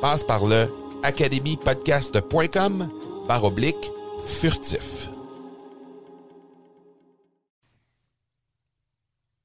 Passe 0.00 0.24
par 0.24 0.46
le 0.46 0.66
academypodcast.com 1.02 2.88
par 3.28 3.44
oblique 3.44 3.90
furtif. 4.24 5.10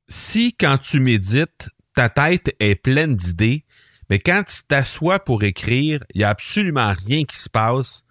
Si 0.08 0.54
quand 0.54 0.78
tu 0.78 1.00
médites, 1.00 1.70
ta 1.94 2.10
tête 2.10 2.56
est 2.60 2.76
pleine 2.76 3.16
d'idées, 3.16 3.66
mais 4.10 4.20
quand 4.20 4.44
tu 4.48 4.64
t'assois 4.68 5.20
pour 5.20 5.44
écrire, 5.44 6.04
il 6.14 6.20
n'y 6.20 6.24
a 6.24 6.30
absolument 6.30 6.94
rien 7.06 7.26
qui 7.26 7.38
se 7.38 7.50
passe, 7.50 8.04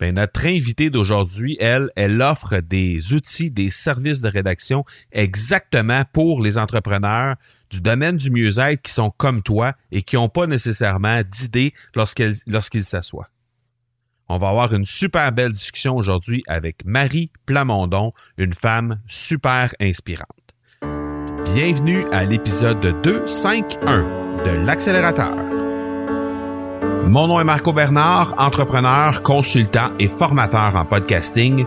ben, 0.00 0.14
notre 0.16 0.46
invitée 0.46 0.90
d'aujourd'hui, 0.90 1.56
elle, 1.60 1.90
elle 1.94 2.20
offre 2.20 2.58
des 2.58 3.12
outils, 3.12 3.50
des 3.50 3.70
services 3.70 4.20
de 4.20 4.28
rédaction 4.28 4.84
exactement 5.12 6.02
pour 6.12 6.42
les 6.42 6.58
entrepreneurs 6.58 7.36
du 7.74 7.80
domaine 7.80 8.16
du 8.16 8.30
mieux-être 8.30 8.82
qui 8.82 8.92
sont 8.92 9.10
comme 9.10 9.42
toi 9.42 9.74
et 9.90 10.02
qui 10.02 10.14
n'ont 10.14 10.28
pas 10.28 10.46
nécessairement 10.46 11.22
d'idées 11.28 11.74
lorsqu'ils 11.96 12.84
s'assoient. 12.84 13.28
On 14.28 14.38
va 14.38 14.50
avoir 14.50 14.72
une 14.72 14.86
super 14.86 15.32
belle 15.32 15.52
discussion 15.52 15.96
aujourd'hui 15.96 16.44
avec 16.46 16.84
Marie 16.84 17.30
Plamondon, 17.46 18.12
une 18.38 18.54
femme 18.54 19.00
super 19.08 19.74
inspirante. 19.80 20.28
Bienvenue 21.52 22.06
à 22.12 22.24
l'épisode 22.24 22.80
251 23.02 24.02
de 24.44 24.50
l'accélérateur. 24.64 25.34
Mon 27.06 27.26
nom 27.26 27.40
est 27.40 27.44
Marco 27.44 27.72
Bernard, 27.72 28.34
entrepreneur, 28.38 29.22
consultant 29.22 29.90
et 29.98 30.08
formateur 30.08 30.76
en 30.76 30.84
podcasting. 30.84 31.66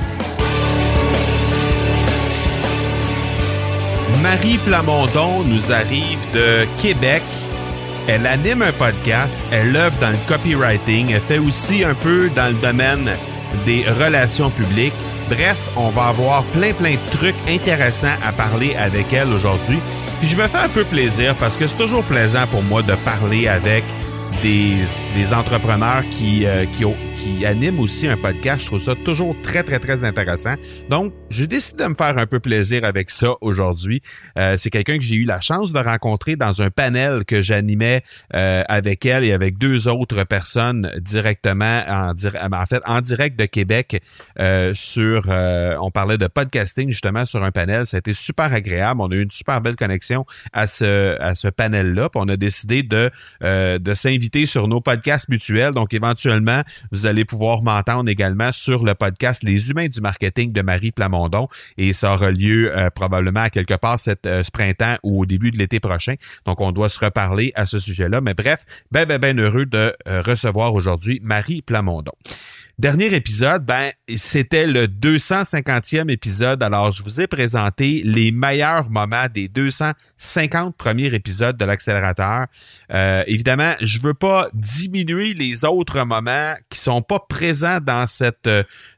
Marie 4.21 4.59
Plamondon 4.59 5.43
nous 5.45 5.71
arrive 5.71 6.19
de 6.33 6.65
Québec. 6.79 7.23
Elle 8.07 8.27
anime 8.27 8.61
un 8.61 8.71
podcast, 8.71 9.43
elle 9.51 9.75
œuvre 9.75 9.95
dans 9.99 10.11
le 10.11 10.17
copywriting, 10.27 11.11
elle 11.11 11.21
fait 11.21 11.39
aussi 11.39 11.83
un 11.83 11.95
peu 11.95 12.29
dans 12.35 12.47
le 12.47 12.53
domaine 12.61 13.11
des 13.65 13.83
relations 13.83 14.49
publiques. 14.51 14.93
Bref, 15.27 15.57
on 15.75 15.89
va 15.89 16.07
avoir 16.07 16.43
plein 16.45 16.73
plein 16.73 16.93
de 16.93 17.17
trucs 17.17 17.35
intéressants 17.47 18.17
à 18.23 18.31
parler 18.31 18.75
avec 18.75 19.11
elle 19.11 19.29
aujourd'hui. 19.29 19.79
Puis 20.19 20.29
je 20.29 20.35
me 20.35 20.47
fais 20.47 20.59
un 20.59 20.69
peu 20.69 20.83
plaisir 20.83 21.35
parce 21.35 21.57
que 21.57 21.67
c'est 21.67 21.77
toujours 21.77 22.03
plaisant 22.03 22.45
pour 22.47 22.61
moi 22.63 22.83
de 22.83 22.93
parler 22.95 23.47
avec 23.47 23.83
des, 24.41 24.85
des 25.15 25.33
entrepreneurs 25.33 26.03
qui, 26.09 26.45
euh, 26.45 26.65
qui, 26.65 26.85
qui 27.17 27.45
animent 27.45 27.79
aussi 27.79 28.07
un 28.07 28.17
podcast. 28.17 28.61
Je 28.61 28.65
trouve 28.67 28.79
ça 28.79 28.95
toujours 29.05 29.35
très, 29.43 29.63
très, 29.63 29.79
très 29.79 30.05
intéressant. 30.05 30.55
Donc, 30.89 31.13
j'ai 31.29 31.47
décidé 31.47 31.83
de 31.83 31.89
me 31.89 31.95
faire 31.95 32.17
un 32.17 32.25
peu 32.25 32.39
plaisir 32.39 32.83
avec 32.83 33.09
ça 33.09 33.33
aujourd'hui. 33.41 34.01
Euh, 34.37 34.55
c'est 34.57 34.69
quelqu'un 34.69 34.97
que 34.97 35.03
j'ai 35.03 35.15
eu 35.15 35.25
la 35.25 35.41
chance 35.41 35.71
de 35.71 35.79
rencontrer 35.79 36.35
dans 36.35 36.61
un 36.61 36.69
panel 36.69 37.25
que 37.25 37.41
j'animais 37.41 38.03
euh, 38.33 38.63
avec 38.67 39.05
elle 39.05 39.23
et 39.23 39.33
avec 39.33 39.57
deux 39.57 39.87
autres 39.87 40.23
personnes 40.23 40.91
directement, 40.99 41.83
en, 41.87 42.13
en 42.13 42.65
fait, 42.65 42.81
en 42.85 43.01
direct 43.01 43.37
de 43.37 43.45
Québec 43.45 44.01
sur, 44.73 45.27
on 45.27 45.91
parlait 45.91 46.17
de 46.17 46.27
podcasting 46.27 46.89
justement 46.89 47.25
sur 47.25 47.43
un 47.43 47.51
panel. 47.51 47.85
Ça 47.85 47.97
a 47.97 47.99
été 47.99 48.13
super 48.13 48.53
agréable. 48.53 49.01
On 49.01 49.11
a 49.11 49.15
eu 49.15 49.23
une 49.23 49.31
super 49.31 49.61
belle 49.61 49.75
connexion 49.75 50.25
à 50.53 50.67
ce, 50.67 51.19
à 51.19 51.35
ce 51.35 51.47
panel-là. 51.47 52.09
Puis 52.09 52.21
on 52.23 52.27
a 52.27 52.37
décidé 52.37 52.83
de, 52.83 53.11
de 53.41 53.93
s'inviter 53.93 54.20
sur 54.45 54.67
nos 54.67 54.81
podcasts 54.81 55.29
mutuels. 55.29 55.73
Donc, 55.73 55.93
éventuellement, 55.93 56.63
vous 56.91 57.05
allez 57.05 57.25
pouvoir 57.25 57.63
m'entendre 57.63 58.09
également 58.09 58.51
sur 58.51 58.83
le 58.83 58.93
podcast 58.93 59.43
Les 59.43 59.69
Humains 59.69 59.87
du 59.87 60.01
marketing 60.01 60.51
de 60.51 60.61
Marie 60.61 60.91
Plamondon. 60.91 61.47
Et 61.77 61.93
ça 61.93 62.13
aura 62.13 62.31
lieu 62.31 62.75
euh, 62.75 62.89
probablement 62.89 63.41
à 63.41 63.49
quelque 63.49 63.73
part 63.73 63.99
cette, 63.99 64.25
euh, 64.25 64.43
ce 64.43 64.51
printemps 64.51 64.97
ou 65.03 65.21
au 65.21 65.25
début 65.25 65.51
de 65.51 65.57
l'été 65.57 65.79
prochain. 65.79 66.15
Donc, 66.45 66.61
on 66.61 66.71
doit 66.71 66.89
se 66.89 66.99
reparler 66.99 67.51
à 67.55 67.65
ce 67.65 67.79
sujet-là. 67.79 68.21
Mais 68.21 68.33
bref, 68.33 68.65
ben, 68.91 69.05
ben, 69.05 69.17
ben 69.19 69.39
heureux 69.39 69.65
de 69.65 69.93
euh, 70.07 70.21
recevoir 70.21 70.73
aujourd'hui 70.73 71.19
Marie 71.23 71.61
Plamondon. 71.61 72.13
Dernier 72.79 73.13
épisode, 73.13 73.63
ben, 73.63 73.91
c'était 74.15 74.65
le 74.65 74.87
250e 74.87 76.09
épisode. 76.09 76.63
Alors, 76.63 76.91
je 76.91 77.03
vous 77.03 77.21
ai 77.21 77.27
présenté 77.27 78.01
les 78.03 78.31
meilleurs 78.31 78.89
moments 78.89 79.27
des 79.31 79.49
250 79.49 80.10
premiers 80.77 81.13
épisodes 81.13 81.57
de 81.57 81.65
l'accélérateur. 81.65 82.47
Euh, 82.93 83.23
évidemment, 83.27 83.75
je 83.81 83.99
veux 84.01 84.13
pas 84.13 84.49
diminuer 84.53 85.33
les 85.33 85.65
autres 85.65 86.03
moments 86.03 86.55
qui 86.69 86.79
sont 86.79 87.01
pas 87.01 87.19
présents 87.19 87.79
dans 87.81 88.07
cette 88.07 88.47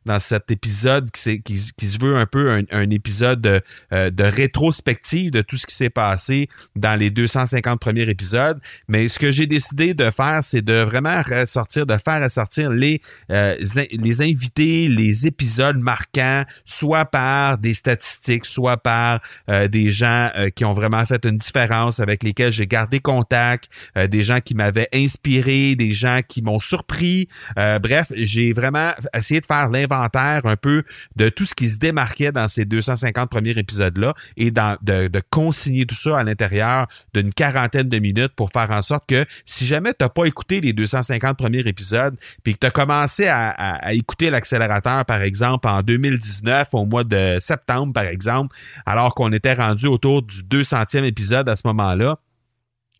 dans 0.05 0.19
cet 0.19 0.51
épisode 0.51 1.09
qui, 1.11 1.41
qui, 1.41 1.87
se 1.87 1.97
veut 1.97 2.17
un 2.17 2.25
peu 2.25 2.63
un, 2.71 2.89
épisode 2.89 3.41
de, 3.41 3.61
euh, 3.93 4.09
de, 4.09 4.23
rétrospective 4.23 5.31
de 5.31 5.41
tout 5.41 5.57
ce 5.57 5.65
qui 5.65 5.75
s'est 5.75 5.89
passé 5.89 6.49
dans 6.75 6.99
les 6.99 7.09
250 7.09 7.79
premiers 7.79 8.09
épisodes. 8.09 8.59
Mais 8.87 9.07
ce 9.07 9.19
que 9.19 9.31
j'ai 9.31 9.47
décidé 9.47 9.93
de 9.93 10.09
faire, 10.11 10.43
c'est 10.43 10.61
de 10.61 10.83
vraiment 10.83 11.21
ressortir, 11.21 11.85
de 11.85 11.97
faire 11.97 12.21
ressortir 12.21 12.69
les, 12.69 13.01
euh, 13.31 13.55
les 13.91 14.21
invités, 14.21 14.87
les 14.89 15.25
épisodes 15.27 15.77
marquants, 15.77 16.43
soit 16.65 17.05
par 17.05 17.57
des 17.57 17.73
statistiques, 17.73 18.45
soit 18.45 18.77
par 18.77 19.21
euh, 19.49 19.67
des 19.67 19.89
gens 19.89 20.31
qui 20.55 20.65
ont 20.65 20.73
vraiment 20.73 21.05
fait 21.05 21.12
une 21.23 21.37
différence, 21.37 21.99
avec 21.99 22.23
lesquels 22.23 22.51
j'ai 22.51 22.67
gardé 22.67 22.99
contact, 22.99 23.69
des 23.95 24.23
gens 24.23 24.39
qui 24.39 24.55
m'avaient 24.55 24.89
inspiré, 24.93 25.75
des 25.75 25.93
gens 25.93 26.19
qui 26.27 26.41
m'ont 26.41 26.59
surpris. 26.59 27.27
bref, 27.55 28.11
j'ai 28.15 28.53
vraiment 28.53 28.91
essayé 29.15 29.41
de 29.41 29.45
faire 29.45 29.69
l'inventaire 29.69 30.41
un 30.45 30.55
peu 30.55 30.83
de 31.15 31.29
tout 31.29 31.45
ce 31.45 31.55
qui 31.55 31.69
se 31.69 31.77
démarquait 31.77 32.31
dans 32.31 32.49
ces 32.49 32.65
250 32.65 33.29
premiers 33.29 33.57
épisodes-là 33.57 34.13
et 34.37 34.51
de, 34.51 35.07
de, 35.07 35.21
consigner 35.29 35.85
tout 35.85 35.95
ça 35.95 36.19
à 36.19 36.23
l'intérieur 36.23 36.87
d'une 37.13 37.33
quarantaine 37.33 37.89
de 37.89 37.99
minutes 37.99 38.33
pour 38.35 38.51
faire 38.51 38.69
en 38.71 38.81
sorte 38.81 39.05
que 39.07 39.25
si 39.45 39.65
jamais 39.65 39.91
tu 39.91 40.03
n'as 40.03 40.09
pas 40.09 40.25
écouté 40.25 40.61
les 40.61 40.73
250 40.73 41.37
premiers 41.37 41.59
épisodes, 41.61 42.15
puis 42.43 42.53
que 42.53 42.59
tu 42.59 42.67
as 42.67 42.71
commencé 42.71 43.27
à, 43.27 43.93
écouter 43.93 44.29
l'accélérateur, 44.29 45.05
par 45.05 45.21
exemple, 45.21 45.67
en 45.67 45.81
2019, 45.81 46.69
au 46.73 46.85
mois 46.85 47.03
de 47.03 47.37
septembre, 47.39 47.93
par 47.93 48.05
exemple, 48.05 48.55
alors 48.85 49.15
qu'on 49.15 49.31
était 49.31 49.53
rendu 49.53 49.87
autour 49.87 50.21
du 50.21 50.43
200e 50.43 51.02
épisode 51.03 51.47
à 51.49 51.55
ce 51.55 51.63
moment-là, 51.65 52.17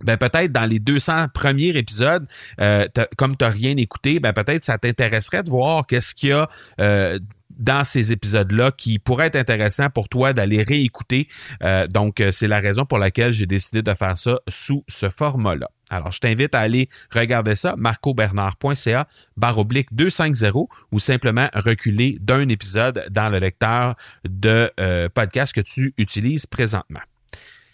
ben 0.04 0.18
peut-être 0.18 0.52
dans 0.52 0.66
les 0.66 0.80
200 0.80 1.28
premiers 1.34 1.70
épisodes, 1.70 2.28
euh, 2.60 2.88
comme 3.18 3.36
tu 3.36 3.44
n'as 3.44 3.52
rien 3.52 3.76
écouté, 3.78 4.20
ben 4.20 4.34
peut-être 4.34 4.64
ça 4.64 4.78
t'intéresserait 4.78 5.44
de 5.44 5.50
voir 5.50 5.86
qu'est-ce 5.88 6.16
qu'il 6.16 6.30
y 6.30 6.32
a 6.34 6.50
euh, 6.82 7.20
dans 7.52 7.84
ces 7.84 8.12
épisodes-là 8.12 8.72
qui 8.72 8.98
pourrait 8.98 9.28
être 9.28 9.36
intéressant 9.36 9.90
pour 9.90 10.10
toi 10.10 10.34
d'aller 10.34 10.64
réécouter. 10.64 11.28
Euh, 11.62 11.86
donc, 11.86 12.22
c'est 12.32 12.48
la 12.48 12.60
raison 12.60 12.84
pour 12.84 12.98
laquelle 12.98 13.32
j'ai 13.32 13.46
décidé 13.46 13.84
de 13.84 13.94
faire 13.94 14.18
ça 14.18 14.40
sous 14.48 14.84
ce 14.88 15.08
format-là. 15.10 15.70
Alors, 15.92 16.12
je 16.12 16.20
t'invite 16.20 16.56
à 16.56 16.62
aller 16.62 16.90
regarder 17.12 17.54
ça, 17.54 17.76
marcobernard.ca, 17.78 19.08
barre 19.38 19.60
oblique 19.60 19.94
250, 19.94 20.68
ou 20.92 21.00
simplement 21.00 21.48
reculer 21.54 22.18
d'un 22.20 22.50
épisode 22.50 23.06
dans 23.12 23.30
le 23.30 23.38
lecteur 23.38 23.96
de 24.28 24.72
podcast 25.14 25.54
que 25.54 25.62
tu 25.62 25.94
utilises 26.00 26.48
présentement. 26.48 27.02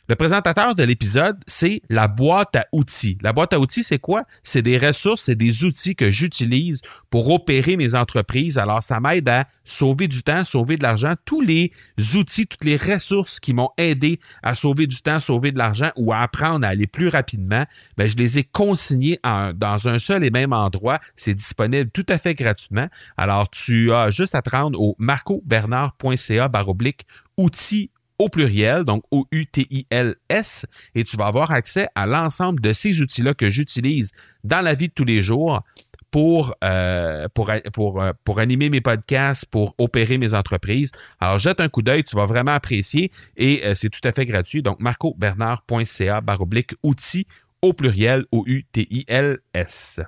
Le 0.10 0.16
présentateur 0.16 0.74
de 0.74 0.82
l'épisode, 0.82 1.38
c'est 1.46 1.84
la 1.88 2.08
boîte 2.08 2.56
à 2.56 2.66
outils. 2.72 3.20
La 3.22 3.32
boîte 3.32 3.54
à 3.54 3.60
outils, 3.60 3.84
c'est 3.84 4.00
quoi? 4.00 4.24
C'est 4.42 4.64
des 4.64 4.80
ressources, 4.80 5.26
c'est 5.26 5.36
des 5.36 5.66
outils 5.66 5.96
que 5.96 6.10
j'utilise 6.10 6.82
pour 7.12 7.30
opérer 7.30 7.78
mes 7.78 7.94
entreprises. 7.94 8.58
Alors, 8.58 8.82
ça 8.82 9.00
m'aide 9.00 9.30
à 9.30 9.46
sauver 9.66 10.08
du 10.08 10.24
temps, 10.24 10.46
sauver 10.46 10.78
de 10.78 10.82
l'argent. 10.82 11.14
Tous 11.26 11.42
les 11.42 11.72
outils, 12.16 12.48
toutes 12.48 12.66
les 12.66 12.76
ressources 12.76 13.40
qui 13.40 13.54
m'ont 13.54 13.70
aidé 13.78 14.20
à 14.42 14.56
sauver 14.56 14.88
du 14.88 15.00
temps, 15.00 15.20
sauver 15.20 15.52
de 15.52 15.60
l'argent 15.60 15.92
ou 15.96 16.12
à 16.12 16.22
apprendre 16.22 16.66
à 16.66 16.70
aller 16.70 16.88
plus 16.88 17.10
rapidement, 17.10 17.66
bien, 17.96 18.08
je 18.08 18.16
les 18.16 18.40
ai 18.40 18.44
consignés 18.44 19.20
dans 19.24 19.88
un 19.88 20.00
seul 20.00 20.24
et 20.24 20.32
même 20.32 20.54
endroit. 20.54 20.98
C'est 21.18 21.36
disponible 21.36 21.92
tout 21.92 22.06
à 22.10 22.18
fait 22.18 22.34
gratuitement. 22.34 22.88
Alors, 23.16 23.48
tu 23.52 23.94
as 23.94 24.10
juste 24.10 24.34
à 24.34 24.42
te 24.42 24.50
rendre 24.50 24.82
au 24.82 24.96
marcobernard.ca 24.98 26.48
baroblique 26.48 27.06
outils 27.38 27.92
au 28.20 28.30
pluriel, 28.30 28.84
donc 28.84 29.04
O-U-T-I-L-S, 29.12 30.66
et 30.94 31.04
tu 31.04 31.18
vas 31.18 31.28
avoir 31.28 31.52
accès 31.52 31.88
à 31.96 32.06
l'ensemble 32.06 32.60
de 32.62 32.74
ces 32.74 33.02
outils-là 33.02 33.34
que 33.34 33.50
j'utilise 33.50 34.12
dans 34.44 34.62
la 34.62 34.76
vie 34.76 34.90
de 34.90 34.94
tous 34.94 35.06
les 35.06 35.22
jours 35.22 35.64
pour, 36.12 36.56
euh, 36.64 37.28
euh, 37.38 38.14
animer 38.38 38.70
mes 38.70 38.82
podcasts, 38.82 39.46
pour 39.46 39.76
opérer 39.78 40.18
mes 40.18 40.34
entreprises. 40.34 40.92
Alors, 41.20 41.38
jette 41.38 41.60
un 41.60 41.70
coup 41.70 41.82
d'œil, 41.82 42.04
tu 42.04 42.16
vas 42.16 42.26
vraiment 42.26 42.52
apprécier 42.52 43.12
et 43.38 43.62
euh, 43.64 43.74
c'est 43.74 43.90
tout 43.90 44.06
à 44.08 44.12
fait 44.12 44.26
gratuit. 44.26 44.62
Donc, 44.62 44.80
marcobernard.ca 44.80 46.22
baroblique 46.22 46.72
outils 46.84 47.28
au 47.62 47.74
pluriel, 47.74 48.26
O-U-T-I-L-S. 48.32 50.02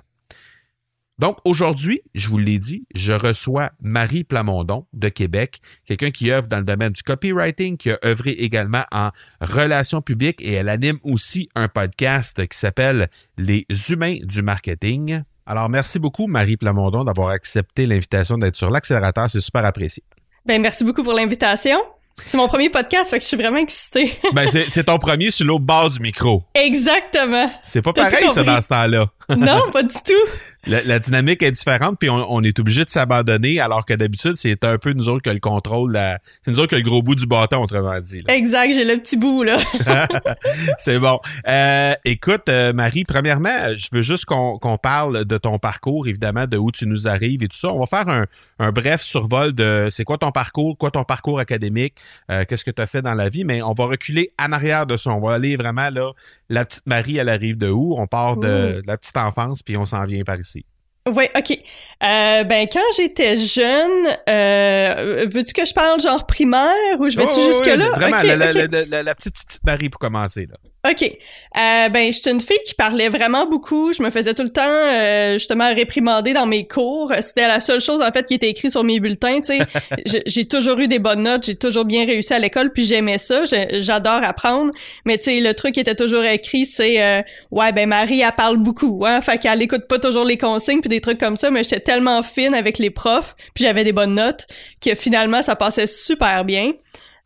Donc 1.18 1.36
aujourd'hui, 1.44 2.00
je 2.14 2.28
vous 2.28 2.38
l'ai 2.38 2.58
dit, 2.58 2.84
je 2.94 3.12
reçois 3.12 3.70
Marie 3.80 4.24
Plamondon 4.24 4.86
de 4.92 5.08
Québec, 5.08 5.60
quelqu'un 5.84 6.10
qui 6.10 6.30
œuvre 6.30 6.48
dans 6.48 6.58
le 6.58 6.64
domaine 6.64 6.90
du 6.90 7.02
copywriting, 7.02 7.76
qui 7.76 7.90
a 7.90 7.98
œuvré 8.04 8.30
également 8.30 8.84
en 8.90 9.10
relations 9.40 10.00
publiques 10.00 10.40
et 10.40 10.52
elle 10.52 10.68
anime 10.68 10.98
aussi 11.02 11.48
un 11.54 11.68
podcast 11.68 12.46
qui 12.48 12.56
s'appelle 12.56 13.08
Les 13.36 13.66
humains 13.90 14.16
du 14.22 14.42
marketing. 14.42 15.22
Alors 15.44 15.68
merci 15.68 15.98
beaucoup 15.98 16.26
Marie 16.26 16.56
Plamondon 16.56 17.04
d'avoir 17.04 17.28
accepté 17.28 17.84
l'invitation 17.84 18.38
d'être 18.38 18.56
sur 18.56 18.70
l'accélérateur, 18.70 19.28
c'est 19.28 19.40
super 19.40 19.64
apprécié. 19.66 20.02
Ben 20.46 20.62
merci 20.62 20.82
beaucoup 20.82 21.02
pour 21.02 21.12
l'invitation. 21.12 21.78
C'est 22.26 22.36
mon 22.36 22.46
premier 22.46 22.68
podcast, 22.68 23.10
fait 23.10 23.18
que 23.18 23.22
je 23.22 23.28
suis 23.28 23.36
vraiment 23.36 23.58
excitée. 23.58 24.18
ben, 24.34 24.48
c'est 24.48 24.84
ton 24.84 24.98
premier 24.98 25.30
sur 25.30 25.46
l'autre 25.46 25.64
bord 25.64 25.90
du 25.90 25.98
micro. 26.00 26.44
Exactement. 26.54 27.50
C'est 27.64 27.80
pas 27.80 27.92
pareil, 27.92 28.28
ça, 28.30 28.44
dans 28.44 28.60
ce 28.60 28.68
temps-là. 28.68 29.06
non, 29.30 29.70
pas 29.72 29.82
du 29.82 29.94
tout 29.94 30.30
la, 30.66 30.98
dynamique 30.98 31.42
est 31.42 31.50
différente, 31.50 31.96
puis 31.98 32.08
on, 32.08 32.42
est 32.42 32.58
obligé 32.58 32.84
de 32.84 32.90
s'abandonner, 32.90 33.60
alors 33.60 33.84
que 33.84 33.94
d'habitude, 33.94 34.36
c'est 34.36 34.64
un 34.64 34.78
peu 34.78 34.92
nous 34.92 35.08
autres 35.08 35.22
que 35.22 35.30
le 35.30 35.40
contrôle, 35.40 35.98
c'est 36.42 36.50
nous 36.50 36.60
autres 36.60 36.70
que 36.70 36.76
le 36.76 36.82
gros 36.82 37.02
bout 37.02 37.14
du 37.14 37.26
bâton, 37.26 37.62
autrement 37.62 38.00
dit. 38.00 38.22
Exact, 38.28 38.72
j'ai 38.72 38.84
le 38.84 38.96
petit 38.98 39.16
bout, 39.16 39.42
là. 39.42 39.56
c'est 40.78 40.98
bon. 40.98 41.18
Euh, 41.48 41.94
écoute, 42.04 42.48
euh, 42.48 42.72
Marie, 42.72 43.04
premièrement, 43.04 43.76
je 43.76 43.88
veux 43.92 44.02
juste 44.02 44.24
qu'on 44.24 44.78
parle 44.80 45.24
de 45.24 45.38
ton 45.38 45.58
parcours, 45.58 46.06
évidemment, 46.06 46.46
de 46.46 46.56
où 46.56 46.70
tu 46.70 46.86
nous 46.86 47.08
arrives 47.08 47.42
et 47.42 47.48
tout 47.48 47.56
ça. 47.56 47.72
On 47.72 47.80
va 47.80 47.86
faire 47.86 48.08
un, 48.08 48.72
bref 48.72 49.02
survol 49.02 49.52
de 49.54 49.88
c'est 49.90 50.04
quoi 50.04 50.18
ton 50.18 50.30
parcours, 50.30 50.78
quoi 50.78 50.92
ton 50.92 51.04
parcours 51.04 51.40
académique, 51.40 51.94
euh, 52.30 52.44
qu'est-ce 52.48 52.64
que 52.64 52.70
tu 52.70 52.80
as 52.80 52.86
fait 52.86 53.02
dans 53.02 53.14
la 53.14 53.28
vie, 53.28 53.44
mais 53.44 53.62
on 53.62 53.72
va 53.72 53.86
reculer 53.86 54.32
en 54.40 54.52
arrière 54.52 54.86
de 54.86 54.96
ça. 54.96 55.10
On 55.10 55.20
va 55.20 55.34
aller 55.34 55.56
vraiment 55.56 55.90
là 55.90 56.12
la 56.48 56.64
petite 56.64 56.86
Marie, 56.86 57.16
elle 57.16 57.28
arrive 57.28 57.56
de 57.56 57.68
où? 57.68 57.94
On 57.98 58.06
part 58.06 58.36
de, 58.36 58.82
la 58.86 58.96
petite 58.96 59.16
enfance, 59.16 59.62
puis 59.62 59.76
on 59.76 59.84
s'en 59.84 60.04
vient 60.04 60.22
par 60.22 60.38
ici. 60.38 60.64
Oui, 61.08 61.24
OK. 61.36 61.50
Euh, 61.50 62.44
ben, 62.44 62.68
quand 62.72 62.80
j'étais 62.96 63.36
jeune, 63.36 64.06
euh, 64.28 65.26
veux-tu 65.32 65.52
que 65.52 65.66
je 65.66 65.74
parle 65.74 66.00
genre 66.00 66.26
primaire 66.26 67.00
ou 67.00 67.08
je 67.08 67.16
vais-tu 67.16 67.40
jusque-là? 67.40 67.90
vraiment, 67.90 68.18
la, 68.18 69.14
petite, 69.14 69.34
petite 69.34 69.64
Marie 69.64 69.88
pour 69.88 69.98
commencer. 69.98 70.46
Là. 70.46 70.56
OK. 70.84 71.02
Euh, 71.04 71.88
ben, 71.90 72.12
j'étais 72.12 72.32
une 72.32 72.40
fille 72.40 72.58
qui 72.66 72.74
parlait 72.74 73.08
vraiment 73.08 73.46
beaucoup. 73.46 73.92
Je 73.92 74.02
me 74.02 74.10
faisais 74.10 74.34
tout 74.34 74.42
le 74.42 74.50
temps, 74.50 74.62
euh, 74.66 75.34
justement, 75.34 75.72
réprimander 75.72 76.32
dans 76.32 76.46
mes 76.46 76.66
cours. 76.66 77.12
C'était 77.20 77.46
la 77.46 77.60
seule 77.60 77.80
chose, 77.80 78.02
en 78.02 78.10
fait, 78.10 78.26
qui 78.26 78.34
était 78.34 78.48
écrite 78.48 78.72
sur 78.72 78.82
mes 78.82 78.98
bulletins, 78.98 79.40
tu 79.40 79.58
sais. 79.58 80.22
j'ai 80.26 80.46
toujours 80.46 80.80
eu 80.80 80.88
des 80.88 80.98
bonnes 80.98 81.22
notes, 81.22 81.46
j'ai 81.46 81.54
toujours 81.54 81.84
bien 81.84 82.04
réussi 82.04 82.34
à 82.34 82.40
l'école, 82.40 82.72
puis 82.72 82.84
j'aimais 82.84 83.18
ça. 83.18 83.44
J'adore 83.70 84.24
apprendre. 84.24 84.72
Mais, 85.04 85.18
tu 85.18 85.24
sais, 85.24 85.40
le 85.40 85.54
truc 85.54 85.74
qui 85.74 85.80
était 85.80 85.94
toujours 85.94 86.24
écrit, 86.24 86.66
c'est, 86.66 87.00
euh, 87.00 87.22
ouais, 87.52 87.70
ben, 87.72 87.88
Marie, 87.88 88.22
elle 88.22 88.32
parle 88.32 88.56
beaucoup, 88.56 89.04
hein. 89.06 89.20
Fait 89.20 89.38
qu'elle 89.38 89.62
écoute 89.62 89.86
pas 89.86 90.00
toujours 90.00 90.24
les 90.24 90.36
consignes, 90.36 90.80
puis 90.80 90.88
des 90.88 91.00
trucs 91.00 91.18
comme 91.18 91.36
ça, 91.36 91.52
mais 91.52 91.62
j'étais 91.62 91.80
tellement 91.80 92.24
fine 92.24 92.54
avec 92.54 92.78
les 92.78 92.90
profs, 92.90 93.36
puis 93.54 93.62
j'avais 93.62 93.84
des 93.84 93.92
bonnes 93.92 94.14
notes, 94.14 94.48
que 94.84 94.96
finalement, 94.96 95.42
ça 95.42 95.54
passait 95.54 95.86
super 95.86 96.44
bien. 96.44 96.72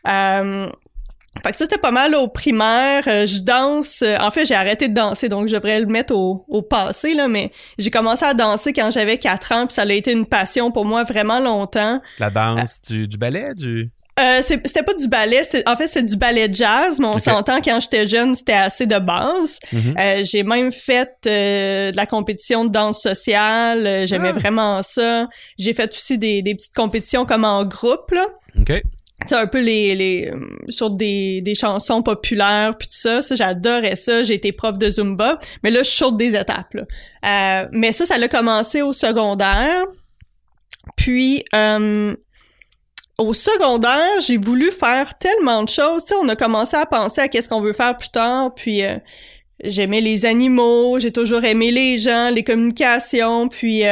Euh, 0.06 0.68
fait 1.42 1.50
que 1.52 1.56
ça, 1.56 1.64
c'était 1.64 1.78
pas 1.78 1.90
mal 1.90 2.14
au 2.14 2.28
primaire. 2.28 3.04
Euh, 3.06 3.26
je 3.26 3.42
danse. 3.42 4.02
En 4.20 4.30
fait, 4.30 4.44
j'ai 4.44 4.54
arrêté 4.54 4.88
de 4.88 4.94
danser, 4.94 5.28
donc 5.28 5.48
je 5.48 5.54
devrais 5.54 5.80
le 5.80 5.86
mettre 5.86 6.14
au, 6.14 6.44
au 6.48 6.62
passé, 6.62 7.14
là, 7.14 7.28
mais 7.28 7.52
j'ai 7.78 7.90
commencé 7.90 8.24
à 8.24 8.34
danser 8.34 8.72
quand 8.72 8.90
j'avais 8.90 9.18
4 9.18 9.52
ans, 9.52 9.66
puis 9.66 9.74
ça 9.74 9.82
a 9.82 9.92
été 9.92 10.12
une 10.12 10.26
passion 10.26 10.70
pour 10.70 10.84
moi 10.84 11.04
vraiment 11.04 11.40
longtemps. 11.40 12.00
La 12.18 12.30
danse, 12.30 12.80
du, 12.82 13.06
du 13.06 13.16
ballet, 13.16 13.54
du... 13.54 13.90
Euh, 14.18 14.40
c'était 14.40 14.82
pas 14.82 14.94
du 14.94 15.08
ballet, 15.08 15.42
en 15.66 15.76
fait 15.76 15.88
c'est 15.88 16.02
du 16.02 16.16
ballet 16.16 16.48
jazz, 16.50 16.98
mais 16.98 17.06
on 17.06 17.18
s'entend 17.18 17.60
quand 17.60 17.80
j'étais 17.80 18.06
jeune 18.06 18.34
c'était 18.34 18.54
assez 18.54 18.86
de 18.86 18.98
base. 18.98 19.58
Mm-hmm. 19.70 20.00
euh, 20.00 20.22
j'ai 20.24 20.42
même 20.42 20.72
fait 20.72 21.10
euh, 21.26 21.90
de 21.90 21.96
la 21.96 22.06
compétition 22.06 22.64
de 22.64 22.70
danse 22.70 23.02
sociale, 23.02 24.06
j'aimais 24.06 24.30
ah. 24.30 24.38
vraiment 24.38 24.80
ça. 24.80 25.26
J'ai 25.58 25.74
fait 25.74 25.94
aussi 25.94 26.16
des, 26.16 26.40
des 26.40 26.54
petites 26.54 26.74
compétitions 26.74 27.26
comme 27.26 27.44
en 27.44 27.66
groupe 27.66 28.10
là. 28.10 28.24
OK 28.58 28.82
c'est 29.24 29.34
un 29.34 29.46
peu 29.46 29.60
les, 29.60 29.94
les 29.94 30.30
euh, 30.30 30.38
sur 30.68 30.90
des, 30.90 31.40
des 31.40 31.54
chansons 31.54 32.02
populaires 32.02 32.76
puis 32.76 32.88
tout 32.88 32.96
ça, 32.96 33.22
ça 33.22 33.34
j'adorais 33.34 33.96
ça 33.96 34.22
j'ai 34.22 34.34
été 34.34 34.52
prof 34.52 34.76
de 34.76 34.90
zumba 34.90 35.38
mais 35.62 35.70
là 35.70 35.82
je 35.82 35.90
saute 35.90 36.16
des 36.16 36.36
étapes 36.36 36.74
là. 36.74 36.82
Euh, 37.24 37.68
mais 37.72 37.92
ça 37.92 38.04
ça 38.04 38.16
a 38.16 38.28
commencé 38.28 38.82
au 38.82 38.92
secondaire 38.92 39.84
puis 40.96 41.44
euh, 41.54 42.14
au 43.18 43.32
secondaire 43.32 44.20
j'ai 44.20 44.36
voulu 44.36 44.70
faire 44.70 45.16
tellement 45.18 45.62
de 45.62 45.70
choses 45.70 46.04
tu 46.04 46.08
sais 46.08 46.20
on 46.20 46.28
a 46.28 46.36
commencé 46.36 46.76
à 46.76 46.84
penser 46.84 47.22
à 47.22 47.28
qu'est-ce 47.28 47.48
qu'on 47.48 47.62
veut 47.62 47.72
faire 47.72 47.96
plus 47.96 48.10
tard 48.10 48.54
puis 48.54 48.82
j'aimais 49.64 50.02
les 50.02 50.26
animaux 50.26 50.98
j'ai 50.98 51.10
toujours 51.10 51.42
aimé 51.44 51.70
les 51.70 51.96
gens 51.96 52.28
les 52.28 52.44
communications 52.44 53.48
puis 53.48 53.82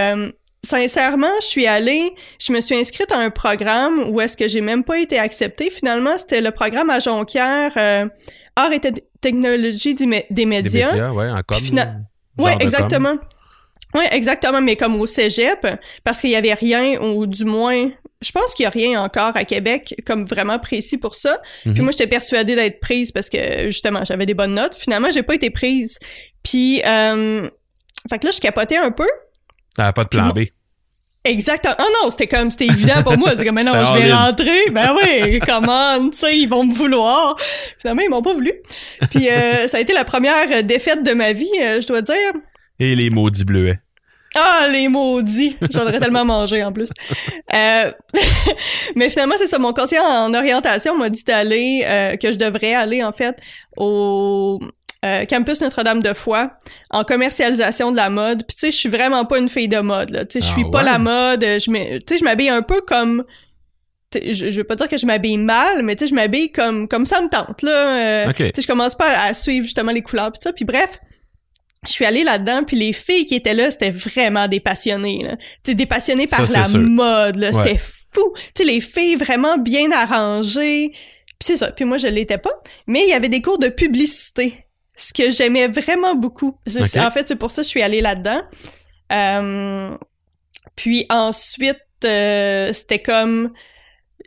sincèrement, 0.65 1.31
je 1.41 1.47
suis 1.47 1.67
allée, 1.67 2.15
je 2.41 2.53
me 2.53 2.61
suis 2.61 2.75
inscrite 2.75 3.13
à 3.13 3.19
un 3.19 3.31
programme 3.31 4.09
où 4.09 4.21
est-ce 4.21 4.37
que 4.37 4.49
j'ai 4.49 4.61
même 4.61 4.83
pas 4.83 4.99
été 4.99 5.19
acceptée. 5.19 5.71
Finalement, 5.71 6.19
c'était 6.19 6.41
le 6.41 6.51
programme 6.51 6.91
à 6.91 6.99
Jonquière, 6.99 7.73
euh, 7.77 8.07
Art 8.57 8.73
et 8.73 8.81
technologie 9.21 9.95
des, 9.95 10.07
médias. 10.07 10.29
Des 10.31 10.47
médias, 10.47 11.11
ouais, 11.13 11.31
en 11.31 11.43
com. 11.47 11.59
Ouais, 12.39 12.57
exactement. 12.61 13.15
Oui, 13.95 14.05
exactement, 14.11 14.61
mais 14.61 14.75
comme 14.75 15.01
au 15.01 15.07
cégep, 15.07 15.67
parce 16.03 16.21
qu'il 16.21 16.31
y 16.31 16.37
avait 16.37 16.55
rien, 16.55 17.01
ou 17.01 17.27
du 17.27 17.45
moins, 17.45 17.91
je 18.21 18.33
pense 18.33 18.53
qu'il 18.55 18.65
y 18.65 18.67
a 18.67 18.71
rien 18.71 19.01
encore 19.01 19.37
à 19.37 19.45
Québec 19.45 19.95
comme 20.05 20.25
vraiment 20.25 20.59
précis 20.59 20.99
pour 20.99 21.15
ça. 21.15 21.39
Puis 21.63 21.71
mhm. 21.71 21.83
moi, 21.83 21.93
j'étais 21.93 22.09
persuadée 22.09 22.57
d'être 22.57 22.81
prise 22.81 23.13
parce 23.13 23.29
que, 23.29 23.71
justement, 23.71 24.03
j'avais 24.03 24.27
des 24.27 24.35
bonnes 24.35 24.55
notes. 24.55 24.75
Finalement, 24.75 25.11
j'ai 25.11 25.23
pas 25.23 25.35
été 25.35 25.51
prise. 25.51 25.99
Puis, 26.43 26.83
euh, 26.85 27.49
fait 28.11 28.19
que 28.19 28.27
là, 28.27 28.33
je 28.33 28.41
capotais 28.41 28.77
un 28.77 28.91
peu. 28.91 29.09
Ah, 29.79 29.93
pas 29.93 30.05
de 30.05 30.09
plan 30.09 30.31
B. 30.31 30.41
Exactement. 31.27 31.75
Oh 31.79 31.91
non, 32.03 32.11
c'était 32.11 32.27
comme, 32.27 32.51
c'était 32.51 32.67
évident 32.67 33.03
pour 33.03 33.17
moi. 33.17 33.33
C'est 33.35 33.47
comme, 33.47 33.55
mais 33.55 33.63
non, 33.63 33.73
je 33.73 33.99
vais 33.99 34.13
rentrer. 34.13 34.71
Ben 34.71 34.95
oui, 34.95 35.41
comment, 35.41 36.11
tu 36.11 36.19
sais, 36.19 36.39
ils 36.39 36.47
vont 36.47 36.65
me 36.65 36.75
vouloir. 36.75 37.37
Finalement, 37.79 38.03
ils 38.03 38.11
m'ont 38.11 38.23
pas 38.23 38.35
voulu. 38.35 38.53
Puis 39.11 39.31
euh, 39.31 39.67
ça 39.67 39.79
a 39.79 39.81
été 39.81 39.95
la 39.95 40.05
première 40.05 40.63
défaite 40.63 41.03
de 41.03 41.13
ma 41.13 41.33
vie, 41.33 41.51
euh, 41.63 41.81
je 41.81 41.87
dois 41.87 42.03
dire. 42.03 42.33
Et 42.79 42.95
les 42.95 43.09
maudits 43.09 43.45
bleuets. 43.45 43.81
Ah, 44.35 44.67
les 44.71 44.89
maudits! 44.89 45.57
J'en 45.71 45.83
aurais 45.83 46.01
tellement 46.01 46.25
mangé 46.25 46.65
en 46.65 46.73
plus. 46.73 46.91
Euh, 47.53 47.93
mais 48.97 49.09
finalement, 49.09 49.37
c'est 49.39 49.47
ça. 49.47 49.59
Mon 49.59 49.73
conseiller 49.73 50.03
en 50.03 50.35
orientation 50.35 50.99
m'a 50.99 51.09
dit 51.09 51.23
d'aller, 51.23 51.85
euh, 51.87 52.17
que 52.17 52.33
je 52.33 52.37
devrais 52.37 52.75
aller 52.75 53.03
en 53.05 53.13
fait 53.13 53.37
au 53.77 54.61
euh, 55.05 55.25
Campus 55.27 55.61
Notre-Dame-de-Foix 55.61 56.53
en 56.91 57.05
commercialisation 57.05 57.91
de 57.93 57.97
la 57.97 58.09
mode. 58.11 58.45
Puis 58.47 58.55
tu 58.57 58.61
sais, 58.61 58.71
je 58.71 58.77
suis 58.77 58.89
vraiment 58.89 59.25
pas 59.27 59.39
une 59.39 59.49
fille 59.49 59.69
de 59.69 59.79
mode 59.81 60.11
là. 60.11 60.25
Tu 60.25 60.41
sais, 60.41 60.47
je 60.47 60.51
ah 60.51 60.55
suis 60.55 60.71
pas 60.71 60.83
la 60.83 60.99
mode. 60.99 61.43
Je 61.43 61.99
tu 61.99 62.01
sais, 62.09 62.19
je 62.19 62.25
m'habille 62.25 62.49
un 62.49 62.63
peu 62.63 62.81
comme 62.81 63.25
je, 64.15 64.51
je 64.51 64.57
veux 64.59 64.65
pas 64.65 64.77
dire 64.77 64.89
que 64.89 64.97
je 64.97 65.07
m'habille 65.07 65.37
mal, 65.39 65.83
mais 65.83 65.97
tu 65.97 66.05
sais, 66.05 66.11
je 66.11 66.15
m'habille 66.15 66.51
comme 66.53 66.87
comme 66.89 67.05
ça 67.05 67.21
me 67.21 67.29
tente 67.29 67.63
là. 67.63 68.25
Euh, 68.27 68.31
Ok. 68.31 68.37
Tu 68.37 68.45
sais, 68.55 68.63
je 68.63 68.67
commence 68.67 68.95
pas 68.95 69.09
à 69.25 69.35
suivre 69.35 69.65
justement 69.65 69.93
les 69.93 70.03
couleurs 70.03 70.31
pis 70.33 70.39
ça. 70.41 70.53
Puis 70.53 70.65
bref, 70.65 70.99
je 71.87 71.93
suis 71.93 72.05
allée 72.07 72.25
là-dedans, 72.25 72.63
puis 72.65 72.77
les 72.77 72.93
filles 72.93 73.27
qui 73.27 73.35
étaient 73.35 73.53
là, 73.55 73.71
c'était 73.71 73.91
vraiment 73.91 74.49
des 74.49 74.61
passionnées. 74.61 75.23
Là. 75.23 75.37
T'sais, 75.63 75.75
des 75.75 75.87
passionnées 75.87 76.27
par 76.27 76.49
Ça, 76.49 76.61
la 76.61 76.65
sûr. 76.65 76.79
mode. 76.81 77.37
Là, 77.37 77.51
Ouais. 77.51 77.63
c'était 77.65 77.79
fou. 77.79 78.33
Tu 78.37 78.43
sais, 78.57 78.65
les 78.65 78.81
filles 78.81 79.17
vraiment 79.17 79.59
bien 79.59 79.91
arrangées. 79.91 80.93
Puis 80.93 81.49
c'est 81.49 81.57
ça. 81.57 81.73
Puis 81.73 81.85
moi, 81.85 81.99
je 81.99 82.07
l'étais 82.07 82.39
pas. 82.39 82.53
Mais 82.87 83.03
il 83.03 83.09
y 83.09 83.13
avait 83.13 83.29
des 83.29 83.43
cours 83.43 83.59
de 83.59 83.69
publicité, 83.69 84.64
ce 84.97 85.13
que 85.13 85.31
j'aimais 85.31 85.69
vraiment 85.69 86.15
beaucoup. 86.15 86.57
En 87.01 87.11
fait, 87.11 87.29
c'est 87.29 87.37
pour 87.37 87.51
ça 87.51 87.63
que 87.63 87.67
je 87.67 87.71
suis 87.71 87.83
allée 87.83 88.01
là-dedans. 88.01 88.43
Euh, 89.13 89.97
puis 90.77 91.07
ensuite, 91.11 91.79
euh, 92.05 92.73
c'était 92.73 93.01
comme 93.01 93.53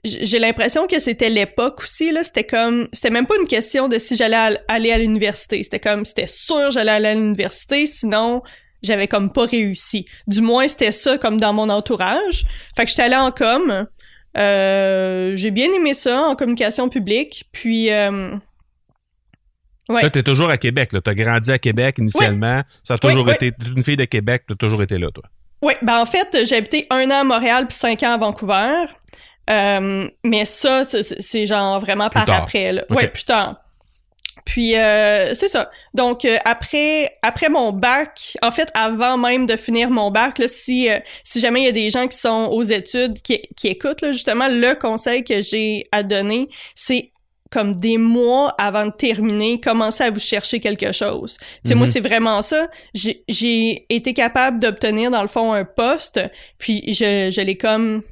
j'ai 0.04 0.40
l'impression 0.40 0.88
que 0.88 1.00
c'était 1.00 1.30
l'époque 1.30 1.82
aussi 1.84 2.12
là. 2.12 2.24
C'était 2.24 2.44
comme 2.46 2.88
c'était 2.94 3.10
même 3.10 3.26
pas 3.26 3.36
une 3.42 3.48
question 3.48 3.88
de 3.88 3.98
si 3.98 4.16
j'allais 4.16 4.36
al- 4.38 4.64
aller 4.68 4.92
à 4.92 4.98
l'université. 4.98 5.62
C'était 5.64 5.80
comme 5.80 6.06
c'était 6.06 6.28
sûr 6.28 6.72
j'allais 6.72 6.92
aller 6.92 7.08
à 7.10 7.16
l'université 7.16 7.86
sinon 7.86 8.42
j'avais 8.84 9.08
comme 9.08 9.32
pas 9.32 9.46
réussi. 9.46 10.06
Du 10.28 10.42
moins 10.42 10.68
c'était 10.68 10.92
ça 10.92 11.18
comme 11.18 11.40
dans 11.40 11.52
mon 11.52 11.70
entourage. 11.70 12.46
Fait 12.76 12.86
que 12.86 12.90
j'étais 12.92 13.04
allée 13.04 13.16
en 13.16 13.32
com. 13.32 13.88
Euh, 14.38 15.32
j'ai 15.36 15.50
bien 15.52 15.72
aimé 15.74 15.94
ça 15.96 16.22
en 16.22 16.36
communication 16.36 16.88
publique. 16.90 17.50
Puis 17.52 17.92
euh, 17.92 18.36
ouais 19.90 20.04
Là, 20.04 20.10
t'es 20.10 20.24
toujours 20.24 20.50
à 20.50 20.58
Québec, 20.58 20.94
là. 20.94 21.02
T'as 21.02 21.14
grandi 21.14 21.52
à 21.52 21.58
Québec 21.60 21.98
initialement. 22.00 22.62
Ça 22.84 22.96
a 22.96 22.98
toujours 22.98 23.26
Oui, 23.26 23.34
été. 23.34 23.52
Une 23.76 23.84
fille 23.84 23.98
de 23.98 24.06
Québec, 24.06 24.44
t'as 24.48 24.56
toujours 24.56 24.82
été 24.84 24.98
là, 24.98 25.08
toi. 25.14 25.24
Oui, 25.62 25.74
ben 25.82 26.00
en 26.02 26.06
fait, 26.06 26.46
j'ai 26.46 26.56
habité 26.58 26.86
un 26.90 27.10
an 27.10 27.22
à 27.22 27.24
Montréal 27.24 27.66
puis 27.68 27.78
cinq 27.78 28.04
ans 28.04 28.14
à 28.14 28.18
Vancouver. 28.18 28.86
Euh, 29.50 30.08
mais 30.24 30.46
ça, 30.46 30.84
c'est- 30.86 31.46
genre 31.46 31.80
vraiment 31.80 32.10
Plus 32.10 32.16
par 32.20 32.26
tard. 32.26 32.44
après. 32.44 32.74
Là. 32.74 32.84
Ouais, 32.90 33.08
plus 33.08 33.24
tard. 33.24 33.56
Puis 34.46 34.78
euh, 34.78 35.34
c'est 35.34 35.50
ça. 35.50 35.70
Donc 35.94 36.24
euh, 36.24 36.38
après 36.46 37.10
après 37.22 37.50
mon 37.50 37.74
bac, 37.74 38.38
en 38.42 38.52
fait 38.52 38.70
avant 38.74 39.18
même 39.18 39.46
de 39.46 39.58
finir 39.58 39.90
mon 39.90 40.10
bac, 40.10 40.38
là, 40.38 40.48
si 40.48 40.90
euh, 40.90 41.00
si 41.24 41.42
jamais 41.42 41.62
il 41.62 41.66
y 41.66 41.70
a 41.70 41.74
des 41.74 41.90
gens 41.90 42.08
qui 42.08 42.18
sont 42.18 42.48
aux 42.52 42.64
études 42.64 43.22
qui, 43.22 43.42
qui 43.58 43.68
écoutent 43.68 44.02
là, 44.02 44.14
justement 44.14 44.48
le 44.50 44.74
conseil 44.76 45.26
que 45.26 45.42
j'ai 45.42 45.86
à 45.92 46.02
donner, 46.04 46.48
c'est 46.76 47.12
comme 47.52 47.76
des 47.76 47.98
mois 47.98 48.54
avant 48.58 48.86
de 48.88 48.92
terminer, 48.92 49.60
commencer 49.60 50.04
à 50.04 50.12
vous 50.12 50.20
chercher 50.20 50.60
quelque 50.60 50.92
chose. 50.92 51.38
Tu 51.64 51.70
sais, 51.70 51.76
moi, 51.76 51.86
Mhm. 51.88 51.92
c'est 51.94 52.00
vraiment 52.02 52.42
ça. 52.42 52.68
J'ai- 52.94 53.24
été 53.90 54.14
capable 54.14 54.60
d'obtenir, 54.60 55.12
dans 55.12 55.22
le 55.22 55.28
fond, 55.28 55.54
un 55.54 55.66
poste, 55.66 56.20
puis 56.58 56.84
je, 56.94 57.30
je 57.32 57.42
l'ai 57.42 57.58
comme... 57.58 58.04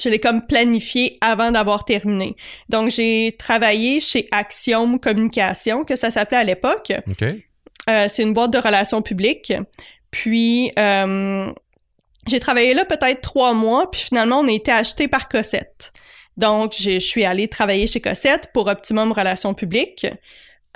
Je 0.00 0.08
l'ai 0.08 0.20
comme 0.20 0.46
planifié 0.46 1.18
avant 1.20 1.50
d'avoir 1.50 1.84
terminé. 1.84 2.36
Donc, 2.68 2.88
j'ai 2.90 3.34
travaillé 3.36 3.98
chez 3.98 4.28
Axiom 4.30 5.00
Communication, 5.00 5.82
que 5.82 5.96
ça 5.96 6.10
s'appelait 6.10 6.36
à 6.38 6.44
l'époque. 6.44 6.92
Euh, 7.90 8.06
c'est 8.08 8.22
une 8.22 8.32
boîte 8.32 8.52
de 8.52 8.58
relations 8.58 9.02
publiques. 9.02 9.52
Puis, 10.12 10.70
euh, 10.78 11.50
j'ai 12.28 12.38
travaillé 12.38 12.74
là 12.74 12.84
peut-être 12.84 13.22
trois 13.22 13.54
mois, 13.54 13.90
puis 13.90 14.02
finalement, 14.02 14.38
on 14.38 14.46
a 14.46 14.52
été 14.52 14.70
acheté 14.70 15.08
par 15.08 15.28
Cossette. 15.28 15.92
Donc, 16.38 16.72
je 16.78 16.98
suis 16.98 17.24
allée 17.24 17.48
travailler 17.48 17.86
chez 17.86 18.00
Cossette 18.00 18.48
pour 18.54 18.68
Optimum 18.68 19.12
Relations 19.12 19.52
publiques. 19.54 20.06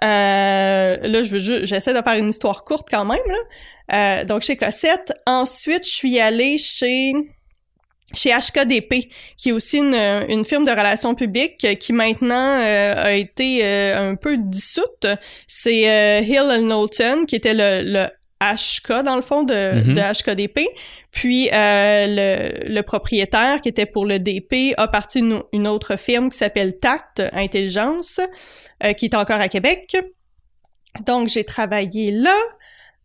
Euh, 0.03 0.97
là, 0.97 1.23
je 1.23 1.31
veux 1.31 1.39
ju- 1.39 1.65
j'essaie 1.65 1.95
de 1.95 2.03
faire 2.03 2.15
une 2.15 2.29
histoire 2.29 2.65
courte 2.65 2.89
quand 2.91 3.05
même. 3.05 3.21
Là. 3.27 4.21
Euh, 4.21 4.25
donc, 4.25 4.43
chez 4.43 4.57
Cossette. 4.57 5.13
Ensuite, 5.27 5.87
je 5.87 5.93
suis 5.93 6.19
allée 6.21 6.59
chez 6.59 7.13
chez 8.15 8.31
HKDP, 8.31 9.09
qui 9.39 9.49
est 9.49 9.53
aussi 9.53 9.79
une, 9.79 9.95
une 10.29 10.45
firme 10.45 10.65
de 10.65 10.71
relations 10.71 11.15
publiques 11.15 11.67
qui 11.79 11.95
maintenant 11.95 12.59
euh, 12.61 12.95
a 12.95 13.13
été 13.15 13.61
euh, 13.65 14.11
un 14.11 14.17
peu 14.17 14.37
dissoute. 14.37 15.07
C'est 15.47 15.89
euh, 15.89 16.21
Hill 16.21 16.63
Knowlton, 16.63 17.25
qui 17.27 17.37
était 17.37 17.55
le, 17.55 17.83
le 17.91 18.09
HK, 18.55 19.03
dans 19.05 19.17
le 19.17 19.23
fond, 19.23 19.43
de, 19.43 19.85
Mhm. 19.85 19.95
de 19.95 20.01
HKDP. 20.01 20.69
Puis 21.11 21.49
euh, 21.53 22.07
le, 22.09 22.73
le 22.75 22.83
propriétaire, 22.83 23.61
qui 23.61 23.69
était 23.69 23.87
pour 23.87 24.07
le 24.07 24.19
DP, 24.19 24.75
a 24.77 24.89
parti 24.89 25.19
une, 25.21 25.43
une 25.53 25.67
autre 25.69 25.97
firme 25.97 26.31
qui 26.31 26.39
s'appelle 26.39 26.79
Tact 26.79 27.23
Intelligence, 27.33 28.21
euh, 28.85 28.93
qui 28.95 29.07
est 29.07 29.15
encore 29.15 29.41
à 29.41 29.49
Québec. 29.49 29.97
Donc, 31.07 31.29
j'ai 31.29 31.45
travaillé 31.45 32.11
là. 32.11 32.37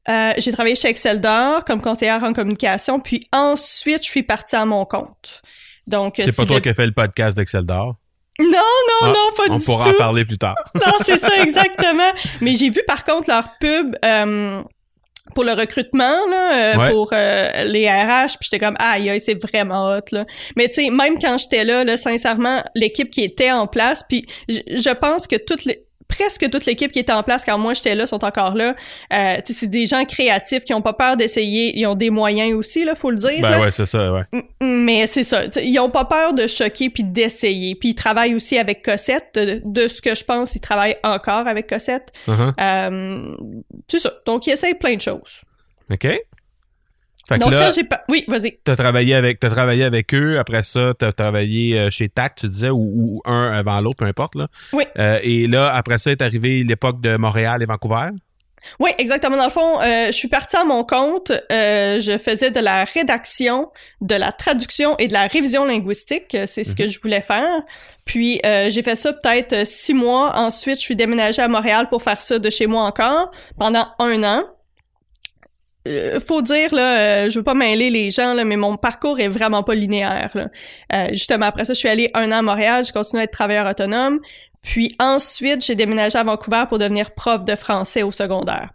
Euh, 0.10 0.34
j'ai 0.38 0.51
travaillé 0.53 0.75
chez 0.75 0.88
Excel 0.88 1.20
d'Or 1.20 1.63
comme 1.65 1.82
conseillère 1.82 2.24
en 2.24 2.32
communication, 2.34 3.00
puis 3.00 3.27
ensuite, 3.34 4.03
je 4.06 4.10
suis 4.10 4.24
partie 4.24 4.56
à 4.56 4.65
mon 4.65 4.86
compte. 4.86 5.41
Donc, 5.86 6.15
C'est 6.17 6.36
pas 6.36 6.46
toi 6.46 6.58
de- 6.58 6.63
qui 6.63 6.70
as 6.70 6.74
fait 6.74 6.86
le 6.86 6.94
podcast 6.94 7.36
d'Excel 7.38 7.63
d'or? 7.65 7.96
Non, 8.39 8.46
non, 8.50 8.62
Ah, 9.03 9.08
non, 9.08 9.13
pas 9.36 9.44
On 9.50 9.58
du 9.58 9.65
pourra 9.65 9.86
tout. 9.86 9.89
en 9.96 9.98
parler 9.98 10.24
plus 10.25 10.38
tard. 10.38 10.56
Non, 10.75 10.94
c'est 11.03 11.17
ça, 11.17 11.41
exactement. 11.41 12.12
Mais 12.41 12.53
j'ai 12.56 12.70
vu, 12.70 12.82
par 12.86 13.03
contre, 13.03 13.27
leur 13.29 13.58
pub 13.60 13.96
euh, 14.06 14.62
pour 15.34 15.43
le 15.43 15.53
recrutement, 15.53 16.17
là, 16.29 16.74
euh, 16.75 16.77
Ouais. 16.77 16.89
pour 16.91 17.10
euh, 17.13 17.63
les 17.65 17.88
RH, 17.89 18.38
puis 18.39 18.50
j'étais 18.51 18.60
comme, 18.63 18.75
aïe, 18.79 19.10
aïe, 19.10 19.19
c'est 19.22 19.41
vraiment 19.41 19.88
hot, 19.96 20.01
là. 20.12 20.25
Mais 20.55 20.67
tu 20.67 20.84
sais, 20.84 20.89
même 20.89 21.17
quand 21.19 21.38
j'étais 21.38 21.63
là, 21.63 21.84
là, 21.84 21.98
sincèrement, 21.98 22.63
l'équipe 22.75 23.10
qui 23.10 23.24
était 23.24 23.51
en 23.51 23.67
place, 23.67 24.03
puis 24.07 24.25
je 24.50 24.93
pense 24.93 25.27
que 25.27 25.36
toutes 25.36 25.65
les 25.65 25.87
presque 26.08 26.50
toute 26.50 26.66
l'équipe 26.66 26.92
qui 26.92 27.00
était 27.00 27.12
en 27.14 27.22
place 27.24 27.44
quand 27.46 27.58
moi 27.58 27.74
j'étais 27.74 27.94
là 27.96 28.08
sont 28.08 28.24
encore 28.24 28.56
là. 28.56 28.76
Euh, 29.14 29.36
c'est 29.46 29.70
des 29.70 29.86
gens 29.86 30.06
créatifs 30.06 30.64
qui 30.64 30.74
ont 30.74 30.82
pas 30.82 30.94
peur 30.94 31.18
d'essayer, 31.18 31.78
ils 31.78 31.86
ont 31.86 31.96
des 31.96 32.10
moyens 32.10 32.54
aussi 32.54 32.86
là, 32.86 32.96
faut 32.96 33.12
le 33.12 33.18
dire. 33.18 33.42
Ben 33.42 33.50
là. 33.52 33.60
ouais, 33.62 33.72
c'est 33.72 33.86
ça, 33.86 34.12
ouais. 34.14 34.24
M- 34.34 34.42
Mais 34.62 35.06
c'est 35.08 35.24
ça. 35.24 35.44
Ils 35.62 35.78
ont 35.80 35.90
pas 35.90 36.06
peur 36.06 36.34
de 36.34 36.48
choquer 36.48 36.90
puis 36.90 37.04
d'essayer. 37.04 37.76
Puis 37.76 37.90
ils 37.90 37.96
travaillent 37.96 38.36
aussi 38.36 38.58
avec 38.58 38.84
Cossette. 38.84 39.32
De, 39.36 39.62
de 39.66 39.88
ce 39.88 40.02
que 40.02 40.16
je 40.16 40.24
pense, 40.24 40.56
ils 40.56 40.62
travaillent 40.62 40.98
encore 41.04 41.48
avec 41.48 41.68
Cossette. 41.68 42.12
Uh-huh. 42.28 42.54
Euh, 42.60 43.36
c'est 43.88 44.00
ça. 44.00 44.14
Donc 44.26 44.48
ils 44.48 44.52
essayent 44.52 44.76
plein 44.76 44.96
de 44.96 45.02
choses. 45.02 45.42
OK? 45.92 46.08
Fait 47.27 47.38
Donc 47.39 47.51
là, 47.51 47.69
j'ai 47.72 47.84
pas. 47.84 48.01
Oui, 48.10 48.24
vas-y. 48.27 48.60
t'as 48.63 48.75
travaillé 48.75 49.13
avec 49.13 49.39
t'as 49.39 49.50
travaillé 49.50 49.84
avec 49.84 50.13
eux 50.13 50.39
après 50.39 50.63
ça 50.63 50.93
t'as 50.98 51.12
travaillé 51.12 51.77
euh, 51.77 51.89
chez 51.89 52.07
TAC 52.07 52.36
tu 52.36 52.50
disais 52.50 52.69
ou, 52.69 52.91
ou 52.96 53.22
un 53.25 53.51
avant 53.51 53.81
l'autre 53.81 53.98
peu 53.98 54.05
importe 54.05 54.36
là 54.36 54.48
Oui. 54.72 54.86
Euh, 54.98 55.19
et 55.24 55.48
là 55.48 55.74
après 55.74 55.98
ça 55.98 56.12
est 56.12 56.22
arrivé 56.22 56.63
l'époque 56.63 57.01
de 57.01 57.17
Montréal 57.17 57.62
et 57.62 57.65
Vancouver? 57.65 58.10
Oui, 58.79 58.89
exactement. 58.98 59.38
Dans 59.38 59.46
le 59.46 59.51
fond, 59.51 59.79
euh, 59.81 60.07
je 60.07 60.12
suis 60.12 60.27
partie 60.27 60.57
à 60.57 60.63
mon 60.63 60.84
compte. 60.84 61.31
Euh, 61.51 62.00
je 62.00 62.17
faisais 62.17 62.51
de 62.51 62.60
la 62.60 62.84
rédaction, 62.84 63.72
de 64.01 64.15
la 64.15 64.31
traduction 64.31 64.96
et 64.98 65.07
de 65.07 65.13
la 65.13 65.27
révision 65.27 65.63
linguistique. 65.63 66.36
C'est 66.48 66.63
ce 66.63 66.75
que 66.75 66.88
je 66.88 67.00
voulais 67.00 67.22
faire. 67.22 67.62
Puis 68.03 68.41
euh, 68.46 68.69
j'ai 68.69 68.84
fait 68.84 68.96
ça 68.96 69.13
peut-être 69.13 69.53
euh, 69.53 69.63
six 69.65 69.93
mois. 69.93 70.36
Ensuite, 70.36 70.77
je 70.77 70.81
suis 70.81 70.96
déménagée 70.96 71.41
à 71.41 71.48
Montréal 71.48 71.88
pour 71.89 72.01
faire 72.03 72.22
ça 72.22 72.39
de 72.39 72.50
chez 72.50 72.67
moi 72.67 72.84
encore 72.84 73.31
pendant 73.57 73.88
un 74.00 74.24
an. 74.24 74.43
Euh, 75.88 76.20
faut 76.20 76.41
dire 76.41 76.74
là, 76.74 77.00
euh, 77.25 77.29
je 77.29 77.39
veux 77.39 77.44
pas 77.44 77.53
mêler 77.53 77.89
les 77.89 78.12
gens 78.12 78.34
là, 78.34 78.44
mais 78.44 78.58
mon 78.58 78.77
parcours 78.77 79.20
est 79.20 79.27
vraiment 79.29 79.63
pas 79.63 79.74
linéaire. 79.75 80.32
Là. 80.34 80.48
Euh, 80.94 81.08
justement 81.12 81.46
après 81.46 81.65
ça, 81.65 81.74
je 81.74 81.79
suis 81.79 81.88
allée 81.88 82.10
un 82.13 82.32
an 82.32 82.39
à 82.39 82.41
Montréal, 82.41 82.84
j'ai 82.86 82.91
continué 82.91 83.22
à 83.22 83.24
être 83.24 83.32
travailleur 83.32 83.67
autonome. 83.67 84.20
Puis 84.62 84.96
ensuite, 85.00 85.63
j'ai 85.65 85.75
déménagé 85.75 86.17
à 86.17 86.24
Vancouver 86.24 86.63
pour 86.67 86.77
devenir 86.77 87.12
prof 87.12 87.46
de 87.46 87.56
français 87.56 88.03
au 88.03 88.12
secondaire. 88.12 88.70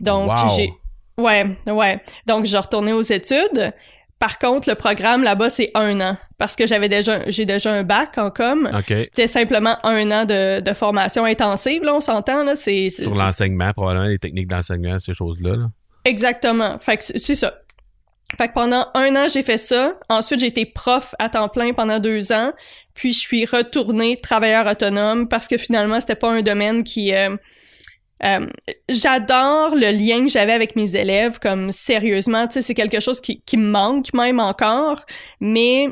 Donc 0.00 0.30
Wow. 0.30 0.48
j'ai 0.56 0.72
ouais 1.18 1.56
ouais 1.66 2.00
donc 2.26 2.44
j'ai 2.46 2.58
retourné 2.58 2.92
aux 2.92 3.02
études. 3.02 3.72
Par 4.18 4.38
contre, 4.38 4.68
le 4.70 4.74
programme 4.74 5.22
là-bas 5.22 5.50
c'est 5.50 5.70
un 5.74 6.00
an 6.00 6.16
parce 6.38 6.56
que 6.56 6.66
j'avais 6.66 6.88
déjà 6.88 7.28
j'ai 7.28 7.44
déjà 7.44 7.72
un 7.72 7.82
bac 7.82 8.16
en 8.16 8.30
com. 8.30 8.70
OK 8.72 8.94
C'était 9.02 9.26
simplement 9.26 9.76
un 9.84 10.10
an 10.12 10.24
de, 10.24 10.60
de 10.60 10.72
formation 10.72 11.24
intensive 11.24 11.82
là, 11.82 11.94
on 11.94 12.00
s'entend 12.00 12.42
là. 12.42 12.56
C'est 12.56 12.88
sur 12.90 13.10
l'enseignement 13.14 13.72
probablement 13.72 14.06
les 14.06 14.18
techniques 14.18 14.48
d'enseignement 14.48 14.98
ces 14.98 15.12
choses 15.14 15.40
là, 15.42 15.56
là. 15.56 15.66
Exactement. 16.04 16.78
Fait 16.78 16.96
que 16.98 17.04
c'est 17.04 17.34
ça. 17.34 17.54
Fait 18.36 18.48
que 18.48 18.54
pendant 18.54 18.86
un 18.94 19.14
an, 19.16 19.28
j'ai 19.28 19.42
fait 19.42 19.58
ça. 19.58 19.94
Ensuite, 20.08 20.40
j'ai 20.40 20.46
été 20.46 20.66
prof 20.66 21.14
à 21.18 21.28
temps 21.28 21.48
plein 21.48 21.72
pendant 21.72 21.98
deux 22.00 22.32
ans. 22.32 22.52
Puis, 22.94 23.12
je 23.12 23.20
suis 23.20 23.44
retournée 23.44 24.20
travailleur 24.20 24.66
autonome 24.66 25.28
parce 25.28 25.46
que 25.46 25.56
finalement, 25.56 26.00
c'était 26.00 26.16
pas 26.16 26.30
un 26.30 26.42
domaine 26.42 26.82
qui... 26.84 27.14
euh, 27.14 27.36
euh, 28.24 28.46
J'adore 28.88 29.74
le 29.74 29.90
lien 29.92 30.24
que 30.24 30.30
j'avais 30.30 30.52
avec 30.52 30.76
mes 30.76 30.96
élèves, 30.96 31.38
comme 31.38 31.70
sérieusement, 31.72 32.48
tu 32.48 32.62
c'est 32.62 32.74
quelque 32.74 33.00
chose 33.00 33.20
qui, 33.20 33.42
qui 33.42 33.56
me 33.56 33.70
manque 33.70 34.12
même 34.14 34.40
encore, 34.40 35.04
mais 35.40 35.88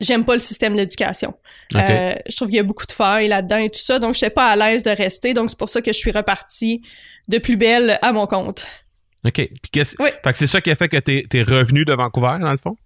j'aime 0.00 0.24
pas 0.24 0.34
le 0.34 0.40
système 0.40 0.74
d'éducation. 0.74 1.34
Euh, 1.74 2.12
je 2.28 2.36
trouve 2.36 2.48
qu'il 2.48 2.56
y 2.56 2.60
a 2.60 2.64
beaucoup 2.64 2.86
de 2.86 2.92
failles 2.92 3.28
là-dedans 3.28 3.58
et 3.58 3.70
tout 3.70 3.80
ça, 3.80 3.98
donc 3.98 4.14
j'étais 4.14 4.30
pas 4.30 4.48
à 4.48 4.56
l'aise 4.56 4.82
de 4.82 4.90
rester, 4.90 5.34
donc 5.34 5.50
c'est 5.50 5.58
pour 5.58 5.68
ça 5.68 5.80
que 5.80 5.92
je 5.92 5.98
suis 5.98 6.10
repartie 6.10 6.82
de 7.28 7.38
plus 7.38 7.56
belle 7.56 7.98
à 8.02 8.12
mon 8.12 8.26
compte. 8.26 8.66
OK. 9.24 9.32
Puis 9.34 9.70
qu'est-ce 9.72 9.96
Oui. 10.00 10.10
Fait 10.22 10.32
que 10.32 10.38
c'est 10.38 10.46
ça 10.46 10.60
qui 10.60 10.70
a 10.70 10.74
fait 10.74 10.88
que 10.88 10.98
t'es 10.98 11.26
es 11.32 11.42
revenu 11.42 11.84
de 11.86 11.94
Vancouver 11.94 12.36
dans 12.40 12.50
le 12.50 12.58
fond? 12.58 12.76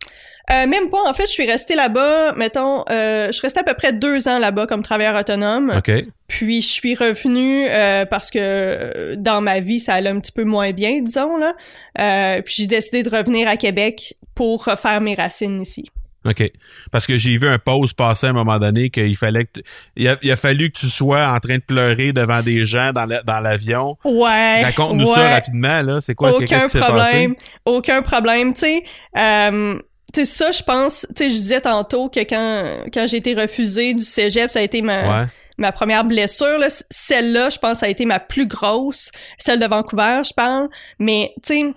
Euh, 0.51 0.67
même 0.67 0.89
pas, 0.89 1.03
en 1.09 1.13
fait, 1.13 1.25
je 1.25 1.33
suis 1.33 1.47
restée 1.47 1.75
là-bas, 1.75 2.33
mettons, 2.37 2.85
euh, 2.91 3.27
je 3.27 3.33
suis 3.33 3.43
restée 3.43 3.61
à 3.61 3.65
peu 3.65 3.75
près 3.75 3.93
deux 3.93 4.29
ans 4.29 4.39
là-bas 4.39 4.67
comme 4.67 4.83
travailleur 4.83 5.19
autonome. 5.19 5.75
OK. 5.77 5.91
Puis 6.29 6.63
je 6.63 6.69
suis 6.69 6.95
revenue 6.95 7.67
euh, 7.69 8.07
parce 8.07 8.31
que 8.31 9.15
dans 9.17 9.41
ma 9.41 9.61
vie, 9.61 9.81
ça 9.81 9.95
allait 9.95 10.11
un 10.11 10.21
petit 10.21 10.33
peu 10.33 10.45
moins 10.45 10.71
bien, 10.71 11.01
disons, 11.03 11.39
là. 11.39 12.41
Puis 12.43 12.55
j'ai 12.59 12.67
décidé 12.67 13.03
de 13.03 13.11
revenir 13.11 13.49
à 13.49 13.57
Québec 13.57 14.15
pour 14.35 14.65
refaire 14.65 15.01
mes 15.01 15.17
racines 15.17 15.61
ici. 15.61 15.91
OK. 16.29 16.51
Parce 16.91 17.07
que 17.07 17.17
j'ai 17.17 17.37
vu 17.39 17.49
un 17.49 17.59
post 17.59 17.95
passer 17.95 18.27
à 18.27 18.31
un 18.31 18.35
moment 18.35 18.59
donné 18.59 18.91
qu'il 18.91 19.17
fallait 19.17 19.47
que. 19.47 19.61
Il 19.97 20.09
a, 20.09 20.17
il 20.23 20.31
a, 20.31 20.37
fallu 20.37 20.71
que 20.71 20.79
tu 20.79 20.87
sois 20.87 21.27
en 21.29 21.39
train 21.39 21.57
de 21.57 21.63
pleurer 21.63 22.13
devant 22.13 22.43
des 22.43 22.67
gens 22.67 22.93
dans 22.93 23.41
l'avion. 23.41 23.97
ouais. 24.05 24.65
Raconte-nous 24.65 25.09
ouais. 25.09 25.15
ça 25.15 25.29
rapidement, 25.31 25.83
là. 25.83 26.01
C'est 26.01 26.15
quoi? 26.15 26.33
Aucun 26.33 26.61
qui 26.61 26.69
s'est 26.69 26.79
problème. 26.79 27.35
passé? 27.35 27.51
Aucun 27.65 28.03
problème. 28.03 28.53
Tu 28.55 28.61
sais, 28.61 28.85
euh, 29.17 29.79
tu 30.15 30.25
sais, 30.25 30.27
ça, 30.27 30.53
je 30.53 30.63
pense, 30.63 31.07
tu 31.17 31.25
sais, 31.25 31.31
je 31.31 31.35
disais 31.35 31.61
tantôt 31.61 32.09
que 32.09 32.21
quand, 32.21 32.91
quand 32.93 33.07
j'ai 33.07 33.19
été 33.19 33.35
refusée 33.35 33.95
du 33.95 34.05
cégep, 34.05 34.51
ça 34.51 34.59
a 34.61 34.63
été 34.63 34.83
ma, 34.83 35.23
Ouais. 35.23 35.27
ma 35.59 35.73
première 35.73 36.05
blessure. 36.05 36.59
Là. 36.59 36.69
Celle-là, 36.91 37.51
je 37.51 37.59
pense, 37.59 37.79
ça 37.79 37.87
a 37.87 37.89
été 37.89 38.07
ma 38.07 38.19
plus 38.19 38.47
grosse. 38.47 39.11
Celle 39.39 39.61
de 39.61 39.67
Vancouver, 39.67 40.23
je 40.25 40.33
parle. 40.35 40.69
Mais, 40.99 41.33
tu 41.43 41.55
sais, 41.55 41.75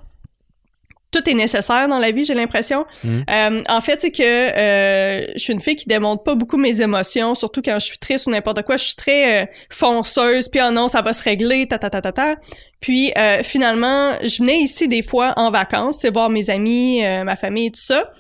tout 1.12 1.30
est 1.30 1.34
nécessaire 1.34 1.88
dans 1.88 2.00
la 2.00 2.12
vie, 2.12 2.24
j'ai 2.24 2.34
l'impression. 2.34 2.86
Mhm. 3.04 3.26
Euh, 3.30 3.64
en 3.68 3.82
fait, 3.82 4.02
c'est 4.02 4.12
que 4.12 4.24
euh, 4.24 5.26
je 5.36 5.40
suis 5.40 5.54
une 5.54 5.60
fille 5.60 5.76
qui 5.76 5.88
démontre 5.88 6.24
pas 6.24 6.36
beaucoup 6.36 6.58
mes 6.58 6.82
émotions, 6.82 7.36
surtout 7.36 7.62
quand 7.62 7.78
je 7.80 7.86
suis 7.86 7.98
triste 7.98 8.28
ou 8.28 8.30
n'importe 8.32 8.64
quoi. 8.64 8.78
Je 8.78 8.86
suis 8.86 8.96
très 8.96 9.44
euh, 9.44 9.46
fonceuse, 9.70 10.48
puis 10.48 10.62
oh 10.66 10.72
non, 10.72 10.88
ça 10.88 11.02
va 11.02 11.14
se 11.14 11.22
régler, 11.22 11.68
ta 11.68 11.78
ta 11.78 11.90
ta 11.90 12.02
ta 12.02 12.12
ta. 12.12 12.36
Puis 12.80 13.12
euh, 13.18 13.44
finalement, 13.44 14.14
je 14.24 14.40
venais 14.40 14.60
ici 14.60 14.88
des 14.88 15.04
fois 15.04 15.34
en 15.36 15.52
vacances, 15.52 16.00
tu 16.00 16.08
sais, 16.08 16.14
voir 16.14 16.30
mes 16.30 16.50
amis, 16.50 17.06
euh, 17.06 17.24
ma 17.24 17.36
famille 17.36 17.68
et 17.68 17.72
tout 17.72 17.82
ça. 17.82 18.12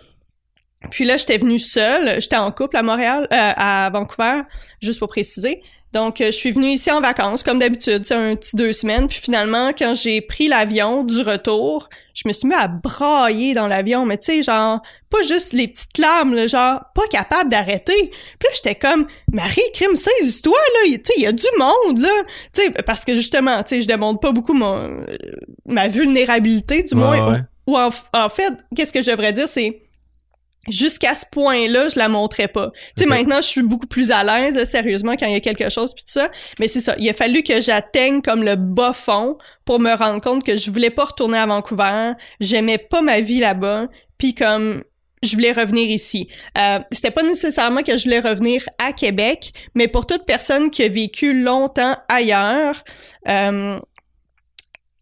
Puis 0.89 1.05
là, 1.05 1.17
j'étais 1.17 1.37
venue 1.37 1.59
seule. 1.59 2.19
J'étais 2.19 2.37
en 2.37 2.51
couple 2.51 2.77
à 2.77 2.83
Montréal, 2.83 3.27
euh, 3.31 3.53
à 3.55 3.89
Vancouver, 3.91 4.41
juste 4.81 4.99
pour 4.99 5.09
préciser. 5.09 5.61
Donc, 5.93 6.21
euh, 6.21 6.27
je 6.27 6.31
suis 6.31 6.51
venue 6.51 6.69
ici 6.69 6.89
en 6.89 7.01
vacances, 7.01 7.43
comme 7.43 7.59
d'habitude, 7.59 8.05
c'est 8.05 8.13
un 8.15 8.35
petit 8.35 8.55
deux 8.55 8.71
semaines. 8.71 9.07
Puis 9.09 9.19
finalement, 9.21 9.71
quand 9.77 9.93
j'ai 9.93 10.21
pris 10.21 10.47
l'avion 10.47 11.03
du 11.03 11.19
retour, 11.21 11.89
je 12.13 12.23
me 12.27 12.33
suis 12.33 12.47
mis 12.47 12.53
à 12.53 12.67
brailler 12.69 13.53
dans 13.53 13.67
l'avion. 13.67 14.05
Mais 14.05 14.17
tu 14.17 14.25
sais, 14.27 14.41
genre, 14.41 14.81
pas 15.09 15.21
juste 15.21 15.51
les 15.51 15.67
petites 15.67 15.97
larmes, 15.97 16.33
là, 16.33 16.47
genre, 16.47 16.81
pas 16.95 17.07
capable 17.11 17.49
d'arrêter. 17.49 18.09
Puis 18.09 18.47
là, 18.47 18.49
j'étais 18.55 18.75
comme, 18.75 19.05
Marie, 19.33 19.59
crime, 19.73 19.95
saisis-toi, 19.95 20.57
là. 20.57 20.89
Tu 20.91 21.01
sais, 21.03 21.13
il 21.17 21.23
y 21.23 21.27
a 21.27 21.33
du 21.33 21.45
monde, 21.59 21.99
là. 21.99 22.09
Tu 22.53 22.61
sais, 22.61 22.71
parce 22.85 23.03
que 23.03 23.15
justement, 23.15 23.61
tu 23.63 23.75
sais, 23.75 23.81
je 23.81 23.87
démontre 23.87 24.21
pas 24.21 24.31
beaucoup 24.31 24.53
mon, 24.53 24.77
euh, 24.77 25.05
ma 25.65 25.89
vulnérabilité, 25.89 26.83
du 26.83 26.93
Ouais, 26.95 27.01
moins. 27.01 27.33
ouais. 27.33 27.39
Ou, 27.67 27.73
ou 27.73 27.77
en, 27.77 27.89
en 28.13 28.29
fait, 28.29 28.53
qu'est-ce 28.75 28.93
que 28.93 29.01
je 29.01 29.11
devrais 29.11 29.33
dire, 29.33 29.47
c'est 29.49 29.81
jusqu'à 30.69 31.15
ce 31.15 31.25
point-là, 31.31 31.89
je 31.89 31.97
la 31.97 32.07
montrais 32.07 32.47
pas. 32.47 32.71
Tu 32.95 33.03
sais, 33.03 33.05
maintenant, 33.05 33.37
je 33.37 33.47
suis 33.47 33.63
beaucoup 33.63 33.87
plus 33.87 34.11
à 34.11 34.23
l'aise, 34.23 34.63
sérieusement, 34.69 35.13
quand 35.13 35.25
il 35.25 35.33
y 35.33 35.35
a 35.35 35.39
quelque 35.39 35.69
chose 35.69 35.93
puis 35.93 36.03
tout 36.03 36.13
ça. 36.13 36.29
Mais 36.59 36.67
c'est 36.67 36.81
ça. 36.81 36.95
Il 36.99 37.09
a 37.09 37.13
fallu 37.13 37.43
que 37.43 37.61
j'atteigne 37.61 38.21
comme 38.21 38.43
le 38.43 38.55
bas 38.55 38.93
fond 38.93 39.37
pour 39.65 39.79
me 39.79 39.93
rendre 39.93 40.21
compte 40.21 40.43
que 40.43 40.55
je 40.55 40.69
voulais 40.71 40.91
pas 40.91 41.05
retourner 41.05 41.37
à 41.37 41.45
Vancouver. 41.45 42.13
J'aimais 42.39 42.77
pas 42.77 43.01
ma 43.01 43.21
vie 43.21 43.39
là-bas. 43.39 43.87
Puis 44.17 44.35
comme 44.35 44.83
je 45.23 45.35
voulais 45.35 45.51
revenir 45.51 45.89
ici. 45.89 46.27
Euh, 46.57 46.79
c'était 46.91 47.11
pas 47.11 47.23
nécessairement 47.23 47.83
que 47.83 47.95
je 47.95 48.05
voulais 48.05 48.19
revenir 48.19 48.67
à 48.79 48.91
Québec, 48.91 49.53
mais 49.75 49.87
pour 49.87 50.07
toute 50.07 50.25
personne 50.25 50.71
qui 50.71 50.83
a 50.83 50.89
vécu 50.89 51.39
longtemps 51.43 51.95
ailleurs, 52.07 52.83
euh, 53.27 53.79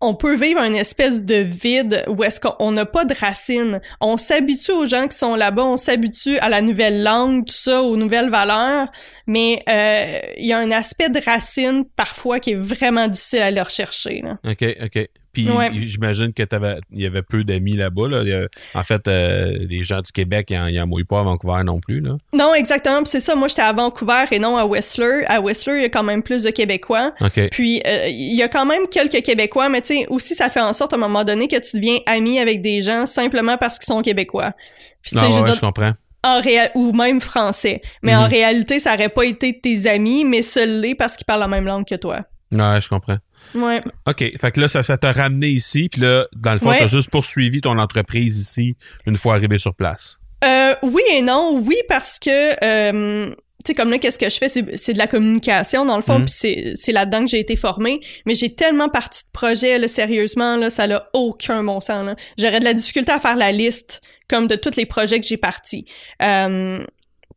on 0.01 0.15
peut 0.15 0.35
vivre 0.35 0.61
une 0.61 0.75
espèce 0.75 1.23
de 1.23 1.35
vide 1.35 2.05
où 2.07 2.23
est-ce 2.23 2.39
qu'on 2.39 2.71
n'a 2.71 2.85
pas 2.85 3.03
de 3.05 3.13
racines. 3.13 3.81
On 3.99 4.17
s'habitue 4.17 4.71
aux 4.71 4.85
gens 4.85 5.07
qui 5.07 5.17
sont 5.17 5.35
là-bas, 5.35 5.63
on 5.63 5.77
s'habitue 5.77 6.37
à 6.37 6.47
la 6.47 6.61
nouvelle 6.61 7.03
langue, 7.03 7.45
tout 7.45 7.53
ça, 7.53 7.81
aux 7.81 7.97
nouvelles 7.97 8.29
valeurs, 8.29 8.87
mais 9.27 9.63
euh, 9.67 10.19
il 10.37 10.45
y 10.45 10.53
a 10.53 10.57
un 10.57 10.71
aspect 10.71 11.09
de 11.09 11.19
racine 11.23 11.83
parfois 11.95 12.39
qui 12.39 12.51
est 12.51 12.55
vraiment 12.55 13.07
difficile 13.07 13.39
à 13.39 13.45
aller 13.47 13.61
rechercher. 13.61 14.21
Là. 14.21 14.37
OK, 14.49 14.65
OK. 14.83 15.09
Puis 15.33 15.49
Ouais. 15.49 15.69
j'imagine 15.73 16.33
que 16.33 16.43
t'avais 16.43 16.77
il 16.91 17.01
y 17.01 17.05
avait 17.05 17.21
peu 17.21 17.43
d'amis 17.43 17.73
là-bas. 17.73 18.07
Là. 18.07 18.47
En 18.73 18.83
fait, 18.83 19.07
euh, 19.07 19.57
les 19.69 19.83
gens 19.83 20.01
du 20.01 20.11
Québec, 20.11 20.47
ils 20.49 20.57
en, 20.57 20.67
ils 20.67 20.79
en 20.81 20.87
mouillent 20.87 21.03
pas 21.03 21.19
à 21.19 21.23
Vancouver 21.23 21.63
non 21.63 21.79
plus. 21.79 21.99
Là. 21.99 22.17
Non, 22.33 22.53
exactement, 22.55 23.03
puis 23.03 23.09
c'est 23.11 23.19
ça. 23.19 23.35
Moi, 23.35 23.47
j'étais 23.47 23.61
à 23.61 23.71
Vancouver 23.73 24.25
et 24.31 24.39
non 24.39 24.57
à 24.57 24.65
Whistler. 24.65 25.23
À 25.27 25.39
Whistler, 25.39 25.75
il 25.77 25.81
y 25.83 25.85
a 25.85 25.89
quand 25.89 26.03
même 26.03 26.23
plus 26.23 26.43
de 26.43 26.49
Québécois. 26.49 27.13
Puis 27.51 27.81
euh, 27.85 28.07
il 28.07 28.35
y 28.35 28.41
a 28.43 28.47
quand 28.47 28.65
même 28.65 28.87
quelques 28.91 29.21
Québécois, 29.21 29.69
mais 29.69 29.81
tu 29.81 29.99
sais 29.99 30.05
aussi 30.09 30.35
ça 30.35 30.49
fait 30.49 30.61
en 30.61 30.73
sorte 30.73 30.93
à 30.93 30.95
un 30.95 30.99
moment 30.99 31.23
donné 31.23 31.47
que 31.47 31.59
tu 31.59 31.77
deviens 31.77 31.99
ami 32.05 32.39
avec 32.39 32.61
des 32.61 32.81
gens 32.81 33.05
simplement 33.05 33.57
parce 33.57 33.77
qu'ils 33.77 33.85
sont 33.93 34.01
Québécois. 34.01 34.53
Puis 35.01 35.15
ouais, 35.17 35.31
je 35.31 35.39
ouais, 35.39 35.57
comprends. 35.59 35.93
en 36.23 36.41
réa- 36.41 36.71
ou 36.75 36.91
même 36.91 37.21
français. 37.21 37.81
Mais 38.03 38.13
Mhm. 38.13 38.19
en 38.23 38.27
réalité, 38.27 38.79
ça 38.79 38.93
aurait 38.95 39.07
pas 39.09 39.23
été 39.25 39.57
tes 39.59 39.87
amis, 39.87 40.25
mais 40.25 40.41
seuls 40.41 40.83
parce 40.97 41.15
qu'ils 41.15 41.25
parlent 41.25 41.39
la 41.39 41.47
même 41.47 41.65
langue 41.65 41.85
que 41.87 41.95
toi. 41.95 42.21
Ouais, 42.51 42.81
je 42.81 42.89
comprends. 42.89 43.17
Ouais. 43.55 43.81
OK. 44.07 44.17
Fait 44.39 44.51
que 44.51 44.59
là, 44.61 44.67
ça, 44.67 44.83
t'a 44.97 45.11
ramené 45.11 45.47
ici. 45.47 45.89
Puis 45.91 46.01
là, 46.01 46.27
dans 46.35 46.51
le 46.51 46.57
fond, 46.57 46.69
Ouais. 46.69 46.79
t'as 46.79 46.87
juste 46.87 47.09
poursuivi 47.09 47.61
ton 47.61 47.77
entreprise 47.79 48.39
ici 48.39 48.75
une 49.05 49.17
fois 49.17 49.35
arrivé 49.35 49.57
sur 49.57 49.73
place. 49.75 50.19
Euh, 50.43 50.73
oui 50.83 51.01
et 51.11 51.21
non. 51.21 51.61
Oui, 51.65 51.75
parce 51.89 52.17
que, 52.19 52.29
euh, 52.63 53.29
tu 53.29 53.35
sais, 53.67 53.73
comme 53.73 53.89
là, 53.89 53.97
qu'est-ce 53.97 54.17
que 54.19 54.29
je 54.29 54.37
fais? 54.37 54.47
C'est 54.47 54.93
de 54.93 54.97
la 54.97 55.07
communication, 55.07 55.83
dans 55.85 55.97
le 55.97 56.03
fond, 56.03 56.19
Mhm. 56.19 56.25
puis 56.25 56.75
c'est- 56.77 56.91
là-dedans 56.93 57.25
que 57.25 57.29
j'ai 57.31 57.39
été 57.39 57.55
formée. 57.57 57.99
Mais 58.25 58.33
j'ai 58.35 58.53
tellement 58.55 58.87
parti 58.89 59.23
de 59.23 59.29
projets, 59.33 59.77
là, 59.77 59.87
sérieusement, 59.89 60.55
là, 60.55 60.69
ça 60.69 60.87
n'a 60.87 61.09
aucun 61.13 61.63
bon 61.63 61.81
sens. 61.81 62.05
là. 62.05 62.15
J'aurais 62.37 62.59
de 62.59 62.65
la 62.65 62.73
difficulté 62.73 63.11
à 63.11 63.19
faire 63.19 63.35
la 63.35 63.51
liste, 63.51 64.01
comme 64.29 64.47
de 64.47 64.55
tous 64.55 64.75
les 64.77 64.85
projets 64.85 65.19
que 65.19 65.25
j'ai 65.27 65.37
partis. 65.37 65.85
Euh, 66.23 66.85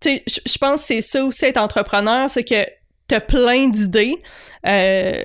tu 0.01 0.11
sais, 0.11 0.22
je 0.29 0.40
je 0.46 0.59
pense 0.59 0.81
que 0.83 0.87
c'est 0.88 1.01
ça 1.01 1.25
aussi, 1.25 1.44
être 1.46 1.57
entrepreneur, 1.59 2.29
c'est 2.31 2.44
que 2.44 2.66
t'as 3.09 3.20
plein 3.20 3.68
d'idées. 3.68 4.14
Euh, 4.66 5.22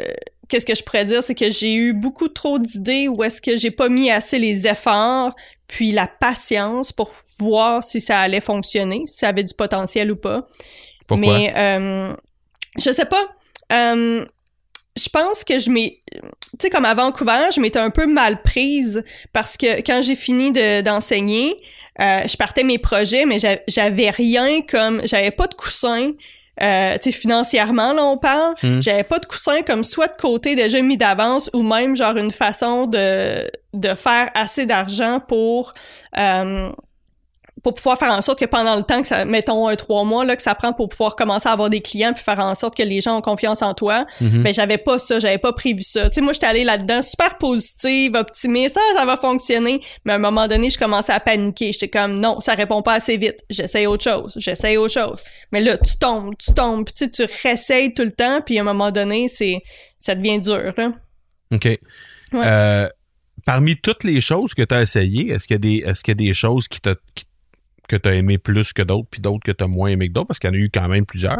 Qu'est-ce 0.49 0.65
que 0.65 0.75
je 0.75 0.83
pourrais 0.83 1.05
dire, 1.05 1.21
c'est 1.23 1.35
que 1.35 1.49
j'ai 1.49 1.73
eu 1.73 1.93
beaucoup 1.93 2.27
trop 2.29 2.57
d'idées 2.59 3.07
où 3.07 3.23
est-ce 3.23 3.41
que 3.41 3.57
j'ai 3.57 3.71
pas 3.71 3.89
mis 3.89 4.09
assez 4.09 4.39
les 4.39 4.65
efforts 4.67 5.35
puis 5.67 5.91
la 5.91 6.07
patience 6.07 6.91
pour 6.93 7.11
voir 7.39 7.83
si 7.83 7.99
ça 7.99 8.19
allait 8.19 8.39
fonctionner, 8.39 9.03
si 9.05 9.17
ça 9.17 9.27
avait 9.29 9.43
du 9.43 9.53
potentiel 9.53 10.11
ou 10.11 10.15
pas. 10.15 10.47
Pourquoi? 11.05 11.37
Mais 11.37 11.53
euh, 11.57 12.13
je 12.77 12.91
sais 12.91 13.05
pas. 13.05 13.27
Euh, 13.73 14.25
je 14.97 15.09
pense 15.09 15.43
que 15.43 15.59
je 15.59 15.69
m'ai, 15.69 16.01
tu 16.11 16.19
sais, 16.61 16.69
comme 16.69 16.85
à 16.85 16.93
Vancouver, 16.95 17.49
je 17.53 17.59
m'étais 17.59 17.79
un 17.79 17.89
peu 17.89 18.07
mal 18.07 18.41
prise 18.41 19.03
parce 19.33 19.57
que 19.57 19.81
quand 19.81 20.01
j'ai 20.01 20.15
fini 20.15 20.51
de- 20.51 20.81
d'enseigner, 20.81 21.55
euh, 21.99 22.21
je 22.27 22.37
partais 22.37 22.63
mes 22.63 22.77
projets, 22.77 23.25
mais 23.25 23.37
j'a- 23.37 23.59
j'avais 23.67 24.09
rien 24.09 24.61
comme, 24.61 25.01
j'avais 25.05 25.31
pas 25.31 25.47
de 25.47 25.53
coussin. 25.55 26.11
Euh, 26.61 26.97
tu 27.01 27.11
sais, 27.11 27.17
financièrement, 27.17 27.93
là, 27.93 28.03
on 28.03 28.17
parle. 28.17 28.55
Mm. 28.63 28.81
J'avais 28.81 29.03
pas 29.03 29.19
de 29.19 29.25
coussin 29.25 29.61
comme 29.61 29.83
soit 29.83 30.07
de 30.07 30.17
côté 30.17 30.55
déjà 30.55 30.81
mis 30.81 30.97
d'avance 30.97 31.49
ou 31.53 31.61
même 31.61 31.95
genre 31.95 32.17
une 32.17 32.31
façon 32.31 32.87
de, 32.87 33.49
de 33.73 33.95
faire 33.95 34.29
assez 34.33 34.65
d'argent 34.65 35.19
pour, 35.19 35.73
euh, 36.17 36.69
pour 37.67 37.73
pouvoir 37.73 37.97
faire 37.99 38.11
en 38.13 38.21
sorte 38.21 38.39
que 38.39 38.45
pendant 38.45 38.77
le 38.77 38.83
temps 38.83 39.01
que 39.01 39.07
ça, 39.09 39.25
mettons 39.25 39.67
un 39.67 39.75
trois 39.75 40.05
mois, 40.05 40.23
là, 40.23 40.37
que 40.37 40.41
ça 40.41 40.55
prend 40.55 40.71
pour 40.71 40.87
pouvoir 40.87 41.17
commencer 41.17 41.49
à 41.49 41.51
avoir 41.51 41.69
des 41.69 41.81
clients 41.81 42.13
puis 42.13 42.23
faire 42.23 42.39
en 42.39 42.55
sorte 42.55 42.77
que 42.77 42.83
les 42.83 43.01
gens 43.01 43.17
ont 43.17 43.21
confiance 43.21 43.61
en 43.61 43.73
toi, 43.73 44.05
Mhm. 44.21 44.41
ben 44.43 44.53
j'avais 44.53 44.77
pas 44.77 44.99
ça, 44.99 45.19
j'avais 45.19 45.37
pas 45.37 45.51
prévu 45.51 45.83
ça. 45.83 46.09
Tu 46.09 46.15
sais, 46.15 46.21
moi 46.21 46.31
j'étais 46.31 46.45
allée 46.45 46.63
là-dedans 46.63 47.01
super 47.01 47.37
positive, 47.37 48.13
optimiste, 48.15 48.77
ah, 48.79 48.97
ça 48.99 49.03
va 49.05 49.17
fonctionner. 49.17 49.81
Mais 50.05 50.13
à 50.13 50.15
un 50.15 50.19
moment 50.19 50.47
donné, 50.47 50.69
je 50.69 50.79
commençais 50.79 51.11
à 51.11 51.19
paniquer. 51.19 51.73
J'étais 51.73 51.89
comme 51.89 52.17
non, 52.17 52.39
ça 52.39 52.53
répond 52.53 52.81
pas 52.81 52.93
assez 52.93 53.17
vite. 53.17 53.43
J'essaye 53.49 53.85
autre 53.85 54.05
chose, 54.05 54.35
j'essaye 54.37 54.77
autre 54.77 54.93
chose. 54.93 55.21
Mais 55.51 55.59
là, 55.59 55.75
tu 55.77 55.97
tombes, 55.97 56.35
tu 56.39 56.53
tombes, 56.53 56.85
puis 56.85 57.09
tu 57.09 57.23
réessayes 57.43 57.93
tout 57.93 58.03
le 58.05 58.13
temps, 58.13 58.39
puis 58.39 58.57
à 58.59 58.61
un 58.61 58.63
moment 58.63 58.91
donné, 58.91 59.27
c'est 59.27 59.57
ça 59.99 60.15
devient 60.15 60.39
dur. 60.39 60.73
OK. 61.53 61.67
Euh, 62.33 62.87
parmi 63.45 63.77
toutes 63.79 64.03
les 64.03 64.19
choses 64.19 64.53
que 64.53 64.61
tu 64.63 64.73
as 64.75 64.81
essayées, 64.81 65.29
est-ce 65.31 65.47
qu'il 65.47 65.55
y 65.55 65.57
a 65.57 65.59
des 65.59 65.83
est-ce 65.85 66.03
qu'il 66.03 66.11
y 66.11 66.17
a 66.23 66.27
des 66.27 66.33
choses 66.33 66.67
qui 66.67 66.79
qui- 66.81 67.25
que 67.87 67.95
tu 67.95 68.09
as 68.09 68.13
aimé 68.15 68.37
plus 68.37 68.73
que 68.73 68.81
d'autres, 68.81 69.07
puis 69.09 69.21
d'autres 69.21 69.43
que 69.45 69.51
tu 69.51 69.63
as 69.63 69.67
moins 69.67 69.89
aimé 69.89 70.07
que 70.07 70.13
d'autres, 70.13 70.27
parce 70.27 70.39
qu'il 70.39 70.49
y 70.49 70.51
en 70.51 70.55
a 70.55 70.59
eu 70.59 70.69
quand 70.73 70.87
même 70.87 71.05
plusieurs. 71.05 71.37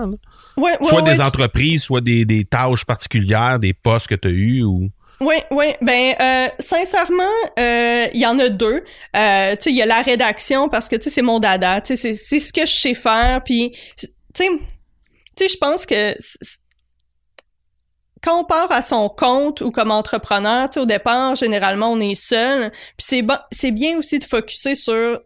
Ouais, 0.57 0.71
ouais, 0.71 0.77
soit 0.81 1.03
ouais, 1.03 1.13
des 1.13 1.21
entreprises, 1.21 1.83
soit 1.83 2.01
des, 2.01 2.25
des 2.25 2.45
tâches 2.45 2.85
particulières, 2.85 3.59
des 3.59 3.73
postes 3.73 4.07
que 4.07 4.15
tu 4.15 4.27
as 4.27 4.31
eus 4.31 4.63
ou. 4.63 4.89
Oui, 5.19 5.35
oui. 5.51 5.73
Ben, 5.81 6.13
euh, 6.19 6.47
sincèrement, 6.59 7.23
euh, 7.57 8.07
il 8.13 8.21
y 8.21 8.25
en 8.27 8.37
a 8.37 8.49
deux. 8.49 8.83
Euh, 9.15 9.51
tu 9.55 9.63
sais, 9.63 9.69
il 9.71 9.75
y 9.75 9.81
a 9.81 9.85
la 9.87 10.01
rédaction 10.03 10.69
parce 10.69 10.87
que, 10.87 10.95
tu 10.95 11.03
sais, 11.03 11.09
c'est 11.09 11.21
mon 11.23 11.39
dada. 11.39 11.81
Tu 11.81 11.97
sais, 11.97 12.13
c'est- 12.13 12.39
ce 12.39 12.53
que 12.53 12.61
je 12.67 12.71
sais 12.73 12.93
faire. 12.93 13.41
Puis, 13.43 13.71
tu 13.97 14.07
sais, 14.35 15.47
je 15.49 15.57
pense 15.57 15.87
que 15.87 16.15
quand 18.21 18.41
on 18.41 18.43
part 18.43 18.71
à 18.71 18.81
son 18.81 19.09
compte 19.09 19.61
ou 19.61 19.71
comme 19.71 19.91
entrepreneur, 19.91 20.69
tu 20.69 20.75
sais, 20.75 20.79
au 20.81 20.85
départ, 20.85 21.35
généralement, 21.35 21.91
on 21.91 21.99
est 21.99 22.15
seul. 22.15 22.71
Puis 22.71 23.05
c'est 23.07 23.21
bon, 23.21 23.37
c'est 23.51 23.71
bien 23.71 23.97
aussi 23.97 24.19
de 24.19 24.23
focuser 24.23 24.75
sur 24.75 25.19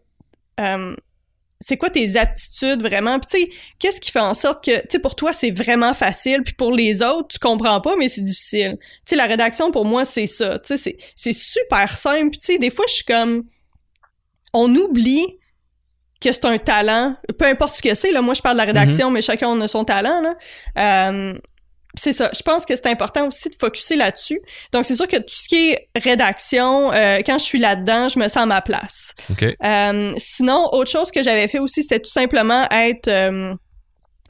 c'est 1.62 1.76
quoi 1.78 1.88
tes 1.88 2.16
aptitudes 2.18 2.82
vraiment? 2.82 3.18
Puis 3.20 3.38
tu 3.38 3.44
sais, 3.44 3.50
qu'est-ce 3.78 4.00
qui 4.00 4.10
fait 4.10 4.18
en 4.20 4.34
sorte 4.34 4.62
que, 4.64 4.76
tu 4.80 4.86
sais, 4.90 4.98
pour 4.98 5.14
toi, 5.16 5.32
c'est 5.32 5.50
vraiment 5.50 5.94
facile, 5.94 6.42
puis 6.44 6.52
pour 6.54 6.72
les 6.72 7.00
autres, 7.02 7.28
tu 7.28 7.38
comprends 7.38 7.80
pas, 7.80 7.96
mais 7.96 8.08
c'est 8.08 8.20
difficile. 8.20 8.76
Tu 8.80 8.86
sais, 9.06 9.16
la 9.16 9.26
rédaction, 9.26 9.70
pour 9.70 9.84
moi, 9.86 10.04
c'est 10.04 10.26
ça. 10.26 10.58
Tu 10.58 10.68
sais, 10.68 10.76
c'est- 10.76 10.96
c'est 11.16 11.32
super 11.32 11.96
simple. 11.96 12.30
Puis 12.30 12.40
tu 12.40 12.52
sais, 12.52 12.58
des 12.58 12.70
fois, 12.70 12.84
je 12.88 12.94
suis 12.94 13.04
comme... 13.04 13.44
On 14.52 14.74
oublie 14.74 15.24
que 16.20 16.30
c'est 16.30 16.44
un 16.44 16.58
talent, 16.58 17.16
peu 17.38 17.46
importe 17.46 17.74
ce 17.74 17.82
que 17.82 17.94
c'est. 17.94 18.12
Là, 18.12 18.22
moi, 18.22 18.34
je 18.34 18.42
parle 18.42 18.56
de 18.56 18.62
la 18.62 18.66
rédaction, 18.66 19.10
mais 19.10 19.22
chacun 19.22 19.58
a 19.60 19.66
son 19.68 19.84
talent. 19.84 20.20
Là. 20.20 20.36
Euh, 21.08 21.38
c'est 21.94 22.12
ça. 22.12 22.30
Je 22.36 22.42
pense 22.42 22.64
que 22.64 22.74
c'est 22.74 22.86
important 22.86 23.28
aussi 23.28 23.48
de 23.48 23.54
focuser 23.60 23.96
là-dessus. 23.96 24.40
Donc, 24.72 24.84
c'est 24.86 24.94
sûr 24.94 25.06
que 25.06 25.16
tout 25.18 25.24
ce 25.34 25.48
qui 25.48 25.70
est 25.72 25.88
rédaction, 25.96 26.92
euh, 26.92 27.18
quand 27.24 27.38
je 27.38 27.44
suis 27.44 27.58
là-dedans, 27.58 28.08
je 28.08 28.18
me 28.18 28.28
sens 28.28 28.38
à 28.38 28.46
ma 28.46 28.62
place. 28.62 29.12
OK. 29.30 29.44
Euh, 29.64 30.12
sinon, 30.16 30.68
autre 30.72 30.90
chose 30.90 31.10
que 31.10 31.22
j'avais 31.22 31.48
fait 31.48 31.58
aussi, 31.58 31.82
c'était 31.82 32.00
tout 32.00 32.10
simplement 32.10 32.66
être 32.70 33.08
euh, 33.08 33.54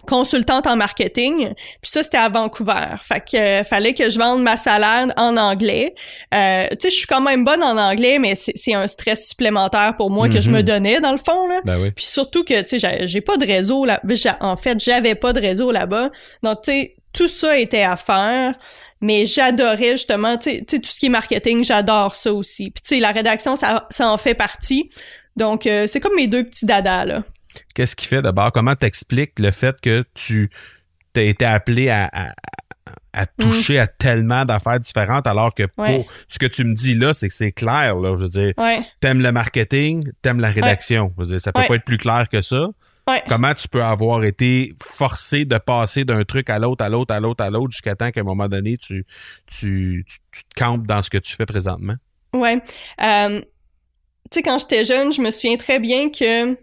consultante 0.08 0.66
en 0.66 0.74
marketing. 0.74 1.50
Puis 1.80 1.90
ça, 1.92 2.02
c'était 2.02 2.16
à 2.18 2.28
Vancouver. 2.28 2.96
Fait 3.04 3.20
que 3.20 3.36
euh, 3.36 3.62
fallait 3.64 3.94
que 3.94 4.10
je 4.10 4.18
vende 4.18 4.42
ma 4.42 4.56
salade 4.56 5.12
en 5.16 5.36
anglais. 5.36 5.94
Euh, 6.34 6.66
tu 6.72 6.76
sais, 6.80 6.90
je 6.90 6.96
suis 6.96 7.06
quand 7.06 7.20
même 7.20 7.44
bonne 7.44 7.62
en 7.62 7.76
anglais, 7.78 8.18
mais 8.18 8.34
c'est 8.34 8.52
c'est 8.56 8.74
un 8.74 8.88
stress 8.88 9.28
supplémentaire 9.28 9.94
pour 9.96 10.10
moi 10.10 10.28
que 10.28 10.40
je 10.40 10.50
me 10.50 10.62
donnais, 10.62 10.98
dans 11.00 11.12
le 11.12 11.18
fond. 11.24 11.46
Là. 11.46 11.60
Ben 11.64 11.78
oui. 11.80 11.92
Puis 11.92 12.04
surtout 12.04 12.42
que, 12.42 12.60
tu 12.62 12.80
sais, 12.80 12.98
j'ai- 13.06 13.20
pas 13.20 13.36
de 13.36 13.46
réseau 13.46 13.84
là. 13.84 14.00
En 14.40 14.56
fait, 14.56 14.80
j'avais 14.80 15.14
pas 15.14 15.32
de 15.32 15.40
réseau 15.40 15.70
là-bas. 15.70 16.10
Donc, 16.42 16.62
tu 16.64 16.72
sais, 16.72 16.96
tout 17.12 17.28
ça 17.28 17.58
était 17.58 17.82
à 17.82 17.96
faire. 17.96 18.54
Mais 19.00 19.26
j'adorais 19.26 19.92
justement, 19.92 20.36
tu 20.36 20.50
sais, 20.50 20.64
tout 20.64 20.88
ce 20.88 21.00
qui 21.00 21.06
est 21.06 21.10
marketing, 21.10 21.64
j'adore 21.64 22.14
ça 22.14 22.32
aussi. 22.32 22.70
Puis, 22.70 22.82
tu 22.82 22.94
sais, 22.94 23.00
la 23.00 23.10
rédaction, 23.10 23.56
ça, 23.56 23.86
ça 23.90 24.08
en 24.08 24.16
fait 24.16 24.34
partie. 24.34 24.90
Donc, 25.36 25.66
euh, 25.66 25.86
c'est 25.88 25.98
comme 25.98 26.14
mes 26.14 26.28
deux 26.28 26.44
petits 26.44 26.66
dadas, 26.66 27.04
là. 27.04 27.24
Qu'est-ce 27.74 27.96
qui 27.96 28.06
fait 28.06 28.22
d'abord? 28.22 28.52
Comment 28.52 28.74
t'expliques 28.76 29.38
le 29.38 29.50
fait 29.50 29.80
que 29.80 30.04
tu 30.14 30.50
t'as 31.12 31.22
été 31.22 31.44
appelé 31.44 31.90
à, 31.90 32.08
à, 32.12 32.32
à 33.12 33.26
toucher 33.26 33.78
à 33.78 33.86
tellement 33.86 34.44
d'affaires 34.44 34.78
différentes 34.80 35.26
alors 35.26 35.52
que 35.52 35.64
Mm. 35.64 35.68
Ouais. 35.82 35.96
pour 35.96 36.06
ce 36.28 36.38
que 36.38 36.46
tu 36.46 36.64
me 36.64 36.74
dis 36.74 36.94
là, 36.94 37.12
c'est 37.12 37.28
que 37.28 37.34
c'est 37.34 37.52
clair, 37.52 37.96
là. 37.96 38.14
Je 38.16 38.22
veux 38.22 38.28
dire, 38.28 38.52
Ouais. 38.56 38.86
t'aimes 39.00 39.20
le 39.20 39.32
marketing, 39.32 40.02
t'aimes 40.22 40.40
la 40.40 40.50
rédaction. 40.50 41.12
Je 41.18 41.22
veux 41.24 41.28
dire, 41.28 41.40
ça 41.40 41.52
peut 41.52 41.62
pas 41.66 41.74
être 41.74 41.84
plus 41.84 41.98
clair 41.98 42.28
que 42.30 42.40
ça. 42.40 42.68
Ouais. 43.08 43.22
Comment 43.28 43.52
tu 43.52 43.66
peux 43.68 43.82
avoir 43.82 44.22
été 44.22 44.74
forcé 44.80 45.44
de 45.44 45.58
passer 45.58 46.04
d'un 46.04 46.22
truc 46.22 46.48
à 46.48 46.60
l'autre, 46.60 46.84
à 46.84 46.88
l'autre, 46.88 47.12
à 47.12 47.18
l'autre, 47.18 47.42
à 47.42 47.50
l'autre, 47.50 47.72
jusqu'à 47.72 47.96
temps 47.96 48.10
qu'à 48.12 48.20
un 48.20 48.24
moment 48.24 48.48
donné, 48.48 48.76
tu, 48.76 49.04
tu, 49.46 50.04
tu, 50.08 50.18
tu 50.30 50.44
te 50.44 50.54
campes 50.54 50.86
dans 50.86 51.02
ce 51.02 51.10
que 51.10 51.18
tu 51.18 51.34
fais 51.34 51.46
présentement? 51.46 51.94
Ouais. 52.32 52.62
Euh, 53.02 53.40
tu 53.40 53.46
sais, 54.30 54.42
quand 54.42 54.58
j'étais 54.60 54.84
jeune, 54.84 55.12
je 55.12 55.20
me 55.20 55.32
souviens 55.32 55.56
très 55.56 55.80
bien 55.80 56.10
que 56.10 56.56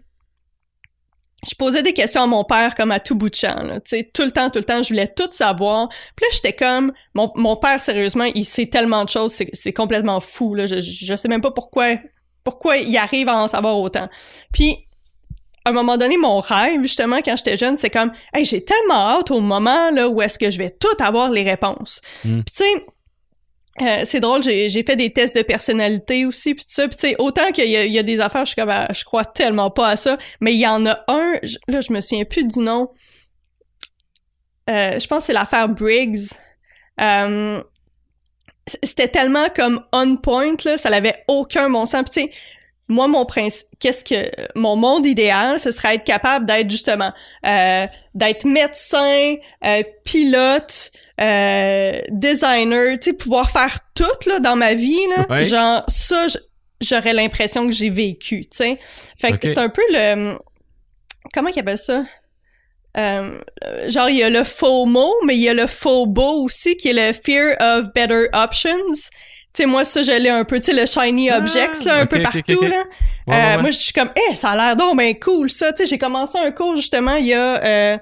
je 1.46 1.54
posais 1.58 1.82
des 1.82 1.92
questions 1.92 2.22
à 2.22 2.26
mon 2.26 2.44
père 2.44 2.74
comme 2.74 2.90
à 2.90 3.00
tout 3.00 3.14
bout 3.14 3.28
de 3.30 3.34
champ. 3.34 3.62
là. 3.62 3.80
Tu 3.80 3.96
sais, 3.96 4.10
tout 4.12 4.24
le 4.24 4.30
temps, 4.30 4.48
tout 4.50 4.58
le 4.58 4.64
temps, 4.64 4.82
je 4.82 4.88
voulais 4.88 5.08
tout 5.08 5.28
savoir. 5.30 5.88
Puis 5.88 6.24
là, 6.24 6.28
j'étais 6.32 6.54
comme... 6.54 6.92
Mon, 7.14 7.30
mon 7.36 7.56
père, 7.56 7.80
sérieusement, 7.80 8.24
il 8.24 8.44
sait 8.44 8.66
tellement 8.66 9.04
de 9.04 9.10
choses, 9.10 9.32
c'est, 9.32 9.48
c'est 9.52 9.72
complètement 9.72 10.20
fou. 10.20 10.54
Là. 10.54 10.66
Je, 10.66 10.80
je 10.80 11.16
sais 11.16 11.28
même 11.28 11.42
pas 11.42 11.50
pourquoi, 11.50 11.96
pourquoi 12.44 12.78
il 12.78 12.96
arrive 12.96 13.28
à 13.28 13.42
en 13.42 13.48
savoir 13.48 13.78
autant. 13.78 14.08
Puis, 14.52 14.86
à 15.70 15.80
un 15.80 15.82
moment 15.82 15.96
donné, 15.96 16.16
mon 16.16 16.40
rêve, 16.40 16.82
justement, 16.82 17.20
quand 17.24 17.36
j'étais 17.36 17.56
jeune, 17.56 17.76
c'est 17.76 17.90
comme... 17.90 18.12
Hey, 18.32 18.44
j'ai 18.44 18.64
tellement 18.64 19.18
hâte 19.18 19.30
au 19.30 19.40
moment 19.40 19.90
là 19.90 20.08
où 20.08 20.20
est-ce 20.22 20.38
que 20.38 20.50
je 20.50 20.58
vais 20.58 20.70
tout 20.70 21.02
avoir 21.02 21.30
les 21.30 21.42
réponses. 21.42 22.02
Mm. 22.24 22.42
Puis 22.42 22.54
tu 22.56 22.64
sais... 22.64 22.86
Euh, 23.80 24.02
c'est 24.04 24.20
drôle, 24.20 24.42
j'ai, 24.42 24.68
j'ai 24.68 24.82
fait 24.82 24.96
des 24.96 25.10
tests 25.10 25.34
de 25.34 25.42
personnalité 25.42 26.26
aussi, 26.26 26.54
puis 26.54 26.64
tout 26.64 26.72
ça. 26.72 26.86
Puis 26.86 26.96
tu 26.96 27.08
sais, 27.08 27.16
autant 27.18 27.50
qu'il 27.50 27.70
y 27.70 27.76
a, 27.76 27.84
il 27.86 27.92
y 27.92 27.98
a 27.98 28.02
des 28.02 28.20
affaires, 28.20 28.44
je 28.44 28.50
suis 28.50 28.60
comme, 28.60 28.68
ah, 28.68 28.88
je 28.92 29.04
crois 29.04 29.24
tellement 29.24 29.70
pas 29.70 29.88
à 29.88 29.96
ça, 29.96 30.18
mais 30.40 30.52
il 30.52 30.60
y 30.60 30.66
en 30.66 30.84
a 30.84 31.02
un, 31.08 31.38
je- 31.42 31.56
là, 31.68 31.80
je 31.80 31.90
me 31.92 32.00
souviens 32.02 32.24
plus 32.26 32.44
du 32.44 32.58
nom. 32.58 32.90
Euh, 34.68 34.98
je 34.98 35.06
pense 35.06 35.20
que 35.20 35.26
c'est 35.26 35.32
l'affaire 35.32 35.68
Briggs. 35.68 36.18
Euh, 37.00 37.62
c'était 38.66 39.08
tellement 39.08 39.48
comme 39.54 39.82
on 39.92 40.16
point, 40.16 40.56
là, 40.64 40.76
ça 40.76 40.90
n'avait 40.90 41.24
aucun 41.26 41.70
bon 41.70 41.86
sens. 41.86 42.02
Puis 42.10 42.26
tu 42.26 42.30
sais, 42.32 42.36
moi, 42.90 43.08
mon 43.08 43.24
principe, 43.24 43.66
qu'est-ce 43.78 44.04
que 44.04 44.30
mon 44.54 44.76
monde 44.76 45.06
idéal, 45.06 45.58
ce 45.60 45.70
serait 45.70 45.94
être 45.94 46.04
capable 46.04 46.44
d'être 46.44 46.68
justement 46.68 47.12
euh, 47.46 47.86
d'être 48.14 48.44
médecin, 48.44 49.36
euh, 49.64 49.82
pilote, 50.04 50.90
euh, 51.20 52.00
designer, 52.10 52.98
tu 52.98 53.10
sais, 53.10 53.12
pouvoir 53.12 53.50
faire 53.50 53.78
tout 53.94 54.28
là 54.28 54.40
dans 54.40 54.56
ma 54.56 54.74
vie 54.74 55.06
là. 55.16 55.26
Ouais. 55.30 55.44
Genre 55.44 55.84
ça, 55.88 56.26
j'aurais 56.80 57.12
l'impression 57.12 57.66
que 57.66 57.72
j'ai 57.72 57.90
vécu, 57.90 58.42
tu 58.42 58.56
sais. 58.56 58.78
Fait 59.18 59.38
que 59.38 59.46
c'est 59.46 59.58
un 59.58 59.68
peu 59.68 59.82
le 59.90 60.36
comment 61.32 61.50
qu'ils 61.50 61.60
appellent 61.60 61.78
ça? 61.78 62.04
Euh, 62.96 63.40
genre 63.86 64.10
il 64.10 64.16
y 64.16 64.22
a 64.24 64.30
le 64.30 64.42
FOMO, 64.42 65.14
mais 65.24 65.36
il 65.36 65.42
y 65.42 65.48
a 65.48 65.54
le 65.54 65.68
FOBO 65.68 66.42
aussi 66.42 66.76
qui 66.76 66.88
est 66.88 66.92
le 66.92 67.12
Fear 67.12 67.56
of 67.60 67.92
Better 67.94 68.26
Options. 68.32 69.10
Tu 69.52 69.62
sais, 69.62 69.66
moi, 69.66 69.84
ça, 69.84 70.02
je 70.02 70.12
l'ai 70.12 70.28
un 70.28 70.44
peu, 70.44 70.60
tu 70.60 70.66
sais, 70.66 70.72
le 70.72 70.86
shiny 70.86 71.30
Ah, 71.30 71.38
objects, 71.38 71.84
là, 71.84 71.96
un 71.96 72.06
peu 72.06 72.22
partout, 72.22 72.62
là. 72.62 72.68
Ouais, 72.68 72.74
Euh, 73.28 73.30
ouais, 73.32 73.56
ouais. 73.56 73.62
Moi, 73.62 73.70
je 73.70 73.76
suis 73.78 73.92
comme, 73.92 74.10
eh, 74.30 74.36
ça 74.36 74.50
a 74.50 74.56
l'air 74.56 74.76
donc 74.76 74.96
ben 74.96 75.12
cool, 75.18 75.50
ça. 75.50 75.72
Tu 75.72 75.78
sais, 75.82 75.86
j'ai 75.86 75.98
commencé 75.98 76.38
un 76.38 76.50
cours, 76.52 76.76
justement, 76.76 77.14
il 77.16 77.26
y 77.26 77.34
a 77.34 77.62
euh, 77.64 77.98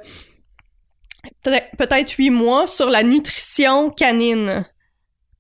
peut-être 1.42 2.12
huit 2.12 2.30
mois 2.30 2.66
sur 2.66 2.88
la 2.90 3.02
nutrition 3.02 3.90
canine. 3.90 4.64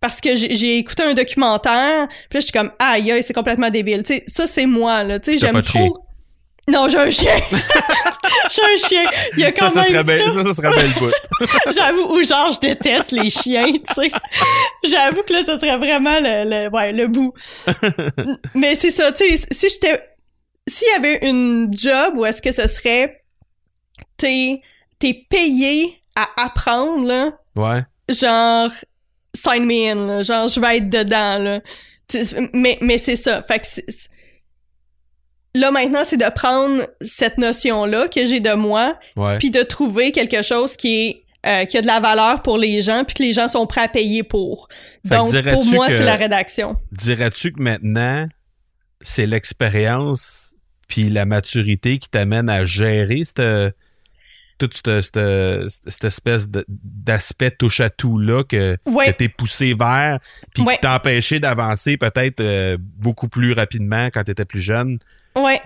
Parce 0.00 0.20
que 0.20 0.36
j'ai 0.36 0.78
écouté 0.78 1.02
un 1.02 1.12
documentaire, 1.12 2.06
puis 2.08 2.36
là, 2.36 2.40
je 2.40 2.44
suis 2.46 2.52
comme, 2.52 2.70
aïe, 2.78 3.10
aïe, 3.10 3.22
c'est 3.22 3.32
complètement 3.34 3.68
débile. 3.68 4.04
Tu 4.04 4.14
sais, 4.14 4.24
ça, 4.28 4.46
c'est 4.46 4.66
moi, 4.66 5.02
là. 5.02 5.18
Tu 5.18 5.32
sais, 5.32 5.38
j'aime 5.38 5.60
trop... 5.62 6.04
Non, 6.68 6.86
j'ai 6.88 6.98
un 6.98 7.10
chien! 7.10 7.40
j'ai 8.50 8.62
un 8.62 8.88
chien! 8.88 9.04
Il 9.34 9.40
y 9.40 9.44
a 9.44 9.52
quand 9.52 9.70
Ça, 9.70 9.82
ça 9.82 9.88
serait 9.88 10.02
ça. 10.02 10.02
bien, 10.04 10.32
ça, 10.32 10.42
ça 10.44 10.54
serait 10.54 10.70
bien 10.70 10.82
le 10.94 11.00
bout. 11.00 11.12
J'avoue, 11.74 12.14
ou 12.14 12.22
genre, 12.22 12.52
je 12.52 12.60
déteste 12.60 13.12
les 13.12 13.30
chiens, 13.30 13.72
tu 13.72 13.94
sais. 13.94 14.10
J'avoue 14.84 15.22
que 15.22 15.32
là, 15.32 15.42
ça 15.44 15.58
serait 15.58 15.78
vraiment 15.78 16.20
le, 16.20 16.44
le, 16.64 16.68
ouais, 16.70 16.92
le 16.92 17.06
bout. 17.08 17.32
Mais 18.54 18.74
c'est 18.74 18.90
ça, 18.90 19.10
tu 19.12 19.24
sais, 19.36 19.46
si 19.50 19.68
j'étais... 19.70 20.02
S'il 20.68 20.88
y 20.88 20.96
avait 20.96 21.26
une 21.26 21.68
job 21.72 22.14
où 22.16 22.26
est-ce 22.26 22.42
que 22.42 22.52
ce 22.52 22.66
serait... 22.66 23.22
T'es, 24.18 24.60
t'es 24.98 25.14
payé 25.30 25.98
à 26.14 26.28
apprendre, 26.44 27.06
là, 27.06 27.30
Ouais. 27.56 27.82
genre, 28.10 28.70
sign 29.34 29.64
me 29.64 29.90
in, 29.92 30.06
là, 30.06 30.22
genre, 30.22 30.48
je 30.48 30.60
vais 30.60 30.76
être 30.78 30.90
dedans, 30.90 31.38
là. 31.38 31.60
Mais, 32.52 32.78
mais 32.80 32.98
c'est 32.98 33.16
ça, 33.16 33.42
fait 33.42 33.58
que 33.60 33.66
c'est- 33.66 33.86
Là, 35.54 35.70
maintenant, 35.70 36.00
c'est 36.04 36.16
de 36.16 36.30
prendre 36.34 36.86
cette 37.00 37.38
notion-là 37.38 38.08
que 38.08 38.24
j'ai 38.26 38.40
de 38.40 38.54
moi, 38.54 38.98
puis 39.38 39.50
de 39.50 39.62
trouver 39.62 40.12
quelque 40.12 40.42
chose 40.42 40.76
qui 40.76 41.00
est 41.00 41.22
euh, 41.46 41.64
qui 41.66 41.78
a 41.78 41.82
de 41.82 41.86
la 41.86 42.00
valeur 42.00 42.42
pour 42.42 42.58
les 42.58 42.82
gens 42.82 43.04
puis 43.04 43.14
que 43.14 43.22
les 43.22 43.32
gens 43.32 43.46
sont 43.46 43.64
prêts 43.64 43.82
à 43.82 43.88
payer 43.88 44.24
pour. 44.24 44.68
Fait 45.08 45.14
Donc 45.14 45.30
pour 45.52 45.64
moi 45.66 45.86
c'est 45.88 46.04
la 46.04 46.16
rédaction. 46.16 46.76
Dirais-tu 46.90 47.52
que 47.52 47.62
maintenant, 47.62 48.26
c'est 49.00 49.24
l'expérience 49.24 50.52
puis 50.88 51.08
la 51.10 51.26
maturité 51.26 51.98
qui 51.98 52.08
t'amène 52.08 52.50
à 52.50 52.64
gérer 52.64 53.22
cette, 53.24 53.72
toute 54.58 54.74
cette, 54.74 55.02
cette- 55.02 55.80
cette 55.86 56.04
espèce 56.04 56.48
de- 56.48 56.64
d'aspect 56.68 57.50
touche-à-tout-là 57.52 58.44
que, 58.44 58.76
Ouais. 58.86 59.06
que 59.06 59.10
t'es 59.12 59.28
poussé 59.28 59.74
vers 59.74 60.18
puis 60.54 60.62
Ouais. 60.64 60.74
qui 60.74 60.80
t'a 60.80 60.96
empêché 60.96 61.40
d'avancer 61.40 61.96
peut-être 61.96 62.40
euh, 62.40 62.76
beaucoup 62.80 63.28
plus 63.28 63.52
rapidement 63.52 64.06
quand 64.06 64.24
t'étais 64.24 64.44
plus 64.44 64.60
jeune? 64.60 64.98
Ouais. 65.36 65.60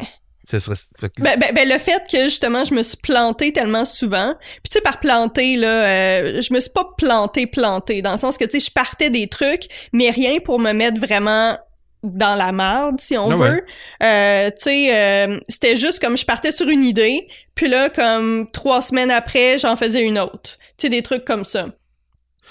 Serait, 0.44 0.74
Ben, 1.20 1.38
ben, 1.38 1.54
ben, 1.54 1.68
le 1.68 1.78
fait 1.78 2.02
que 2.10 2.24
justement 2.24 2.64
je 2.64 2.74
me 2.74 2.82
suis 2.82 2.96
plantée 2.96 3.52
tellement 3.52 3.84
souvent, 3.84 4.34
puis 4.40 4.70
tu 4.70 4.72
sais 4.72 4.80
par 4.80 4.98
planter 4.98 5.56
là, 5.56 5.68
euh, 5.86 6.42
je 6.42 6.52
me 6.52 6.58
suis 6.58 6.70
pas 6.70 6.84
plantée 6.98 7.46
plantée 7.46 8.02
dans 8.02 8.10
le 8.12 8.18
sens 8.18 8.36
que 8.36 8.44
tu 8.44 8.58
sais 8.60 8.66
je 8.68 8.72
partais 8.72 9.08
des 9.08 9.28
trucs, 9.28 9.68
mais 9.92 10.10
rien 10.10 10.38
pour 10.44 10.58
me 10.58 10.72
mettre 10.72 11.00
vraiment 11.00 11.56
dans 12.02 12.34
la 12.34 12.52
marde 12.52 13.00
si 13.00 13.16
on 13.16 13.30
Ah 13.30 13.36
veut. 13.36 13.40
ouais. 13.40 13.64
Euh, 14.02 14.50
tu 14.50 14.62
sais 14.64 14.96
euh, 14.96 15.38
c'était 15.48 15.76
juste 15.76 16.00
comme 16.00 16.16
je 16.16 16.24
partais 16.24 16.50
sur 16.52 16.68
une 16.68 16.84
idée, 16.84 17.28
puis 17.54 17.68
là 17.68 17.90
comme 17.90 18.50
trois 18.52 18.82
semaines 18.82 19.10
après 19.10 19.58
j'en 19.58 19.76
faisais 19.76 20.02
une 20.02 20.18
autre. 20.18 20.58
Tu 20.76 20.86
sais 20.86 20.88
des 20.88 21.02
trucs 21.02 21.24
comme 21.24 21.44
ça. 21.44 21.66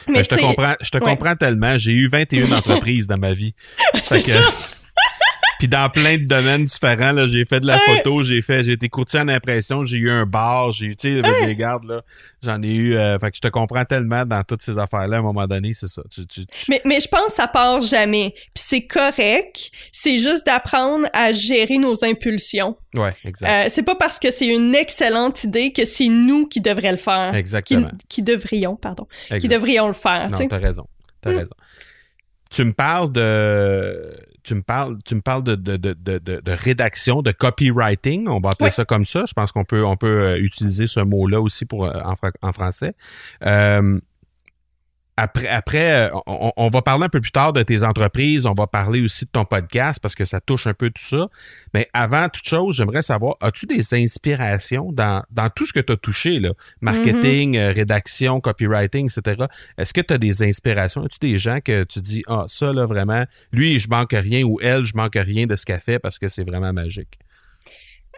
Ben, 0.07 0.23
je 0.23 0.29
te 0.29 0.35
comprends, 0.39 0.73
je 0.81 0.89
te 0.89 0.97
ouais. 0.97 1.03
comprends 1.11 1.35
tellement. 1.35 1.77
J'ai 1.77 1.91
eu 1.91 2.07
21 2.09 2.51
entreprises 2.57 3.07
dans 3.07 3.17
ma 3.17 3.33
vie. 3.33 3.53
c'est 4.05 4.23
que- 4.23 4.31
ça. 4.31 4.39
Puis 5.61 5.67
dans 5.67 5.91
plein 5.91 6.17
de 6.17 6.23
domaines 6.23 6.65
différents, 6.65 7.11
là, 7.11 7.27
j'ai 7.27 7.45
fait 7.45 7.59
de 7.59 7.67
la 7.67 7.77
photo, 7.77 8.23
j'ai 8.23 8.41
fait, 8.41 8.63
j'ai 8.63 8.71
été 8.71 8.89
courtier 8.89 9.19
en 9.19 9.27
impression, 9.27 9.83
j'ai 9.83 9.97
eu 9.97 10.09
un 10.09 10.25
bar, 10.25 10.71
j'ai 10.71 10.87
eu, 10.87 10.95
tu 10.95 11.21
sais, 11.21 11.21
regarde, 11.45 11.83
là, 11.83 12.01
j'en 12.41 12.59
ai 12.63 12.73
eu, 12.73 12.95
euh, 12.95 13.19
fait 13.19 13.29
que 13.29 13.35
je 13.35 13.41
te 13.41 13.47
comprends 13.47 13.85
tellement 13.85 14.25
dans 14.25 14.43
toutes 14.43 14.63
ces 14.63 14.79
affaires-là, 14.79 15.17
à 15.17 15.19
un 15.19 15.21
moment 15.21 15.45
donné, 15.45 15.75
c'est 15.75 15.87
ça. 15.87 16.01
Tu, 16.09 16.25
tu, 16.25 16.47
tu- 16.47 16.65
Mais, 16.67 16.81
mais 16.83 16.99
je 16.99 17.07
pense 17.07 17.27
que 17.27 17.33
ça 17.33 17.45
part 17.47 17.79
jamais. 17.81 18.31
Puis 18.55 18.63
c'est 18.67 18.87
correct. 18.87 19.69
C'est 19.91 20.17
juste 20.17 20.47
d'apprendre 20.47 21.05
à 21.13 21.31
gérer 21.31 21.77
nos 21.77 22.03
impulsions. 22.03 22.75
ouais, 22.95 23.13
exact. 23.23 23.67
Euh, 23.67 23.69
c'est 23.71 23.83
pas 23.83 23.93
parce 23.93 24.17
que 24.17 24.31
c'est 24.31 24.47
une 24.47 24.73
excellente 24.73 25.43
idée 25.43 25.71
que 25.73 25.85
c'est 25.85 26.07
nous 26.07 26.47
qui 26.47 26.59
devrions 26.59 26.93
le 26.93 26.97
faire. 26.97 27.35
Exactement. 27.35 27.91
qui 28.09 28.23
devrions, 28.23 28.77
pardon. 28.77 29.05
Qui 29.39 29.47
devrions 29.47 29.85
le 29.85 29.93
faire. 29.93 30.27
tu 30.35 30.41
Non, 30.41 30.47
t'as 30.47 30.57
raison. 30.57 30.87
T'as 31.21 31.33
Mm. 31.33 31.37
raison. 31.37 31.55
Tu 32.49 32.63
me 32.63 32.73
parles 32.73 33.11
de. 33.11 34.17
Tu 34.43 34.55
me 34.55 34.61
parles, 34.61 34.97
tu 35.05 35.15
me 35.15 35.21
parles 35.21 35.43
de, 35.43 35.55
de, 35.55 35.77
de, 35.77 35.93
de, 35.93 36.17
de- 36.17 36.41
rédaction, 36.51 37.21
de 37.21 37.31
copywriting, 37.31 38.27
on 38.27 38.39
va 38.39 38.49
appeler 38.51 38.69
ça 38.71 38.85
comme 38.85 39.05
ça. 39.05 39.25
Je 39.27 39.33
pense 39.33 39.51
qu'on 39.51 39.63
peut, 39.63 39.83
on 39.83 39.97
peut 39.97 40.07
euh, 40.07 40.37
utiliser 40.37 40.87
ce 40.87 40.99
mot-là 40.99 41.39
aussi 41.41 41.65
pour, 41.65 41.85
euh, 41.85 41.93
en 42.41 42.51
français. 42.51 42.95
Euh, 43.45 43.99
après, 45.17 45.47
après 45.47 46.09
on, 46.25 46.51
on, 46.55 46.69
va 46.69 46.81
parler 46.81 47.05
un 47.05 47.09
peu 47.09 47.21
plus 47.21 47.31
tard 47.31 47.53
de 47.53 47.61
tes 47.63 47.83
entreprises, 47.83 48.45
on 48.45 48.53
va 48.53 48.67
parler 48.67 49.01
aussi 49.01 49.25
de 49.25 49.29
ton 49.29 49.45
podcast 49.45 49.99
parce 50.01 50.15
que 50.15 50.25
ça 50.25 50.39
touche 50.39 50.67
un 50.67 50.73
peu 50.73 50.89
tout 50.89 51.03
ça. 51.03 51.27
Mais 51.73 51.89
avant 51.93 52.29
toute 52.29 52.45
chose, 52.45 52.77
j'aimerais 52.77 53.01
savoir, 53.01 53.35
as-tu 53.41 53.65
des 53.65 53.93
inspirations 53.93 54.91
dans, 54.91 55.23
dans 55.31 55.49
tout 55.49 55.65
ce 55.65 55.73
que 55.73 55.79
tu 55.79 55.93
as 55.93 55.97
touché, 55.97 56.39
là? 56.39 56.51
marketing, 56.81 57.57
mm-hmm. 57.57 57.73
rédaction, 57.73 58.41
copywriting, 58.41 59.09
etc. 59.09 59.45
Est-ce 59.77 59.93
que 59.93 60.01
tu 60.01 60.13
as 60.13 60.17
des 60.17 60.43
inspirations? 60.43 61.03
As-tu 61.03 61.19
des 61.19 61.37
gens 61.37 61.59
que 61.63 61.83
tu 61.83 62.01
dis, 62.01 62.23
ah, 62.27 62.45
ça, 62.47 62.73
là, 62.73 62.85
vraiment, 62.85 63.25
lui, 63.51 63.79
je 63.79 63.89
manque 63.89 64.13
rien 64.13 64.43
ou 64.43 64.59
elle, 64.61 64.85
je 64.85 64.95
manque 64.95 65.15
rien 65.15 65.45
de 65.45 65.55
ce 65.55 65.65
qu'elle 65.65 65.81
fait 65.81 65.99
parce 65.99 66.19
que 66.19 66.27
c'est 66.27 66.43
vraiment 66.43 66.73
magique? 66.73 67.19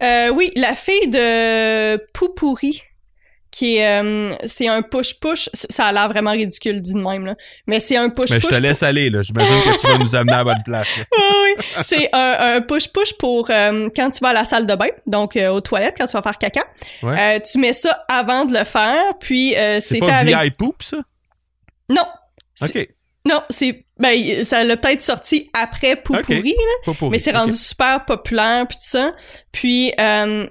Euh, 0.02 0.30
oui, 0.30 0.52
la 0.56 0.76
fille 0.76 1.10
de 1.10 1.98
Poupouri 2.14 2.84
qui 3.54 3.78
est 3.78 4.02
euh, 4.02 4.36
c'est 4.46 4.68
un 4.68 4.82
push 4.82 5.20
push 5.20 5.48
ça 5.54 5.86
a 5.86 5.92
l'air 5.94 6.10
vraiment 6.10 6.32
ridicule 6.32 6.82
dit 6.82 6.94
de 6.94 7.00
même 7.00 7.26
là. 7.26 7.36
Mais 7.68 7.80
c'est 7.80 7.96
un 7.96 8.10
push 8.10 8.32
push 8.32 8.32
mais 8.32 8.40
je 8.42 8.48
te 8.48 8.62
laisse 8.62 8.84
aller 8.84 9.10
là. 9.10 9.22
J'imagine 9.22 9.62
que 9.62 9.80
tu 9.80 9.88
vas 9.88 9.98
nous 9.98 10.16
amener 10.16 10.34
à 10.34 10.38
la 10.38 10.44
bonne 10.44 10.64
place 10.66 10.90
oui, 10.98 11.54
oui. 11.58 11.66
c'est 11.84 12.10
un, 12.14 12.62
push 12.62 12.88
push 12.90 13.14
pour 13.14 13.50
euh, 13.50 13.90
quand 13.96 14.10
tu 14.10 14.20
vas 14.22 14.30
à 14.30 14.34
la 14.34 14.46
salle 14.46 14.66
de 14.66 14.76
bain 14.76 14.90
donc 15.06 15.38
aux 15.38 15.62
toilettes 15.62 15.96
quand 15.98 16.08
tu 16.08 16.14
vas 16.14 16.24
faire 16.24 16.38
caca. 16.38 16.64
Tu 17.42 17.58
mets 17.60 17.74
ça 17.74 18.04
avant 18.10 18.46
de 18.46 18.54
le 18.58 18.64
faire 18.64 19.18
puis 19.20 19.54
c'est 19.80 20.00
fait 20.00 20.12
avec 20.12 20.36
VI 20.36 20.52
poop 20.52 20.82
ça? 20.82 20.98
Non. 21.90 22.06
Ok. 22.62 22.88
Non, 23.26 23.42
c'est 23.50 23.86
ben 24.00 24.44
ça 24.44 24.64
l'a 24.64 24.76
peut-être 24.76 25.02
sorti 25.02 25.50
après 25.54 25.96
Poupouri, 25.96 26.56
mais 27.10 27.20
c'est 27.20 27.32
rendu 27.32 27.54
super 27.54 28.04
populaire 28.04 28.68
puis 28.68 28.78
tout 28.78 28.90
ça. 28.90 29.14
Puis 29.52 29.94
euh, 30.00 30.46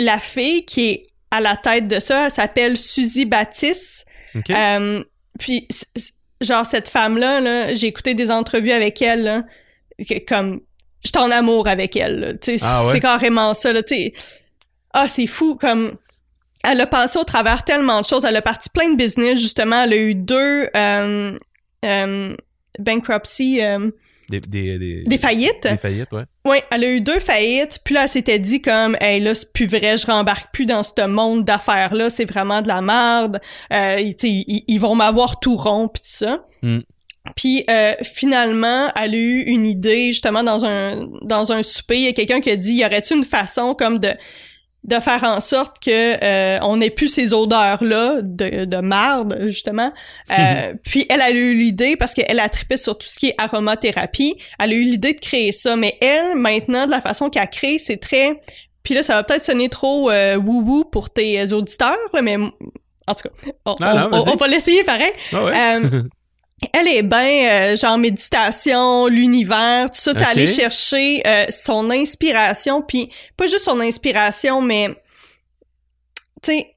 la 0.00 0.18
fille 0.18 0.64
qui 0.64 0.90
est 0.90 1.06
à 1.30 1.40
la 1.40 1.56
tête 1.56 1.88
de 1.88 2.00
ça, 2.00 2.26
elle 2.26 2.30
s'appelle 2.30 2.76
Suzy 2.76 3.24
Baptiste. 3.24 4.06
Euh, 4.50 5.02
puis 5.38 5.66
genre 6.42 6.66
cette 6.66 6.88
femme 6.88 7.16
là, 7.16 7.40
là 7.40 7.72
j'ai 7.72 7.86
écouté 7.86 8.12
des 8.12 8.30
entrevues 8.30 8.72
avec 8.72 9.00
elle 9.00 9.22
là, 9.22 9.44
comme 10.28 10.60
j'étais 11.02 11.18
en 11.18 11.30
amour 11.30 11.68
avec 11.68 11.96
elle. 11.96 12.38
Ah 12.62 12.82
c'est 12.92 13.00
carrément 13.00 13.54
ça 13.54 13.72
là, 13.72 13.80
Ah, 14.92 15.08
c'est 15.08 15.26
fou 15.26 15.54
comme 15.56 15.96
elle 16.66 16.80
a 16.80 16.86
passé 16.86 17.18
au 17.18 17.24
travers 17.24 17.62
tellement 17.62 18.00
de 18.00 18.06
choses. 18.06 18.24
Elle 18.24 18.36
a 18.36 18.42
parti 18.42 18.68
plein 18.70 18.90
de 18.90 18.96
business, 18.96 19.38
justement. 19.38 19.84
Elle 19.84 19.92
a 19.92 19.96
eu 19.96 20.14
deux, 20.16 20.68
euh, 20.74 21.38
euh, 21.84 22.36
bankruptcy. 22.80 23.60
Euh, 24.32 24.40
des, 24.48 24.78
des, 24.78 25.04
des, 25.04 25.18
faillites? 25.18 25.62
Des 25.62 25.76
faillites, 25.76 26.12
ouais. 26.12 26.24
Oui, 26.44 26.58
elle 26.70 26.84
a 26.84 26.90
eu 26.90 27.00
deux 27.00 27.20
faillites. 27.20 27.80
Puis 27.84 27.94
là, 27.94 28.04
elle 28.04 28.08
s'était 28.08 28.38
dit 28.38 28.60
comme, 28.60 28.96
hey, 29.00 29.20
là, 29.20 29.34
c'est 29.34 29.52
plus 29.52 29.66
vrai, 29.66 29.96
je 29.96 30.06
rembarque 30.06 30.52
plus 30.52 30.66
dans 30.66 30.82
ce 30.82 31.06
monde 31.06 31.44
d'affaires-là, 31.44 32.10
c'est 32.10 32.24
vraiment 32.24 32.62
de 32.62 32.68
la 32.68 32.80
merde. 32.80 33.40
Euh, 33.72 34.00
ils, 34.00 34.64
ils, 34.66 34.78
vont 34.78 34.94
m'avoir 34.94 35.40
tout 35.40 35.56
rond, 35.56 35.88
puis 35.88 36.02
tout 36.02 36.24
ça. 36.24 36.44
Mm. 36.62 36.80
Puis 37.34 37.64
euh, 37.68 37.94
finalement, 38.02 38.88
elle 38.94 39.14
a 39.14 39.16
eu 39.16 39.42
une 39.42 39.66
idée 39.66 40.12
justement 40.12 40.44
dans 40.44 40.64
un 40.64 41.08
dans 41.22 41.50
un 41.50 41.64
souper. 41.64 41.96
Il 41.96 42.02
y 42.02 42.08
a 42.08 42.12
quelqu'un 42.12 42.40
qui 42.40 42.50
a 42.50 42.56
dit, 42.56 42.74
y 42.74 42.84
aurait-tu 42.84 43.14
une 43.14 43.24
façon 43.24 43.74
comme 43.74 43.98
de 43.98 44.14
de 44.86 45.00
faire 45.00 45.24
en 45.24 45.40
sorte 45.40 45.82
que 45.82 46.24
euh, 46.24 46.58
on 46.62 46.80
ait 46.80 46.90
plus 46.90 47.08
ces 47.08 47.34
odeurs 47.34 47.82
là 47.82 48.20
de, 48.22 48.64
de 48.64 48.76
marde 48.76 49.36
justement. 49.42 49.92
Euh, 50.30 50.74
puis 50.84 51.06
elle 51.10 51.20
a 51.20 51.30
eu 51.30 51.54
l'idée 51.54 51.96
parce 51.96 52.14
qu'elle 52.14 52.38
a 52.38 52.48
trippé 52.48 52.76
sur 52.76 52.96
tout 52.96 53.08
ce 53.08 53.18
qui 53.18 53.28
est 53.28 53.34
aromathérapie 53.38 54.36
elle 54.58 54.72
a 54.72 54.74
eu 54.74 54.84
l'idée 54.84 55.12
de 55.12 55.20
créer 55.20 55.52
ça. 55.52 55.76
Mais 55.76 55.98
elle 56.00 56.36
maintenant 56.36 56.86
de 56.86 56.92
la 56.92 57.00
façon 57.00 57.30
qu'elle 57.30 57.48
crée 57.48 57.78
c'est 57.78 57.96
très 57.96 58.40
puis 58.84 58.94
là 58.94 59.02
ça 59.02 59.14
va 59.14 59.24
peut-être 59.24 59.44
sonner 59.44 59.68
trop 59.68 60.10
euh, 60.10 60.36
wou 60.36 60.84
pour 60.84 61.10
tes 61.10 61.52
auditeurs 61.52 61.96
mais 62.22 62.36
en 62.36 63.14
tout 63.14 63.28
cas 63.28 63.50
on, 63.64 63.76
on, 63.80 64.36
va 64.36 64.46
l'essayer 64.46 64.84
pareil. 64.84 65.12
Ah 65.32 65.78
euh, 65.80 66.02
elle 66.72 66.88
est 66.88 67.02
bien 67.02 67.72
euh, 67.72 67.76
genre 67.76 67.98
méditation, 67.98 69.06
l'univers, 69.08 69.90
tout 69.90 70.00
ça, 70.00 70.14
t'es 70.14 70.24
allé 70.24 70.46
chercher 70.46 71.22
euh, 71.26 71.46
son 71.50 71.90
inspiration, 71.90 72.82
puis 72.82 73.10
pas 73.36 73.46
juste 73.46 73.64
son 73.64 73.80
inspiration, 73.80 74.62
mais 74.62 74.88
tu 76.42 76.52
sais 76.52 76.72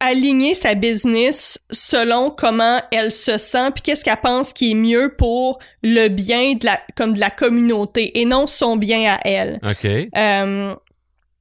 aligner 0.00 0.54
sa 0.54 0.74
business 0.74 1.60
selon 1.70 2.30
comment 2.30 2.80
elle 2.90 3.12
se 3.12 3.38
sent 3.38 3.70
puis 3.72 3.82
qu'est-ce 3.82 4.04
qu'elle 4.04 4.16
pense 4.16 4.52
qui 4.52 4.72
est 4.72 4.74
mieux 4.74 5.14
pour 5.16 5.60
le 5.84 6.08
bien 6.08 6.54
de 6.54 6.66
la 6.66 6.80
comme 6.96 7.14
de 7.14 7.20
la 7.20 7.30
communauté 7.30 8.20
et 8.20 8.24
non 8.24 8.48
son 8.48 8.76
bien 8.76 9.14
à 9.14 9.20
elle. 9.24 9.60
OK. 9.62 9.84
Euh, 9.84 10.74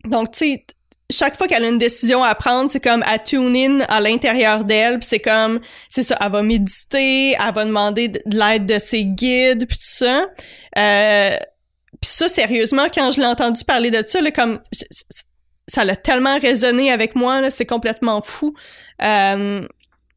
donc 0.06 0.32
tu 0.32 0.39
sais 0.39 0.65
chaque 1.12 1.38
fois 1.38 1.47
qu'elle 1.47 1.63
a 1.63 1.69
une 1.69 1.78
décision 1.78 2.24
à 2.24 2.34
prendre, 2.36 2.69
c'est 2.69 2.80
comme 2.80 3.04
à 3.06 3.19
tune 3.19 3.56
in 3.56 3.80
à 3.88 4.00
l'intérieur 4.00 4.63
d'elle, 4.63 5.00
puis 5.00 5.08
c'est 5.08 5.19
comme 5.19 5.60
c'est 5.89 6.04
ça, 6.04 6.17
elle 6.19 6.32
va 6.32 6.41
méditer, 6.41 7.32
elle 7.32 7.54
va 7.54 7.65
demander 7.65 8.08
de 8.10 8.21
l'aide 8.26 8.65
de 8.65 8.80
ses 8.80 9.06
guides, 9.06 9.67
puis 9.67 9.78
tout 9.78 9.84
ça. 9.84 10.26
Euh, 10.78 11.38
puis 12.02 12.10
ça 12.10 12.28
sérieusement 12.28 12.88
quand 12.93 13.12
je 13.12 13.19
l'ai 13.19 13.28
entendu 13.28 13.63
parler 13.63 13.91
de 13.91 14.04
ça, 14.06 14.21
là, 14.21 14.32
comme 14.32 14.60
ça 15.67 15.86
l'a 15.86 15.95
tellement 15.95 16.39
résonné 16.39 16.91
avec 16.91 17.15
moi, 17.15 17.41
là, 17.41 17.52
c'est 17.52 17.65
complètement 17.65 18.21
fou. 18.21 18.54
Euh, 19.04 19.62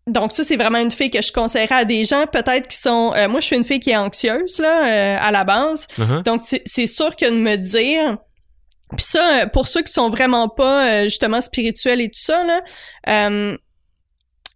donc 0.06 0.32
ça 0.32 0.44
c'est 0.44 0.56
vraiment 0.56 0.78
une 0.78 0.90
fille 0.90 1.10
que 1.10 1.22
je 1.22 1.32
conseillerais 1.32 1.76
à 1.76 1.84
des 1.84 2.04
gens 2.04 2.26
peut-être 2.26 2.68
qui 2.68 2.76
sont 2.76 3.12
euh, 3.16 3.26
moi 3.26 3.40
je 3.40 3.46
suis 3.46 3.56
une 3.56 3.64
fille 3.64 3.80
qui 3.80 3.88
est 3.90 3.96
anxieuse 3.96 4.58
là 4.58 4.84
euh, 4.84 5.16
à 5.18 5.30
la 5.30 5.44
base. 5.44 5.86
Uh-huh. 5.98 6.22
Donc 6.22 6.42
c'est 6.44 6.86
sûr 6.86 7.16
que 7.16 7.24
de 7.24 7.36
me 7.36 7.56
dire 7.56 8.18
puis 8.90 9.06
ça, 9.06 9.42
euh, 9.42 9.46
pour 9.46 9.68
ceux 9.68 9.82
qui 9.82 9.92
sont 9.92 10.10
vraiment 10.10 10.48
pas 10.48 10.86
euh, 10.86 11.04
justement 11.04 11.40
spirituels 11.40 12.00
et 12.00 12.08
tout 12.08 12.20
ça, 12.20 12.44
là, 12.44 12.60
euh, 13.08 13.56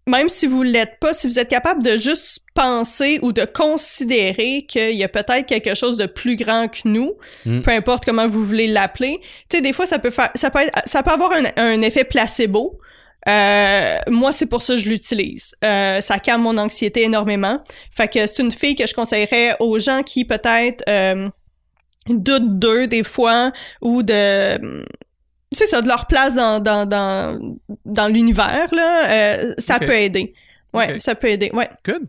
même 0.07 0.29
si 0.29 0.47
vous 0.47 0.63
l'êtes 0.63 0.99
pas, 1.01 1.13
si 1.13 1.27
vous 1.27 1.39
êtes 1.39 1.49
capable 1.49 1.83
de 1.83 1.99
juste 1.99 2.41
penser 2.55 3.19
ou 3.23 3.33
de 3.33 3.45
considérer 3.45 4.65
qu'il 4.67 4.97
y 4.97 5.05
a 5.05 5.09
peut-être 5.09 5.47
quelque 5.47 5.75
chose 5.75 5.99
de 5.99 6.07
plus 6.07 6.37
grand 6.37 6.69
que 6.69 6.81
nous, 6.87 7.15
hmm. 7.45 7.61
peu 7.61 7.71
importe 7.71 8.05
comment 8.05 8.27
vous 8.27 8.45
voulez 8.45 8.69
l'appeler, 8.69 9.19
tu 9.49 9.57
sais, 9.57 9.61
des 9.61 9.73
fois 9.73 9.87
ça 9.87 9.99
peut 9.99 10.11
faire, 10.11 10.31
ça 10.35 10.51
peut 10.51 10.61
être, 10.61 10.83
ça 10.87 11.03
peut 11.03 11.11
avoir 11.11 11.33
un, 11.57 11.83
effet 11.83 12.05
placebo. 12.05 12.79
moi, 13.27 14.33
c'est 14.33 14.47
pour 14.47 14.63
ça 14.63 14.75
que 14.75 14.81
je 14.81 14.89
l'utilise. 14.89 15.55
ça 15.63 16.19
calme 16.23 16.43
mon 16.43 16.57
anxiété 16.57 17.03
énormément. 17.03 17.63
Fait 17.95 18.09
que 18.09 18.27
c'est 18.27 18.43
une 18.43 18.53
fille 18.53 18.77
que 18.77 18.87
je 18.87 18.95
conseillerais 18.95 19.57
aux 19.61 19.79
gens 19.79 20.03
qui 20.03 20.25
peut-être 20.25 20.83
d'eux 22.15 22.87
des 22.87 23.05
fois 23.05 23.53
ou 23.81 24.03
de 24.03 24.85
c'est 25.51 25.67
ça 25.67 25.83
de 25.83 25.89
leur 25.89 26.07
place 26.07 26.35
dans 26.35 26.61
dans 26.61 26.87
dans, 26.87 27.57
dans 27.85 28.09
l'univers 28.09 28.69
là 28.73 29.11
euh, 29.11 29.55
ça 29.59 29.79
peut 29.79 29.95
aider 29.95 30.35
ouais 30.75 31.01
ça 31.01 31.15
peut 31.15 31.29
aider 31.29 31.51
ouais 31.53 31.69
good 31.85 32.07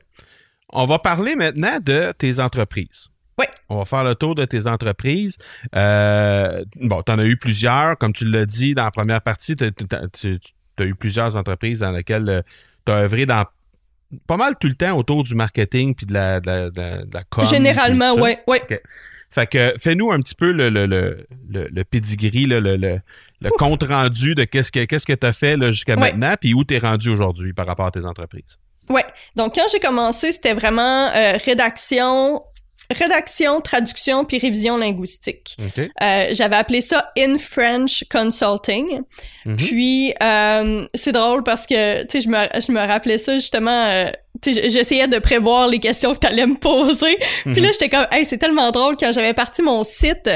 on 0.72 0.86
va 0.86 1.00
parler 1.00 1.36
maintenant 1.36 1.80
de 1.82 2.12
tes 2.18 2.40
entreprises 2.40 3.10
oui. 3.40 3.46
On 3.70 3.78
va 3.78 3.86
faire 3.86 4.04
le 4.04 4.16
tour 4.16 4.36
de 4.36 4.44
tes 4.44 4.68
entreprises. 4.68 5.38
Euh, 5.74 6.66
bon, 6.76 7.02
tu 7.04 7.12
en 7.12 7.20
as 7.20 7.24
eu 7.24 7.38
plusieurs. 7.38 7.98
Comme 7.98 8.12
tu 8.12 8.26
l'as 8.26 8.46
dit 8.46 8.76
dans 8.76 8.84
la 8.84 8.92
première 8.92 9.22
partie, 9.22 9.56
tu 9.56 9.64
as 9.64 10.84
eu 10.84 10.96
plusieurs 10.96 11.38
entreprises 11.38 11.80
dans 11.80 11.92
lesquelles 11.92 12.28
euh, 12.28 12.42
tu 12.86 12.92
as 12.92 12.98
œuvré 12.98 13.26
dans 13.26 13.46
pas 14.28 14.38
mal 14.38 14.56
tout 14.60 14.68
le 14.68 14.76
temps 14.76 14.98
autour 14.98 15.24
du 15.24 15.36
marketing 15.36 15.96
puis 15.96 16.06
de 16.06 16.14
la, 16.14 16.40
de 16.40 16.48
la, 16.48 16.70
de 16.70 17.14
la, 17.14 17.24
com. 17.30 17.46
Généralement, 17.46 18.14
oui. 18.16 18.32
Ouais. 18.48 18.82
Fait 19.32 19.48
que 19.48 19.74
fais-nous 19.78 20.12
un 20.12 20.20
petit 20.20 20.36
peu 20.36 20.52
le, 20.52 20.70
le, 20.70 20.86
le, 20.86 21.28
le, 21.50 21.68
le 21.72 21.84
pedigree, 21.84 22.46
le, 22.46 22.60
le, 22.60 22.78
le 22.78 23.50
compte 23.52 23.84
rendu 23.84 24.36
de 24.36 24.44
qu'est-ce 24.44 24.72
que 24.72 24.86
qu'est-ce 24.86 25.06
que 25.06 25.14
tu 25.14 25.26
as 25.26 25.34
fait 25.34 25.56
jusqu'à 25.68 25.96
maintenant, 25.96 26.34
puis 26.40 26.54
où 26.54 26.64
tu 26.64 26.76
es 26.76 26.80
rendu 26.80 27.10
aujourd'hui 27.10 27.54
par 27.54 27.68
rapport 27.68 27.86
à 27.86 27.92
tes 27.92 28.06
entreprises. 28.06 28.58
Ouais. 28.90 29.06
Donc 29.36 29.56
quand 29.56 29.66
j'ai 29.72 29.80
commencé, 29.80 30.32
c'était 30.32 30.54
vraiment 30.56 31.10
euh, 31.16 31.38
rédaction, 31.46 32.42
rédaction, 32.92 33.62
traduction 33.62 34.26
puis 34.26 34.40
révision 34.40 34.78
linguistique. 34.78 35.56
Euh, 35.78 36.30
j'avais 36.32 36.56
appelé 36.56 36.82
ça 36.82 37.12
In 37.16 37.38
French 37.38 38.04
Consulting. 38.10 39.02
Mhm. 39.46 39.56
Puis 39.58 40.14
euh, 40.24 40.88
c'est 40.96 41.12
drôle 41.12 41.44
parce 41.44 41.68
que 41.68 42.02
tu 42.08 42.20
sais 42.20 42.22
je 42.22 42.30
me 42.30 42.48
je 42.60 42.72
me 42.72 42.80
rappelais 42.80 43.20
ça 43.20 43.34
justement 43.38 43.86
euh, 43.86 44.10
j'essayais 44.46 45.08
de 45.08 45.20
prévoir 45.20 45.68
les 45.68 45.80
questions 45.80 46.14
que 46.14 46.20
tu 46.20 46.28
allais 46.28 46.46
me 46.46 46.58
poser. 46.58 47.18
Puis 47.44 47.62
là 47.62 47.68
mhm. 47.68 47.74
j'étais 47.74 47.90
comme 47.90 48.08
hey, 48.12 48.26
c'est 48.26 48.38
tellement 48.38 48.72
drôle 48.72 48.98
quand 48.98 49.12
j'avais 49.12 49.34
parti 49.34 49.62
mon 49.62 49.84
site 49.84 50.30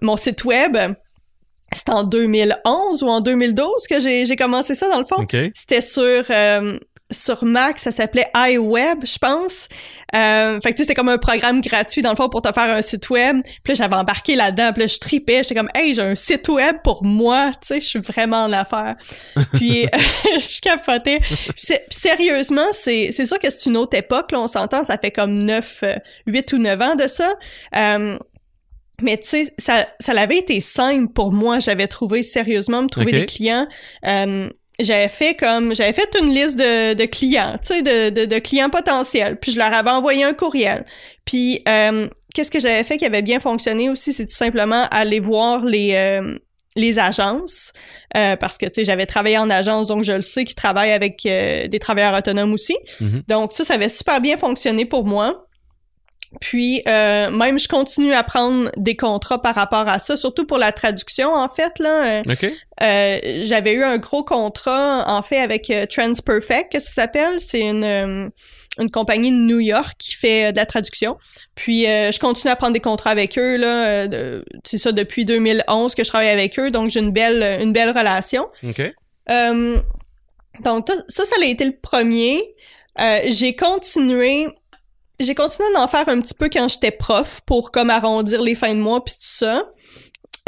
mon 0.00 0.16
site 0.16 0.44
web 0.44 0.76
c'était 1.74 1.92
en 1.92 2.04
2011 2.04 3.02
ou 3.02 3.08
en 3.08 3.20
2012 3.20 3.86
que 3.88 4.00
j'ai 4.00 4.36
commencé 4.36 4.74
ça 4.74 4.88
dans 4.88 4.98
le 4.98 5.06
fond. 5.06 5.26
C'était 5.54 5.80
sur 5.80 6.24
sur 7.10 7.44
Mac, 7.44 7.78
ça 7.78 7.90
s'appelait 7.90 8.30
iWeb, 8.34 9.04
je 9.04 9.18
pense. 9.18 9.68
Euh, 10.14 10.60
fait 10.60 10.70
que 10.72 10.76
tu 10.76 10.82
sais, 10.82 10.82
c'était 10.82 10.94
comme 10.94 11.08
un 11.08 11.18
programme 11.18 11.60
gratuit 11.60 12.02
dans 12.02 12.10
le 12.10 12.16
fond 12.16 12.28
pour 12.28 12.42
te 12.42 12.52
faire 12.52 12.70
un 12.70 12.82
site 12.82 13.08
web. 13.10 13.42
Puis 13.62 13.72
là, 13.72 13.74
j'avais 13.74 13.96
embarqué 13.96 14.34
là-dedans, 14.34 14.72
puis 14.72 14.82
là, 14.82 14.86
je 14.86 14.98
tripais, 14.98 15.42
j'étais 15.42 15.54
comme 15.54 15.70
"Hey, 15.74 15.94
j'ai 15.94 16.02
un 16.02 16.14
site 16.14 16.48
web 16.48 16.76
pour 16.84 17.04
moi", 17.04 17.50
tu 17.60 17.68
sais, 17.68 17.80
je 17.80 17.86
suis 17.86 18.00
vraiment 18.00 18.44
en 18.44 18.52
affaire. 18.52 18.96
Puis 19.54 19.86
je 20.38 20.60
capotais. 20.60 21.20
Puis, 21.20 21.76
sérieusement, 21.90 22.66
c'est 22.72 23.10
c'est 23.12 23.26
sûr 23.26 23.38
que 23.38 23.50
c'est 23.50 23.66
une 23.66 23.76
autre 23.76 23.96
époque 23.96 24.32
là, 24.32 24.40
on 24.40 24.46
s'entend, 24.46 24.84
ça 24.84 24.98
fait 24.98 25.10
comme 25.10 25.34
9 25.38 25.84
8 26.26 26.52
euh, 26.52 26.56
ou 26.56 26.60
9 26.60 26.82
ans 26.82 26.94
de 26.94 27.06
ça. 27.06 27.34
Euh, 27.76 28.18
mais 29.02 29.16
tu 29.18 29.28
sais, 29.28 29.54
ça, 29.58 29.88
ça 29.98 30.12
avait 30.12 30.38
été 30.38 30.60
simple 30.60 31.12
pour 31.12 31.32
moi. 31.32 31.58
J'avais 31.58 31.88
trouvé 31.88 32.22
sérieusement 32.22 32.82
me 32.82 32.88
trouver 32.88 33.12
des 33.12 33.26
clients. 33.26 33.66
Euh, 34.06 34.48
j'avais 34.84 35.08
fait 35.08 35.34
comme 35.34 35.74
j'avais 35.74 35.92
fait 35.92 36.08
une 36.20 36.32
liste 36.34 36.58
de, 36.58 36.94
de 36.94 37.04
clients, 37.04 37.56
tu 37.62 37.74
sais, 37.74 37.82
de, 37.82 38.10
de, 38.10 38.24
de, 38.26 38.38
clients 38.38 38.70
potentiels. 38.70 39.38
Puis 39.38 39.52
je 39.52 39.58
leur 39.58 39.72
avais 39.72 39.90
envoyé 39.90 40.24
un 40.24 40.34
courriel. 40.34 40.84
Puis 41.24 41.62
euh, 41.68 42.08
qu'est-ce 42.34 42.50
que 42.50 42.60
j'avais 42.60 42.84
fait 42.84 42.96
qui 42.96 43.06
avait 43.06 43.22
bien 43.22 43.40
fonctionné 43.40 43.88
aussi, 43.88 44.12
c'est 44.12 44.26
tout 44.26 44.36
simplement 44.36 44.86
aller 44.90 45.20
voir 45.20 45.64
les 45.64 45.94
euh, 45.94 46.36
les 46.74 46.98
agences 46.98 47.72
euh, 48.16 48.34
parce 48.36 48.56
que 48.56 48.64
tu 48.64 48.72
sais 48.76 48.84
j'avais 48.84 49.04
travaillé 49.04 49.36
en 49.36 49.50
agence 49.50 49.88
donc 49.88 50.04
je 50.04 50.12
le 50.12 50.22
sais 50.22 50.44
qu'ils 50.44 50.54
travaillent 50.54 50.92
avec 50.92 51.22
des 51.22 51.78
travailleurs 51.80 52.16
autonomes 52.16 52.52
aussi. 52.52 52.76
Mhm. 53.00 53.22
Donc 53.28 53.52
ça 53.52 53.64
ça 53.64 53.74
avait 53.74 53.88
super 53.88 54.20
bien 54.20 54.36
fonctionné 54.36 54.84
pour 54.84 55.06
moi. 55.06 55.46
Puis 56.40 56.82
euh, 56.88 57.30
même 57.30 57.58
je 57.58 57.68
continue 57.68 58.14
à 58.14 58.22
prendre 58.22 58.70
des 58.76 58.96
contrats 58.96 59.40
par 59.40 59.54
rapport 59.54 59.86
à 59.86 59.98
ça, 59.98 60.16
surtout 60.16 60.46
pour 60.46 60.56
la 60.58 60.72
traduction 60.72 61.34
en 61.34 61.48
fait 61.48 61.78
là. 61.78 62.20
Euh, 62.20 62.22
OK. 62.26 62.46
euh, 62.82 63.18
j'avais 63.42 63.72
eu 63.74 63.84
un 63.84 63.98
gros 63.98 64.24
contrat 64.24 65.04
en 65.08 65.22
fait 65.22 65.38
avec 65.38 65.68
euh, 65.70 65.84
Transperfect, 65.86 66.72
qu'est-ce 66.72 66.86
que 66.86 66.92
ça 66.94 67.02
s'appelle? 67.02 67.38
C'est 67.38 67.60
une 67.60 67.84
euh, 67.84 68.28
une 68.78 68.90
compagnie 68.90 69.30
de 69.30 69.36
New 69.36 69.60
York 69.60 69.92
qui 69.98 70.14
fait 70.14 70.52
de 70.52 70.56
la 70.56 70.64
traduction. 70.64 71.18
Puis 71.54 71.86
euh, 71.86 72.10
je 72.10 72.18
continue 72.18 72.50
à 72.50 72.56
prendre 72.56 72.72
des 72.72 72.80
contrats 72.80 73.10
avec 73.10 73.36
eux 73.36 73.56
là. 73.56 74.06
c'est 74.64 74.78
ça 74.78 74.92
depuis 74.92 75.26
2011 75.26 75.94
que 75.94 76.02
je 76.02 76.08
travaille 76.08 76.30
avec 76.30 76.58
eux, 76.58 76.70
donc 76.70 76.88
j'ai 76.88 77.00
une 77.00 77.12
belle 77.12 77.60
une 77.60 77.74
belle 77.74 77.90
relation. 77.90 78.48
OK. 78.66 78.80
Euh, 79.30 79.78
donc 80.64 80.88
ça, 80.88 80.94
ça, 81.08 81.24
ça 81.26 81.36
a 81.40 81.44
été 81.44 81.64
le 81.66 81.76
premier. 81.76 82.42
Euh, 83.00 83.20
j'ai 83.26 83.54
continué, 83.56 84.48
j'ai 85.22 85.34
continué 85.34 85.68
d'en 85.74 85.88
faire 85.88 86.08
un 86.08 86.20
petit 86.20 86.34
peu 86.34 86.48
quand 86.52 86.68
j'étais 86.68 86.90
prof 86.90 87.40
pour 87.46 87.70
comme 87.70 87.90
arrondir 87.90 88.42
les 88.42 88.54
fins 88.54 88.74
de 88.74 88.80
mois 88.80 89.04
puis 89.04 89.14
tout 89.14 89.20
ça. 89.20 89.64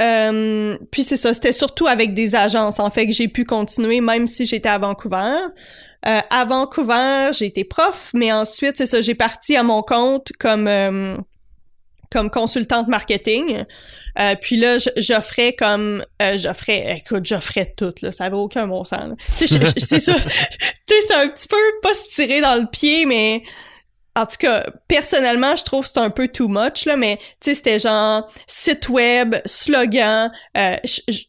Euh, 0.00 0.76
puis 0.90 1.04
c'est 1.04 1.16
ça, 1.16 1.32
c'était 1.32 1.52
surtout 1.52 1.87
avec 1.87 2.14
des 2.14 2.34
agences 2.34 2.80
en 2.80 2.90
fait 2.90 3.06
que 3.06 3.12
j'ai 3.12 3.28
pu 3.28 3.44
continuer 3.44 4.00
même 4.00 4.26
si 4.26 4.44
j'étais 4.44 4.68
à 4.68 4.78
Vancouver. 4.78 5.37
Euh, 6.06 6.20
à 6.28 6.44
Vancouver, 6.44 7.30
j'ai 7.32 7.46
été 7.46 7.64
prof, 7.64 8.10
mais 8.12 8.32
ensuite 8.32 8.76
c'est 8.76 8.87
ça, 8.87 9.00
j'ai 9.00 9.14
parti 9.14 9.56
à 9.56 9.62
mon 9.62 9.82
compte 9.82 10.32
comme 10.38 10.66
euh, 10.66 11.16
comme 12.10 12.30
consultante 12.30 12.88
marketing. 12.88 13.64
Euh, 14.18 14.34
puis 14.40 14.56
là, 14.56 14.76
j'offrais 14.96 15.54
comme 15.54 16.04
euh, 16.22 16.37
j'offrais, 16.38 16.98
écoute, 16.98 17.26
j'offrais 17.26 17.74
tout 17.76 17.92
là, 18.00 18.12
ça 18.12 18.24
avait 18.24 18.37
aucun 18.37 18.66
bon 18.68 18.84
sens. 18.84 19.14
c'est 19.37 19.46
ça, 19.98 20.14
c'est 20.88 21.14
un 21.14 21.28
petit 21.28 21.48
peu 21.48 21.56
pas 21.82 21.94
se 21.94 22.08
tirer 22.14 22.40
dans 22.40 22.54
le 22.54 22.66
pied, 22.70 23.06
mais 23.06 23.42
en 24.16 24.27
tout 24.27 24.37
cas, 24.38 24.64
personnellement, 24.88 25.57
je 25.57 25.64
trouve 25.64 25.85
que 25.85 25.90
c'est 25.92 26.00
un 26.00 26.11
peu 26.11 26.29
too 26.29 26.48
much 26.48 26.87
là, 26.87 26.96
mais 26.96 27.18
tu 27.40 27.50
sais, 27.50 27.55
c'était 27.55 27.79
genre 27.79 28.31
site 28.46 28.88
web, 28.88 29.35
slogan. 29.44 30.31
euh, 30.57 30.77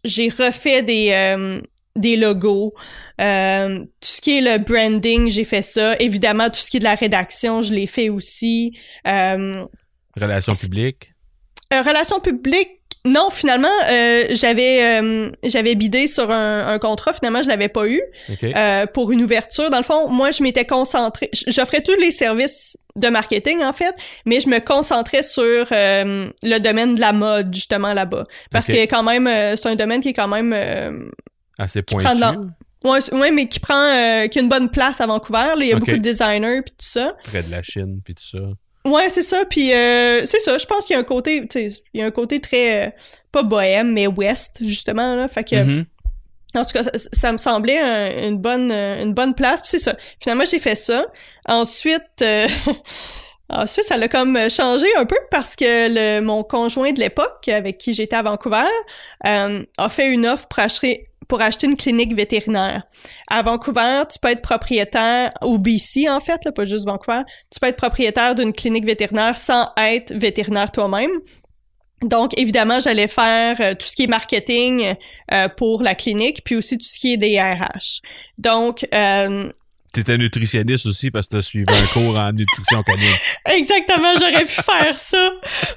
j'ai 0.04 0.30
refait 0.30 0.84
des 0.84 1.10
euh, 1.12 1.62
des 1.96 2.16
logos, 2.18 2.74
euh, 3.22 3.80
tout 3.80 3.88
ce 4.02 4.22
qui 4.22 4.38
est 4.38 4.42
le 4.42 4.58
branding, 4.64 5.30
j'ai 5.30 5.46
fait 5.46 5.62
ça. 5.62 5.96
Évidemment, 6.00 6.50
tout 6.50 6.60
ce 6.60 6.70
qui 6.70 6.78
est 6.78 6.82
de 6.82 6.86
la 6.86 6.96
rédaction, 6.96 7.62
je 7.62 7.74
l'ai 7.74 7.88
fait 7.88 8.10
aussi. 8.10 8.78
Relations 10.18 10.54
publiques. 10.56 11.14
euh, 11.74 11.82
relations 11.82 12.20
publiques, 12.20 12.70
non, 13.06 13.30
finalement, 13.30 13.68
euh, 13.92 14.24
j'avais 14.32 15.00
euh, 15.02 15.32
j'avais 15.44 15.76
bidé 15.76 16.08
sur 16.08 16.30
un, 16.32 16.68
un 16.68 16.80
contrat, 16.80 17.14
finalement, 17.14 17.42
je 17.44 17.48
l'avais 17.48 17.70
pas 17.70 17.86
eu 17.88 18.02
OK. 18.30 18.44
euh, 18.44 18.86
pour 18.88 19.12
une 19.12 19.22
ouverture. 19.24 19.70
Dans 19.70 19.78
le 19.78 19.84
fond, 19.84 20.10
moi, 20.10 20.32
je 20.32 20.44
m'étais 20.44 20.66
concentrée, 20.66 21.30
j'offrais 21.48 21.82
tous 21.82 21.96
les 22.00 22.12
services 22.12 22.78
de 22.96 23.08
marketing, 23.10 23.62
en 23.64 23.74
fait, 23.74 23.94
mais 24.26 24.40
je 24.40 24.50
me 24.50 24.60
concentrais 24.60 25.22
sur 25.22 25.68
euh, 25.72 26.28
le 26.44 26.58
domaine 26.60 26.96
de 26.96 27.00
la 27.02 27.14
mode, 27.14 27.54
justement, 27.54 27.94
là-bas. 27.94 28.26
Parce 28.52 28.70
Ok. 28.70 28.76
que 28.76 28.82
quand 28.86 29.04
même, 29.04 29.28
euh, 29.28 29.56
c'est 29.56 29.68
un 29.68 29.76
domaine 29.76 30.02
qui 30.02 30.10
est 30.10 30.14
quand 30.14 30.28
même... 30.30 30.52
euh, 30.54 30.92
Assez 31.58 31.82
pointu. 31.82 32.06
dans- 32.20 32.48
ouais, 33.20 33.32
mais 33.32 33.48
qui 33.48 33.60
prend... 33.60 33.76
euh, 33.90 34.28
qui 34.28 34.40
a 34.40 34.42
une 34.42 34.50
bonne 34.50 34.70
place 34.72 35.02
à 35.02 35.06
Vancouver. 35.08 35.40
là. 35.40 35.56
Il 35.60 35.68
y 35.68 35.74
a 35.74 35.76
beaucoup 35.78 35.92
de 35.92 35.98
designers, 35.98 36.62
puis 36.64 36.72
tout 36.78 36.86
ça. 36.86 37.16
Près 37.26 37.44
de 37.44 37.52
la 37.52 37.62
Chine, 37.64 38.00
puis 38.04 38.16
tout 38.16 38.26
ça. 38.26 38.40
Ouais, 38.86 39.10
c'est 39.10 39.22
ça. 39.24 39.44
Puis 39.50 39.74
euh, 39.74 40.26
c'est 40.26 40.40
ça. 40.42 40.58
Je 40.58 40.66
pense 40.66 40.86
qu'il 40.86 40.94
y 40.94 40.98
a 40.98 41.00
un 41.00 41.04
côté, 41.06 41.42
tu 41.48 41.70
sais, 41.70 41.82
il 41.94 42.00
y 42.02 42.04
a 42.04 42.06
un 42.06 42.12
côté 42.12 42.40
très 42.40 42.88
euh, 42.88 42.90
pas 43.32 43.44
bohème, 43.44 43.92
mais 43.94 44.08
ouest 44.08 44.58
justement 44.62 45.16
là. 45.16 45.28
Fait 45.28 45.44
que 45.44 45.56
Mhm. 45.56 45.86
en 46.56 46.64
tout 46.64 46.72
cas, 46.72 46.84
ça, 46.84 46.92
ça 47.12 47.32
me 47.32 47.38
semblait 47.38 47.80
un- 47.80 48.28
une 48.30 48.38
bonne 48.38 48.72
une 48.72 49.14
bonne 49.14 49.34
place. 49.34 49.62
Puis 49.62 49.70
c'est 49.72 49.80
ça. 49.80 49.96
Finalement, 50.22 50.46
j'ai 50.46 50.60
fait 50.60 50.76
ça. 50.76 51.06
Ensuite. 51.48 52.04
euh, 52.22 52.48
Ensuite, 53.48 53.86
ça 53.86 53.96
l'a 53.98 54.08
comme 54.08 54.50
changé 54.50 54.88
un 54.98 55.06
peu 55.06 55.18
parce 55.30 55.56
que 55.56 55.66
le, 55.66 56.20
mon 56.20 56.44
conjoint 56.44 56.92
de 56.94 57.00
l'époque, 57.00 57.48
avec 57.48 57.78
qui 57.78 57.94
j'étais 57.94 58.16
à 58.16 58.24
Vancouver, 58.24 58.64
euh, 59.28 59.64
a 59.78 59.90
fait 59.90 60.08
une 60.08 60.26
offre 60.26 60.48
pour 60.48 60.60
acheter, 60.64 61.06
pour 61.28 61.42
acheter 61.42 61.68
une 61.68 61.76
clinique 61.76 62.16
vétérinaire. 62.16 62.84
À 63.28 63.42
Vancouver, 63.42 64.04
tu 64.12 64.20
peux 64.20 64.30
être 64.30 64.42
propriétaire, 64.42 65.32
au 65.42 65.58
BC 65.58 66.10
en 66.10 66.20
fait, 66.20 66.44
là, 66.46 66.52
pas 66.52 66.66
juste 66.66 66.86
Vancouver, 66.86 67.22
tu 67.52 67.60
peux 67.60 67.68
être 67.68 67.78
propriétaire 67.78 68.36
d'une 68.36 68.54
clinique 68.54 68.86
vétérinaire 68.86 69.38
sans 69.38 69.70
être 69.78 70.14
vétérinaire 70.14 70.72
toi-même. 70.72 71.12
Donc, 72.02 72.38
évidemment, 72.38 72.80
j'allais 72.80 73.08
faire 73.08 73.60
euh, 73.62 73.74
tout 73.74 73.88
ce 73.88 73.96
qui 73.96 74.04
est 74.04 74.08
marketing 74.08 74.96
euh, 75.32 75.48
pour 75.50 75.82
la 75.82 75.96
clinique, 75.96 76.44
puis 76.44 76.56
aussi 76.56 76.78
tout 76.78 76.86
ce 76.86 77.00
qui 77.00 77.14
est 77.14 77.18
des 77.18 77.40
RH. 77.40 78.02
Donc, 78.38 78.88
euh, 78.94 79.50
T'étais 79.96 80.18
nutritionniste 80.18 80.88
aussi 80.88 81.10
parce 81.10 81.28
que 81.28 81.38
t'as 81.38 81.42
suivi 81.42 81.66
un 81.74 81.86
cours 81.94 82.18
en 82.18 82.34
nutrition 82.34 82.84
canine. 82.84 83.16
Exactement, 83.50 84.14
j'aurais 84.20 84.44
pu 84.44 84.52
faire 84.52 84.94
ça, 84.98 85.32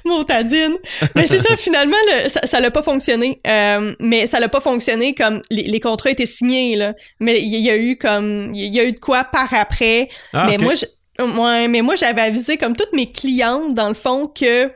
montadine. 0.05 0.75
Mais 1.15 1.25
c'est 1.25 1.37
ça, 1.37 1.55
finalement, 1.55 1.95
le- 2.11 2.27
ça, 2.45 2.59
l'a 2.59 2.69
pas 2.69 2.83
fonctionné. 2.83 3.39
Euh, 3.47 3.95
mais 4.01 4.27
ça 4.27 4.41
l'a 4.41 4.49
pas 4.49 4.59
fonctionné 4.59 5.13
comme 5.15 5.41
les, 5.49 5.63
les 5.63 5.79
contrats 5.79 6.11
étaient 6.11 6.25
signés 6.25 6.75
là. 6.75 6.93
Mais 7.21 7.41
il 7.41 7.55
y 7.65 7.69
a 7.69 7.77
eu 7.77 7.95
comme 7.97 8.53
il 8.53 8.75
y 8.75 8.79
a 8.81 8.83
eu 8.83 8.91
de 8.91 8.99
quoi 8.99 9.23
par 9.23 9.53
après. 9.53 10.09
Ah, 10.33 10.47
mais 10.49 10.57
moi, 10.57 10.73
je, 10.73 11.23
ouais, 11.23 11.67
mais 11.69 11.81
moi 11.81 11.95
j'avais 11.95 12.21
avisé 12.21 12.57
comme 12.57 12.75
toutes 12.75 12.91
mes 12.91 13.09
clientes 13.11 13.73
dans 13.73 13.87
le 13.87 13.93
fond 13.95 14.27
que 14.27 14.69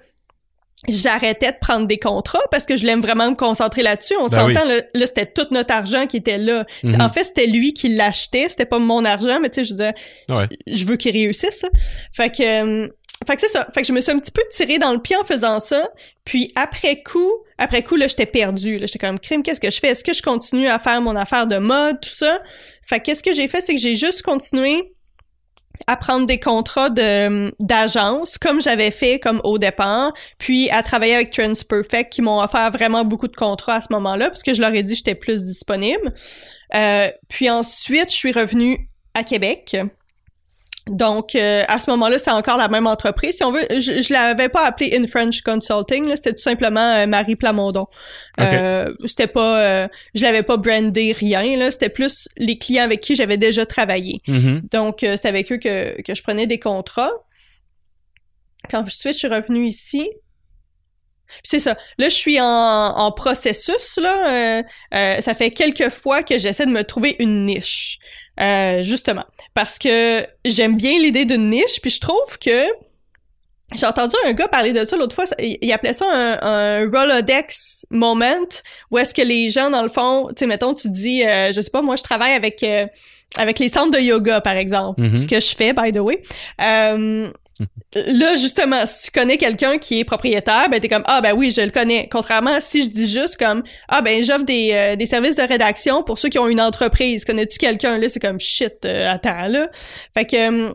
j'arrêtais 0.88 1.52
de 1.52 1.58
prendre 1.60 1.88
des 1.88 1.98
contrats 1.98 2.41
parce 2.52 2.65
que 2.65 2.76
je 2.78 2.86
l'aime 2.86 3.02
vraiment 3.02 3.30
me 3.32 3.36
concentrer 3.36 3.84
là-dessus. 3.84 4.15
On 4.19 4.26
Ben 4.28 4.54
s'entend, 4.54 4.65
là, 4.67 4.82
là, 4.93 5.08
c'était 5.08 5.26
tout 5.26 5.48
notre 5.52 5.74
argent 5.74 6.08
qui 6.08 6.17
était 6.17 6.38
là. 6.38 6.65
Mhm. 6.84 7.02
En 7.02 7.10
fait, 7.10 7.24
c'était 7.24 7.48
lui 7.48 7.74
qui 7.74 7.89
l'achetait, 7.89 8.48
c'était 8.50 8.65
pas 8.65 8.80
mon 8.80 9.06
argent, 9.06 9.39
mais 9.41 9.50
tu 9.50 9.62
sais, 9.62 9.63
je 9.63 9.74
disais, 9.74 9.93
Ouais. 10.30 10.48
je 10.67 10.86
veux 10.86 10.96
qu'il 10.98 11.12
réussisse. 11.13 11.62
là. 11.63 11.69
Fait 12.12 12.30
que, 12.30 12.43
euh, 12.84 12.88
fait 13.28 13.36
que 13.36 13.41
c'est 13.41 13.50
ça. 13.50 13.67
Fait 13.74 13.82
que 13.82 13.88
je 13.88 13.93
me 13.93 14.02
suis 14.02 14.12
un 14.12 14.19
petit 14.19 14.32
peu 14.32 14.41
tirée 14.52 14.80
dans 14.80 14.91
le 14.91 15.00
pied 15.02 15.15
en 15.15 15.24
faisant 15.24 15.60
ça. 15.60 15.88
Puis 16.26 16.52
après 16.56 17.02
coup, 17.04 17.32
après 17.58 17.82
coup, 17.84 17.96
là, 17.96 18.08
j'étais 18.08 18.26
perdue. 18.26 18.80
J'étais 18.82 19.00
comme 19.00 19.17
crime, 19.19 19.43
qu'est-ce 19.43 19.62
que 19.62 19.69
je 19.69 19.80
fais? 19.80 19.88
Est-ce 19.89 20.04
que 20.04 20.12
je 20.13 20.22
continue 20.22 20.67
à 20.67 20.78
faire 20.80 21.00
mon 21.02 21.15
affaire 21.15 21.48
de 21.48 21.58
mode, 21.58 22.02
tout 22.02 22.10
ça? 22.10 22.39
Fait 22.86 23.00
que 23.00 23.06
qu'est-ce 23.06 23.24
que 23.24 23.32
j'ai 23.32 23.48
fait, 23.48 23.62
c'est 23.62 23.74
que 23.76 23.80
j'ai 23.80 23.96
juste 23.96 24.22
continué 24.24 24.93
à 25.88 25.97
prendre 25.97 26.27
des 26.27 26.39
contrats 26.39 26.89
de 26.89 27.53
d'agence 27.59 28.38
comme 28.38 28.62
j'avais 28.62 28.91
fait 28.91 29.19
comme 29.19 29.41
au 29.43 29.57
départ, 29.57 30.13
puis 30.38 30.69
à 30.69 30.83
travailler 30.83 31.15
avec 31.15 31.31
Transperfect 31.31 32.12
qui 32.12 32.21
m'ont 32.21 32.41
offert 32.41 32.71
vraiment 32.71 33.03
beaucoup 33.03 33.27
de 33.27 33.36
contrats 33.36 33.75
à 33.75 33.81
ce 33.81 33.88
moment-là 33.91 34.29
parce 34.29 34.43
que 34.43 34.53
je 34.53 34.62
leur 34.62 34.73
ai 34.73 34.83
dit 34.83 34.95
j'étais 34.95 35.15
plus 35.15 35.43
disponible. 35.43 36.13
Euh, 36.75 37.09
puis 37.29 37.49
ensuite, 37.49 38.09
je 38.09 38.15
suis 38.15 38.31
revenue 38.31 38.89
à 39.13 39.23
Québec. 39.23 39.77
Donc, 40.88 41.36
euh, 41.36 41.63
à 41.69 41.80
ce 41.80 41.89
moment-là, 41.91 42.17
c'était 42.19 42.32
encore 42.32 42.58
la 42.58 42.67
même 42.67 42.88
entreprise. 42.88 43.38
Si 43.38 43.43
on 43.43 43.52
veut, 43.54 43.65
je, 43.69 44.02
je 44.02 44.12
l'avais 44.12 44.50
pas 44.50 44.65
appelé 44.65 44.98
In 44.98 45.08
French 45.08 45.41
Consulting, 45.41 46.08
là, 46.08 46.17
c'était 46.17 46.34
tout 46.34 46.41
simplement 46.41 46.96
euh, 46.96 47.08
Marie 47.08 47.38
Plamondon. 47.38 47.88
Euh, 48.41 48.93
c'était 49.06 49.28
pas, 49.28 49.60
euh, 49.60 49.88
je 50.13 50.24
l'avais 50.24 50.43
pas 50.43 50.58
brandé 50.58 51.13
rien, 51.13 51.58
là. 51.58 51.72
C'était 51.72 51.88
plus 51.89 52.28
les 52.36 52.58
clients 52.58 52.84
avec 52.84 53.00
qui 53.00 53.15
j'avais 53.15 53.38
déjà 53.38 53.65
travaillé. 53.65 54.22
Mhm. 54.28 54.63
Donc, 54.72 55.04
euh, 55.04 55.15
c'est 55.19 55.30
avec 55.30 55.52
eux 55.54 55.58
que, 55.58 56.02
que 56.02 56.13
je 56.13 56.22
prenais 56.22 56.48
des 56.48 56.60
contrats. 56.60 57.13
Puis 58.67 58.76
ensuite, 58.76 59.13
je 59.13 59.19
suis 59.19 59.28
revenue 59.28 59.67
ici. 59.67 60.02
C'est 61.43 61.60
ça. 61.60 61.78
Là, 61.98 62.10
je 62.10 62.15
suis 62.15 62.39
en, 62.39 62.46
en 62.46 63.12
processus, 63.12 63.98
là. 63.98 64.28
Euh, 64.60 64.63
euh, 64.93 65.22
ça 65.22 65.34
fait 65.34 65.52
quelques 65.52 65.89
fois 65.89 66.22
que 66.24 66.38
j'essaie 66.38 66.65
de 66.65 66.72
me 66.72 66.84
trouver 66.84 67.15
une 67.19 67.46
niche. 67.46 67.98
Euh, 68.39 68.82
justement. 68.82 69.26
Parce 69.54 69.78
que 69.80 70.26
j'aime 70.46 70.76
bien 70.76 70.98
l'idée 71.00 71.26
d'une 71.26 71.50
niche, 71.50 71.80
puis 71.82 71.91
je 71.91 72.00
trouve 72.00 72.38
que... 72.39 72.65
J'ai 73.76 73.88
entendu 73.88 74.15
un 74.28 74.34
gars 74.34 74.48
parler 74.48 74.72
de 74.72 74.86
ça 74.86 74.96
l'autre 74.98 75.15
fois, 75.15 75.26
il 75.39 75.72
appelait 75.72 75.93
ça 75.93 76.06
un, 76.12 76.38
un 76.41 76.80
Rolodex 76.91 77.86
moment, 77.89 78.46
où 78.91 79.00
est-ce 79.00 79.15
que 79.15 79.22
les 79.24 79.50
gens, 79.50 79.72
dans 79.72 79.82
le 79.82 79.89
fond, 79.89 80.28
tu 80.30 80.36
sais, 80.39 80.46
mettons, 80.46 80.76
tu 80.76 80.89
dis, 80.89 81.24
euh, 81.26 81.52
je 81.52 81.60
sais 81.60 81.72
pas, 81.72 81.82
moi, 81.82 81.96
je 81.96 82.04
travaille 82.04 82.34
avec... 82.34 82.62
euh, 82.63 82.86
avec 83.36 83.58
les 83.58 83.67
centres 83.69 83.89
de 83.89 84.00
yoga, 84.00 84.41
par 84.41 84.58
exemple, 84.58 85.02
Mhm. 85.02 85.17
ce 85.17 85.26
que 85.26 85.39
je 85.39 85.56
fais, 85.56 85.74
by 85.74 85.91
the 85.91 85.98
way. 85.98 86.22
Euh, 86.62 87.32
là, 87.93 88.35
justement, 88.35 88.85
si 88.85 89.05
tu 89.05 89.11
connais 89.11 89.37
quelqu'un 89.37 89.77
qui 89.77 89.99
est 89.99 90.03
propriétaire, 90.03 90.69
ben 90.69 90.79
t'es 90.79 90.89
comme 90.89 91.03
ah 91.05 91.21
ben 91.21 91.33
oui, 91.33 91.51
je 91.51 91.61
le 91.61 91.71
connais. 91.71 92.07
Contrairement 92.11 92.53
à 92.53 92.59
si 92.59 92.83
je 92.83 92.89
dis 92.89 93.07
juste 93.07 93.37
comme 93.37 93.63
ah 93.87 94.01
ben 94.01 94.23
j'offre 94.23 94.45
des, 94.45 94.71
euh, 94.73 94.95
des 94.95 95.05
services 95.05 95.35
de 95.35 95.43
rédaction 95.43 96.03
pour 96.03 96.17
ceux 96.17 96.29
qui 96.29 96.39
ont 96.39 96.47
une 96.47 96.61
entreprise. 96.61 97.25
Connais-tu 97.25 97.57
quelqu'un? 97.57 97.97
Là 97.97 98.09
C'est 98.09 98.19
comme 98.19 98.39
shit, 98.39 98.85
euh, 98.85 99.11
attends 99.11 99.47
là. 99.47 99.69
Fait 100.13 100.25
que 100.25 100.35
euh, 100.35 100.73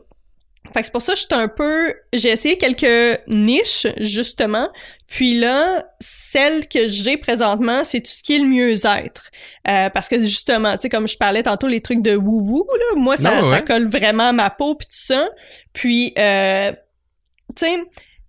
Fait 0.72 0.80
que 0.80 0.86
c'est 0.86 0.92
pour 0.92 1.02
ça 1.02 1.12
que 1.12 1.18
je 1.18 1.24
suis 1.24 1.34
un 1.34 1.48
peu... 1.48 1.94
J'ai 2.12 2.30
essayé 2.30 2.58
quelques 2.58 3.20
niches, 3.26 3.86
justement. 3.98 4.68
Puis 5.06 5.38
là, 5.38 5.84
celle 6.30 6.68
que 6.68 6.86
j'ai 6.86 7.16
présentement, 7.16 7.84
c'est 7.84 8.00
tout 8.00 8.10
ce 8.10 8.22
qui 8.22 8.34
est 8.36 8.38
le 8.38 8.46
mieux-être. 8.46 9.30
Euh, 9.66 9.90
parce 9.90 10.08
que 10.08 10.20
justement, 10.20 10.72
tu 10.72 10.82
sais, 10.82 10.88
comme 10.88 11.08
je 11.08 11.16
parlais 11.16 11.42
tantôt, 11.42 11.66
les 11.66 11.80
trucs 11.80 12.02
de 12.02 12.16
wou-wou, 12.16 12.66
là, 12.72 13.00
moi, 13.00 13.16
ça, 13.16 13.42
ouais. 13.42 13.50
ça 13.50 13.62
colle 13.62 13.88
vraiment 13.88 14.28
à 14.28 14.32
ma 14.32 14.50
peau, 14.50 14.74
puis 14.74 14.86
tout 14.86 15.14
ça. 15.14 15.28
Puis, 15.72 16.12
euh, 16.18 16.72
tu 17.56 17.66
sais... 17.66 17.76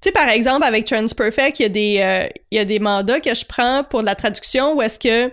Tu 0.01 0.07
sais, 0.07 0.11
par 0.13 0.29
exemple, 0.29 0.63
avec 0.63 0.85
Transperfect, 0.85 1.59
il 1.59 1.63
y 1.63 1.65
a 1.65 1.69
des, 1.69 1.97
euh, 1.99 2.29
il 2.51 2.55
y 2.55 2.59
a 2.59 2.65
des 2.65 2.79
mandats 2.79 3.19
que 3.19 3.33
je 3.35 3.43
prends 3.43 3.83
pour 3.83 3.99
de 3.99 4.05
la 4.05 4.15
traduction 4.15 4.75
où 4.75 4.81
est-ce 4.81 4.97
que 4.97 5.31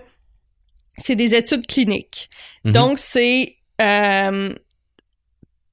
c'est 0.97 1.15
des 1.15 1.35
études 1.35 1.65
cliniques. 1.65 2.29
Mhm. 2.65 2.73
Donc, 2.73 2.99
c'est... 2.99 3.55
euh, 3.81 4.53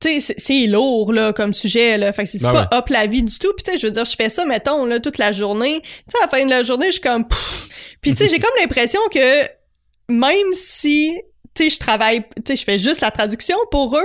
tu 0.05 0.21
sais, 0.21 0.35
c'est- 0.39 0.67
lourd, 0.67 1.13
là, 1.13 1.33
comme 1.33 1.53
sujet, 1.53 1.99
là. 1.99 2.13
Fait 2.13 2.25
que 2.25 2.31
c'est 2.31 2.45
Ah 2.45 2.53
pas 2.53 2.69
hop 2.79 2.89
la 2.91 3.07
vie 3.07 3.23
du 3.23 3.39
tout. 3.39 3.53
Puis, 3.57 3.65
tu 3.65 3.73
sais, 3.73 3.79
je 3.79 3.87
veux 3.87 3.91
dire, 3.93 4.05
je 4.05 4.15
fais 4.17 4.29
ça, 4.29 4.45
mettons, 4.45 4.85
là, 4.85 5.01
toute 5.01 5.19
la 5.19 5.33
journée. 5.33 5.81
Tu 5.83 5.89
sais, 6.11 6.19
à 6.23 6.27
la 6.27 6.29
fin 6.29 6.45
de 6.45 6.51
la 6.51 6.63
journée, 6.63 6.87
je 6.87 6.93
suis 6.93 7.01
comme... 7.01 7.27
pff. 7.27 7.69
Puis, 8.01 8.13
tu 8.13 8.19
sais, 8.19 8.29
j'ai 8.29 8.39
comme 8.41 8.51
l'impression 8.61 9.01
que 9.13 9.45
même 10.09 10.53
si... 10.53 11.19
Tu 11.55 11.65
sais, 11.65 11.71
je 11.71 11.79
travaille, 11.79 12.23
tu 12.37 12.43
sais, 12.49 12.57
je 12.57 12.65
fais 12.65 12.79
juste 12.79 13.01
la 13.01 13.13
traduction 13.13 13.57
pour 13.71 13.97
eux. 13.97 14.03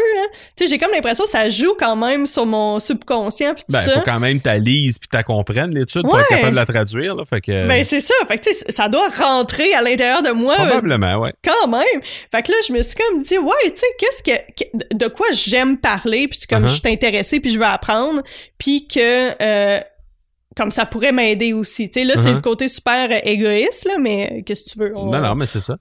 Tu 0.55 0.65
sais, 0.65 0.67
j'ai 0.67 0.77
comme 0.77 0.91
l'impression 0.91 1.23
que 1.23 1.29
ça 1.31 1.49
joue 1.49 1.73
quand 1.79 1.95
même 1.95 2.27
sur 2.27 2.45
mon 2.45 2.79
subconscient 2.79 3.55
puis 3.55 3.63
tout 3.67 3.73
Ben, 3.73 3.81
ça. 3.81 3.91
faut 3.93 4.01
quand 4.05 4.19
même 4.19 4.39
ta 4.39 4.57
lise 4.57 4.99
puis 4.99 5.07
ta 5.09 5.23
comprennes 5.23 5.73
l'étude 5.73 6.03
pour 6.03 6.19
être 6.19 6.27
capable 6.27 6.51
de 6.51 6.55
la 6.57 6.65
traduire, 6.67 7.15
là. 7.15 7.25
Fait 7.25 7.41
que. 7.41 7.67
Ben, 7.67 7.83
c'est 7.83 8.01
ça. 8.01 8.13
Fait 8.27 8.37
que, 8.37 8.43
tu 8.49 8.53
sais, 8.53 8.71
ça 8.71 8.87
doit 8.87 9.09
rentrer 9.17 9.73
à 9.73 9.81
l'intérieur 9.81 10.21
de 10.21 10.29
moi. 10.29 10.55
probablement, 10.57 11.17
ouais. 11.21 11.33
quand 11.43 11.67
même. 11.67 12.01
Fait 12.31 12.43
que 12.43 12.51
là, 12.51 12.57
je 12.67 12.71
me 12.73 12.83
suis 12.83 12.95
comme 12.95 13.23
dit, 13.23 13.37
ouais, 13.39 13.53
tu 13.63 13.77
sais, 13.77 13.85
qu'est-ce 13.97 14.21
que, 14.23 14.95
de 14.95 15.07
quoi 15.07 15.27
j'aime 15.31 15.77
parler, 15.79 16.27
puis 16.27 16.39
comme 16.47 16.65
Uh-huh. 16.65 16.67
je 16.67 16.81
suis 16.81 16.93
intéressée, 16.93 17.39
puis 17.39 17.51
je 17.51 17.57
veux 17.57 17.65
apprendre, 17.65 18.21
puis 18.59 18.87
que 18.87 19.31
euh, 19.41 19.79
comme 20.55 20.69
ça 20.71 20.85
pourrait 20.85 21.11
m'aider 21.13 21.53
aussi. 21.53 21.89
Tu 21.89 22.01
sais, 22.01 22.05
là, 22.05 22.13
c'est 22.15 22.29
Uh-huh. 22.29 22.35
le 22.35 22.41
côté 22.41 22.67
super 22.67 23.09
égoïste, 23.25 23.85
là, 23.87 23.95
mais 23.99 24.29
euh, 24.31 24.41
qu'est-ce 24.45 24.65
que 24.65 24.69
tu 24.69 24.77
veux? 24.79 24.91
on- 24.95 25.05
Non, 25.09 25.19
non, 25.21 25.33
mais 25.35 25.47
c'est 25.47 25.61
ça. 25.61 25.77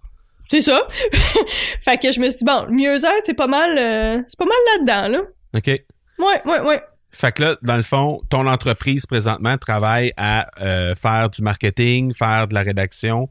C'est 0.50 0.60
ça. 0.60 0.86
fait 1.80 1.98
que 1.98 2.10
je 2.10 2.20
me 2.20 2.28
suis 2.28 2.38
dit, 2.38 2.44
bon, 2.44 2.66
mieux-être, 2.70 3.22
c'est 3.24 3.34
pas 3.34 3.46
mal, 3.46 3.76
euh, 3.78 4.22
c'est 4.26 4.38
pas 4.38 4.46
mal 4.46 4.56
là-dedans, 4.86 5.18
là. 5.18 5.22
OK. 5.54 5.66
Ouais, 5.66 6.42
ouais, 6.44 6.60
ouais. 6.60 6.82
Fait 7.10 7.32
que 7.32 7.42
là, 7.42 7.56
dans 7.62 7.76
le 7.76 7.82
fond, 7.82 8.20
ton 8.30 8.46
entreprise 8.46 9.06
présentement 9.06 9.56
travaille 9.56 10.12
à 10.16 10.48
euh, 10.60 10.94
faire 10.94 11.30
du 11.30 11.42
marketing, 11.42 12.14
faire 12.14 12.48
de 12.48 12.54
la 12.54 12.62
rédaction 12.62 13.28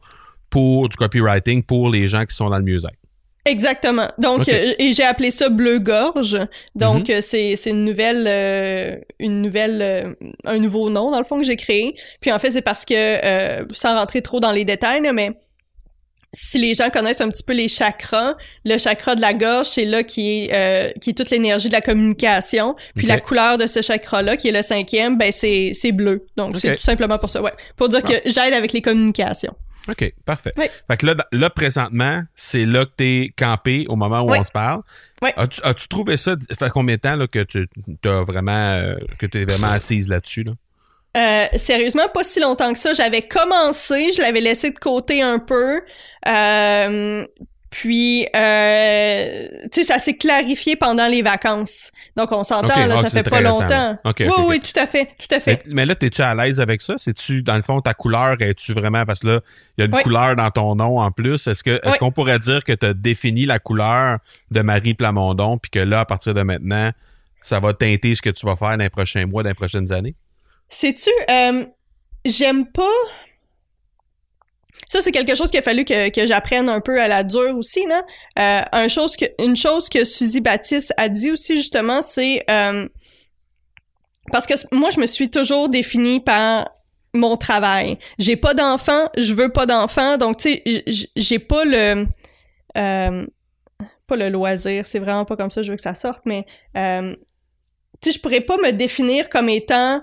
pour 0.50 0.90
du 0.90 0.98
copywriting 0.98 1.64
pour 1.64 1.90
les 1.90 2.08
gens 2.08 2.26
qui 2.26 2.36
sont 2.36 2.50
dans 2.50 2.58
le 2.58 2.64
mieux-être. 2.64 2.98
Exactement. 3.48 4.10
Donc, 4.18 4.50
euh, 4.50 4.74
et 4.78 4.92
j'ai 4.92 5.04
appelé 5.04 5.32
ça 5.32 5.50
Bleu 5.50 5.80
Gorge. 5.80 6.38
Donc, 6.76 7.10
euh, 7.10 7.20
c'est 7.22 7.56
c'est 7.56 7.70
une 7.70 7.86
nouvelle, 7.86 8.26
euh, 8.28 8.98
une 9.20 9.42
nouvelle, 9.42 9.82
euh, 9.82 10.14
un 10.46 10.60
nouveau 10.60 10.90
nom 10.90 11.12
dans 11.12 11.20
le 11.20 11.24
fond 11.24 11.38
que 11.38 11.46
j'ai 11.46 11.56
créé. 11.56 11.96
Puis 12.20 12.32
en 12.32 12.40
fait, 12.40 12.52
c'est 12.52 12.62
parce 12.62 12.84
que, 12.84 12.94
euh, 12.94 13.66
sans 13.72 13.98
rentrer 13.98 14.22
trop 14.22 14.40
dans 14.42 14.52
les 14.52 14.66
détails, 14.66 15.02
mais 15.14 15.32
si 16.40 16.60
les 16.60 16.76
gens 16.76 16.92
connaissent 16.92 17.22
un 17.22 17.30
petit 17.30 17.42
peu 17.42 17.54
les 17.54 17.68
chakras, 17.68 18.36
le 18.64 18.78
chakra 18.78 19.16
de 19.16 19.22
la 19.22 19.34
gorge, 19.34 19.66
c'est 19.66 19.86
là 19.86 20.04
qui 20.04 20.44
est, 20.46 20.54
euh, 20.54 20.92
qui 21.02 21.10
est 21.10 21.14
toute 21.14 21.32
l'énergie 21.32 21.68
de 21.68 21.74
la 21.74 21.82
communication. 21.82 22.76
Puis 22.96 23.08
la 23.08 23.20
couleur 23.20 23.58
de 23.58 23.66
ce 23.66 23.82
chakra-là, 23.82 24.38
qui 24.38 24.50
est 24.50 24.52
le 24.52 24.62
cinquième, 24.62 25.18
ben 25.18 25.32
c'est 25.32 25.72
c'est 25.74 25.92
bleu. 25.92 26.22
Donc, 26.36 26.58
c'est 26.58 26.76
tout 26.76 26.84
simplement 26.84 27.18
pour 27.18 27.32
ça. 27.32 27.42
Ouais, 27.42 27.54
pour 27.76 27.90
dire 27.90 28.04
que 28.04 28.14
j'aide 28.26 28.54
avec 28.54 28.72
les 28.72 28.84
communications. 28.84 29.56
OK, 29.90 30.14
parfait. 30.26 30.52
Fait 30.56 30.98
que 30.98 31.08
là, 31.32 31.50
présentement, 31.50 32.22
c'est 32.36 32.66
là 32.66 32.86
que 32.86 32.92
t'es 32.98 33.34
campé 33.36 33.86
au 33.88 33.96
moment 33.96 34.22
où 34.22 34.32
on 34.32 34.44
se 34.44 34.52
parle. 34.52 34.82
Ouais. 35.24 35.34
As-tu, 35.38 35.88
trouvé 35.88 36.18
ça, 36.18 36.36
ça 36.50 36.56
fait 36.56 36.70
combien 36.70 36.96
de 36.96 37.02
temps 37.02 37.16
là, 37.16 37.26
que 37.26 37.44
tu 37.44 37.68
as 38.04 38.22
vraiment, 38.22 38.76
euh, 38.76 38.98
que 39.18 39.26
t'es 39.26 39.46
vraiment 39.46 39.68
assise 39.68 40.08
là-dessus? 40.08 40.44
Là? 40.44 40.52
Euh, 41.18 41.48
sérieusement, 41.58 42.08
pas 42.14 42.24
si 42.24 42.40
longtemps 42.40 42.72
que 42.72 42.80
ça. 42.80 42.94
J'avais 42.94 43.24
commencé, 43.24 44.12
je 44.14 44.22
l'avais 44.22 44.42
laissé 44.42 44.70
de 44.70 44.78
côté 44.78 45.22
un 45.22 45.40
peu. 45.40 45.82
Euh, 46.28 47.26
puis, 47.70 48.28
euh, 48.36 49.48
tu 49.74 49.82
sais, 49.82 49.84
ça 49.84 50.00
s'est 50.00 50.16
clarifié 50.16 50.76
pendant 50.78 51.08
les 51.08 51.22
vacances. 51.22 51.92
Donc, 52.16 52.32
on 52.32 52.44
s'entend, 52.44 52.68
là, 52.88 52.96
ah, 52.98 53.02
ça 53.02 53.10
c'est 53.10 53.24
fait 53.24 53.30
pas 53.30 53.38
récent, 53.40 53.62
longtemps. 53.62 53.98
oui, 54.06 54.26
oui, 54.48 54.60
tout 54.62 54.80
à 54.80 54.88
fait, 54.88 55.10
tout 55.20 55.36
à 55.36 55.38
Mais, 55.38 55.40
fait. 55.40 55.64
mais 55.68 55.86
là, 55.86 55.94
t'es-tu 55.96 56.22
à 56.22 56.34
l'aise 56.34 56.62
avec 56.62 56.82
ça? 56.82 56.94
C'est-tu, 56.98 57.44
dans 57.44 57.56
le 57.58 57.62
fond, 57.64 57.82
ta 57.82 57.94
couleur, 57.94 58.38
es-tu 58.42 58.74
vraiment, 58.74 59.06
parce 59.06 59.20
que 59.20 59.28
là, 59.28 59.40
il 59.78 59.82
y 59.82 59.84
a 59.84 59.88
une 59.88 59.96
Oui. 59.96 60.02
couleur 60.04 60.36
dans 60.38 60.50
ton 60.50 60.76
nom 60.76 61.00
en 61.00 61.12
plus. 61.12 61.46
Est-ce 61.48 61.64
que, 61.64 61.72
est-ce 61.72 61.92
Oui. 61.92 61.98
qu'on 62.00 62.12
pourrait 62.12 62.40
dire 62.40 62.64
que 62.64 62.72
tu 62.72 62.86
as 62.86 62.94
défini 62.94 63.46
la 63.46 63.60
couleur 63.60 64.20
de 64.50 64.62
Marie 64.62 64.94
Plamondon, 64.94 65.58
puis 65.58 65.70
que 65.70 65.80
là, 65.80 66.00
à 66.02 66.06
partir 66.06 66.34
de 66.34 66.42
maintenant, 66.44 66.92
ça 67.42 67.60
va 67.60 67.74
teinter 67.74 68.16
ce 68.16 68.22
que 68.22 68.30
tu 68.30 68.46
vas 68.46 68.56
faire 68.56 68.78
dans 68.78 68.84
les 68.84 68.90
prochains 68.90 69.26
mois, 69.26 69.44
dans 69.44 69.50
les 69.50 69.56
prochaines 69.56 69.92
années? 69.92 70.16
Sais-tu, 70.70 71.10
euh, 71.30 71.66
j'aime 72.26 72.70
pas. 72.72 72.84
Ça, 74.90 75.02
c'est 75.02 75.12
quelque 75.12 75.36
chose 75.36 75.50
qu'il 75.50 75.60
a 75.60 75.64
fallu 75.64 75.86
que, 75.86 76.10
que 76.10 76.28
j'apprenne 76.28 76.70
un 76.70 76.80
peu 76.82 77.00
à 77.02 77.08
la 77.08 77.24
dure 77.24 77.58
aussi, 77.58 77.86
là. 77.86 78.04
Euh, 78.40 78.62
un 78.72 78.88
chose 78.88 79.18
que, 79.18 79.26
une 79.44 79.56
chose 79.56 79.90
que 79.90 80.06
Suzy 80.06 80.40
Baptiste 80.42 80.94
a 80.98 81.10
dit 81.10 81.32
aussi, 81.32 81.56
justement, 81.56 82.02
c'est. 82.02 82.44
euh, 82.50 82.88
parce 84.32 84.46
que 84.46 84.54
moi, 84.74 84.90
je 84.90 85.00
me 85.00 85.06
suis 85.06 85.30
toujours 85.30 85.70
définie 85.70 86.20
par 86.20 86.70
mon 87.14 87.38
travail. 87.38 87.98
J'ai 88.20 88.36
pas 88.36 88.54
d'enfant, 88.54 89.10
je 89.18 89.34
veux 89.34 89.50
pas 89.50 89.66
d'enfant, 89.66 90.18
donc, 90.18 90.38
tu 90.38 90.62
sais, 90.66 91.10
j'ai 91.16 91.40
pas 91.40 91.64
le. 91.66 92.06
pas 92.74 94.16
le 94.16 94.30
loisir, 94.30 94.86
c'est 94.86 95.00
vraiment 95.00 95.26
pas 95.26 95.36
comme 95.36 95.52
ça, 95.52 95.64
je 95.64 95.72
veux 95.72 95.78
que 95.78 95.82
ça 95.82 95.96
sorte, 95.96 96.22
mais. 96.26 96.46
tu 96.76 96.82
sais, 98.04 98.12
je 98.12 98.20
pourrais 98.22 98.42
pas 98.42 98.58
me 98.58 98.72
définir 98.72 99.30
comme 99.30 99.50
étant 99.50 100.02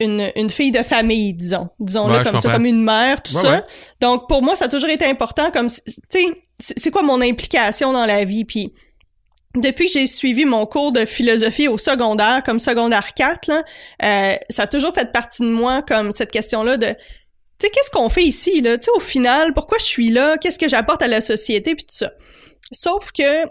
une, 0.00 0.30
une 0.36 0.50
fille 0.50 0.70
de 0.72 0.82
famille, 0.82 1.32
disons. 1.34 1.68
Disons-le 1.80 2.18
Ouais, 2.18 2.24
comme 2.24 2.38
ça, 2.40 2.52
comme 2.52 2.66
une 2.66 2.82
mère, 2.82 3.22
tout 3.22 3.34
Ouais, 3.36 3.42
ça. 3.42 3.50
ouais. 3.56 3.62
Donc, 4.00 4.28
pour 4.28 4.42
moi, 4.42 4.56
ça 4.56 4.66
a 4.66 4.68
toujours 4.68 4.90
été 4.90 5.04
important 5.06 5.50
comme, 5.50 5.68
tu 5.68 5.80
sais, 6.10 6.42
c'est 6.58 6.78
c'est 6.78 6.90
quoi 6.90 7.02
mon 7.02 7.20
implication 7.22 7.92
dans 7.92 8.06
la 8.06 8.24
vie? 8.24 8.44
Puis, 8.44 8.72
depuis 9.54 9.86
que 9.86 9.92
j'ai 9.92 10.06
suivi 10.06 10.44
mon 10.44 10.66
cours 10.66 10.92
de 10.92 11.04
philosophie 11.06 11.66
au 11.68 11.78
secondaire, 11.78 12.42
comme 12.44 12.60
secondaire 12.60 13.14
4, 13.14 13.46
là, 13.48 13.62
euh, 14.04 14.36
ça 14.50 14.62
a 14.64 14.66
toujours 14.66 14.92
fait 14.92 15.12
partie 15.12 15.42
de 15.42 15.48
moi 15.48 15.80
comme 15.82 16.12
cette 16.12 16.30
question-là 16.30 16.76
de, 16.76 16.86
tu 16.88 16.94
sais, 17.62 17.70
qu'est-ce 17.70 17.90
qu'on 17.90 18.10
fait 18.10 18.24
ici, 18.24 18.60
là? 18.60 18.76
Tu 18.76 18.84
sais, 18.84 18.90
au 18.94 19.00
final, 19.00 19.54
pourquoi 19.54 19.78
je 19.78 19.84
suis 19.84 20.10
là? 20.10 20.36
Qu'est-ce 20.36 20.58
que 20.58 20.68
j'apporte 20.68 21.00
à 21.02 21.08
la 21.08 21.22
société? 21.22 21.74
Puis 21.74 21.86
tout 21.86 21.96
ça. 21.96 22.12
Sauf 22.70 23.12
que 23.12 23.44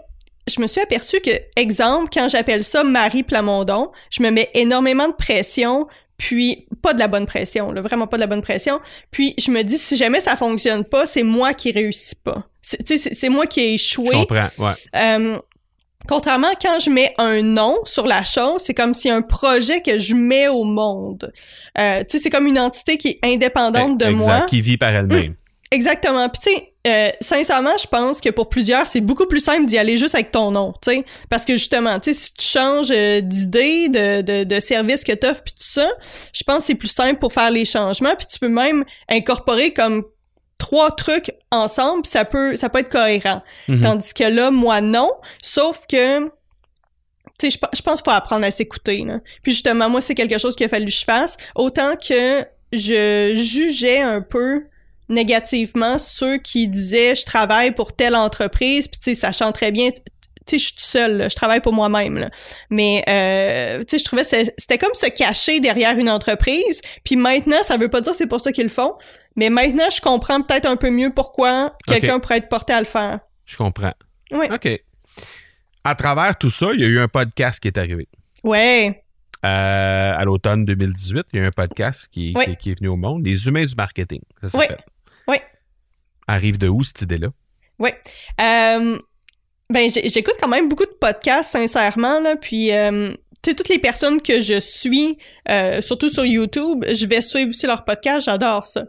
je 0.48 0.60
me 0.60 0.68
suis 0.68 0.80
aperçue 0.80 1.18
que, 1.20 1.30
exemple, 1.56 2.08
quand 2.12 2.28
j'appelle 2.28 2.62
ça 2.62 2.84
Marie 2.84 3.24
Plamondon, 3.24 3.90
je 4.10 4.22
me 4.22 4.30
mets 4.30 4.48
énormément 4.54 5.08
de 5.08 5.14
pression, 5.14 5.88
puis 6.16 6.66
pas 6.82 6.94
de 6.94 6.98
la 6.98 7.08
bonne 7.08 7.26
pression, 7.26 7.72
là, 7.72 7.80
vraiment 7.82 8.06
pas 8.06 8.16
de 8.16 8.22
la 8.22 8.26
bonne 8.26 8.42
pression. 8.42 8.80
Puis 9.10 9.34
je 9.38 9.50
me 9.50 9.62
dis, 9.62 9.78
si 9.78 9.96
jamais 9.96 10.20
ça 10.20 10.36
fonctionne 10.36 10.84
pas, 10.84 11.06
c'est 11.06 11.22
moi 11.22 11.52
qui 11.54 11.72
réussis 11.72 12.16
pas. 12.16 12.44
C'est- 12.62 13.28
moi 13.28 13.46
qui 13.46 13.60
ai 13.60 13.68
Je 13.76 13.84
échoué. 13.84 14.10
comprends, 14.12 14.48
ouais. 14.58 14.72
Euh, 14.96 15.38
contrairement, 16.08 16.52
quand 16.60 16.78
je 16.80 16.90
mets 16.90 17.14
un 17.18 17.42
nom 17.42 17.76
sur 17.84 18.06
la 18.06 18.24
chose, 18.24 18.62
c'est 18.62 18.74
comme 18.74 18.94
si 18.94 19.08
un 19.10 19.22
projet 19.22 19.82
que 19.82 19.98
je 19.98 20.14
mets 20.14 20.48
au 20.48 20.64
monde. 20.64 21.32
Euh, 21.78 22.00
tu 22.00 22.16
sais, 22.16 22.22
c'est 22.24 22.30
comme 22.30 22.46
une 22.46 22.58
entité 22.58 22.96
qui 22.96 23.08
est 23.08 23.18
indépendante 23.24 23.98
de 23.98 24.06
exact, 24.06 24.18
moi. 24.26 24.40
qui 24.48 24.60
vit 24.60 24.76
par 24.78 24.90
elle-même. 24.94 25.34
Exactement. 25.70 26.28
Puis 26.28 26.40
tu 26.44 26.50
sais, 26.50 26.72
euh, 26.86 27.10
sincèrement, 27.20 27.76
je 27.80 27.86
pense 27.88 28.20
que 28.20 28.28
pour 28.30 28.48
plusieurs, 28.48 28.86
c'est 28.86 29.00
beaucoup 29.00 29.26
plus 29.26 29.40
simple 29.40 29.66
d'y 29.66 29.76
aller 29.78 29.96
juste 29.96 30.14
avec 30.14 30.30
ton 30.30 30.52
nom, 30.52 30.72
tu 30.80 30.90
sais, 30.92 31.04
parce 31.28 31.44
que 31.44 31.54
justement, 31.54 31.98
tu 31.98 32.14
sais, 32.14 32.20
si 32.20 32.32
tu 32.34 32.44
changes 32.46 32.92
euh, 32.92 33.20
d'idée, 33.20 33.88
de, 33.88 34.22
de, 34.22 34.44
de 34.44 34.60
service 34.60 35.02
que 35.02 35.12
t'offres, 35.12 35.42
puis 35.42 35.54
tout 35.54 35.64
ça, 35.66 35.90
je 36.32 36.44
pense 36.44 36.58
que 36.58 36.64
c'est 36.64 36.74
plus 36.76 36.86
simple 36.92 37.18
pour 37.18 37.32
faire 37.32 37.50
les 37.50 37.64
changements, 37.64 38.14
puis 38.16 38.26
tu 38.30 38.38
peux 38.38 38.48
même 38.48 38.84
incorporer 39.08 39.72
comme 39.72 40.04
trois 40.58 40.92
trucs 40.92 41.32
ensemble, 41.50 42.02
puis 42.02 42.10
ça 42.12 42.24
peut, 42.24 42.54
ça 42.54 42.68
peut 42.68 42.78
être 42.78 42.90
cohérent. 42.90 43.42
Mhm. 43.68 43.80
Tandis 43.80 44.14
que 44.14 44.24
là, 44.24 44.50
moi, 44.52 44.80
non. 44.80 45.10
Sauf 45.42 45.86
que, 45.88 46.24
tu 46.26 46.30
sais, 47.38 47.50
je, 47.50 47.58
pe- 47.58 47.66
je 47.74 47.82
pense 47.82 48.00
qu'il 48.00 48.10
faut 48.10 48.16
apprendre 48.16 48.46
à 48.46 48.50
s'écouter. 48.52 49.04
là. 49.04 49.18
Puis 49.42 49.52
justement, 49.52 49.90
moi, 49.90 50.00
c'est 50.00 50.14
quelque 50.14 50.38
chose 50.38 50.54
qu'il 50.56 50.66
a 50.66 50.68
fallu 50.68 50.86
que 50.86 50.92
je 50.92 51.04
fasse. 51.04 51.36
Autant 51.56 51.94
que 51.96 52.46
je 52.72 53.32
jugeais 53.34 54.00
un 54.00 54.22
peu 54.22 54.64
négativement 55.08 55.98
ceux 55.98 56.38
qui 56.38 56.68
disaient 56.68 57.14
je 57.14 57.24
travaille 57.24 57.72
pour 57.72 57.94
telle 57.94 58.14
entreprise, 58.16 58.88
puis 58.88 58.98
tu 59.00 59.10
sais, 59.10 59.14
sachant 59.14 59.52
très 59.52 59.70
bien, 59.72 59.90
tu 59.90 59.96
sais, 60.46 60.58
je 60.58 60.64
suis 60.66 60.74
seule, 60.78 61.28
je 61.30 61.34
travaille 61.34 61.60
pour 61.60 61.72
moi-même. 61.72 62.30
Mais, 62.70 63.02
euh, 63.08 63.80
tu 63.80 63.86
sais, 63.90 63.98
je 63.98 64.04
trouvais 64.04 64.22
c'était 64.24 64.78
comme 64.78 64.94
se 64.94 65.06
cacher 65.06 65.58
derrière 65.60 65.98
une 65.98 66.08
entreprise. 66.10 66.80
Puis 67.04 67.16
maintenant, 67.16 67.62
ça 67.64 67.76
veut 67.76 67.88
pas 67.88 68.00
dire 68.00 68.12
que 68.12 68.18
c'est 68.18 68.26
pour 68.28 68.40
ça 68.40 68.52
qu'ils 68.52 68.64
le 68.64 68.70
font, 68.70 68.94
mais 69.34 69.50
maintenant, 69.50 69.90
je 69.94 70.00
comprends 70.00 70.40
peut-être 70.42 70.66
un 70.66 70.76
peu 70.76 70.90
mieux 70.90 71.12
pourquoi 71.12 71.76
quelqu'un 71.86 72.20
pourrait 72.20 72.38
être 72.38 72.48
porté 72.48 72.72
à 72.72 72.78
le 72.80 72.86
faire. 72.86 73.18
Je 73.44 73.56
comprends. 73.56 73.94
Oui. 74.32 74.46
OK. 74.52 74.68
À 75.84 75.94
travers 75.94 76.36
tout 76.36 76.50
ça, 76.50 76.68
il 76.74 76.80
y 76.80 76.84
a 76.84 76.88
eu 76.88 76.98
un 76.98 77.08
podcast 77.08 77.60
qui 77.60 77.68
est 77.68 77.78
arrivé. 77.78 78.08
Ouais. 78.44 79.02
Euh, 79.44 80.12
à 80.16 80.24
l'automne 80.24 80.64
2018, 80.64 81.26
il 81.32 81.36
y 81.38 81.42
a 81.42 81.44
eu 81.44 81.48
un 81.48 81.50
podcast 81.50 82.08
qui, 82.10 82.32
Oui. 82.36 82.44
qui- 82.46 82.56
qui 82.56 82.70
est 82.72 82.78
venu 82.78 82.88
au 82.88 82.96
monde, 82.96 83.24
Les 83.24 83.46
humains 83.46 83.64
du 83.64 83.74
marketing. 83.76 84.20
Ça 84.42 84.48
Oui. 84.58 84.62
s'appelle. 84.62 84.78
Oui. 84.86 84.92
Arrive 86.28 86.58
de 86.58 86.68
où 86.68 86.82
cette 86.82 87.02
idée-là? 87.02 87.28
Oui. 87.78 87.90
Euh, 88.40 88.98
ben, 89.70 89.90
j'écoute 89.90 90.34
quand 90.40 90.48
même 90.48 90.68
beaucoup 90.68 90.86
de 90.86 90.96
podcasts, 91.00 91.52
sincèrement, 91.52 92.20
là, 92.20 92.36
puis, 92.36 92.72
euh, 92.72 93.10
tu 93.10 93.16
tu 93.42 93.50
sais, 93.50 93.54
toutes 93.54 93.68
les 93.68 93.78
personnes 93.78 94.20
que 94.20 94.40
je 94.40 94.58
suis, 94.58 95.18
euh, 95.48 95.80
surtout 95.80 96.08
sur 96.08 96.24
YouTube, 96.24 96.84
je 96.92 97.06
vais 97.06 97.22
suivre 97.22 97.50
aussi 97.50 97.66
leur 97.66 97.84
podcast, 97.84 98.26
j'adore 98.26 98.64
ça. 98.64 98.86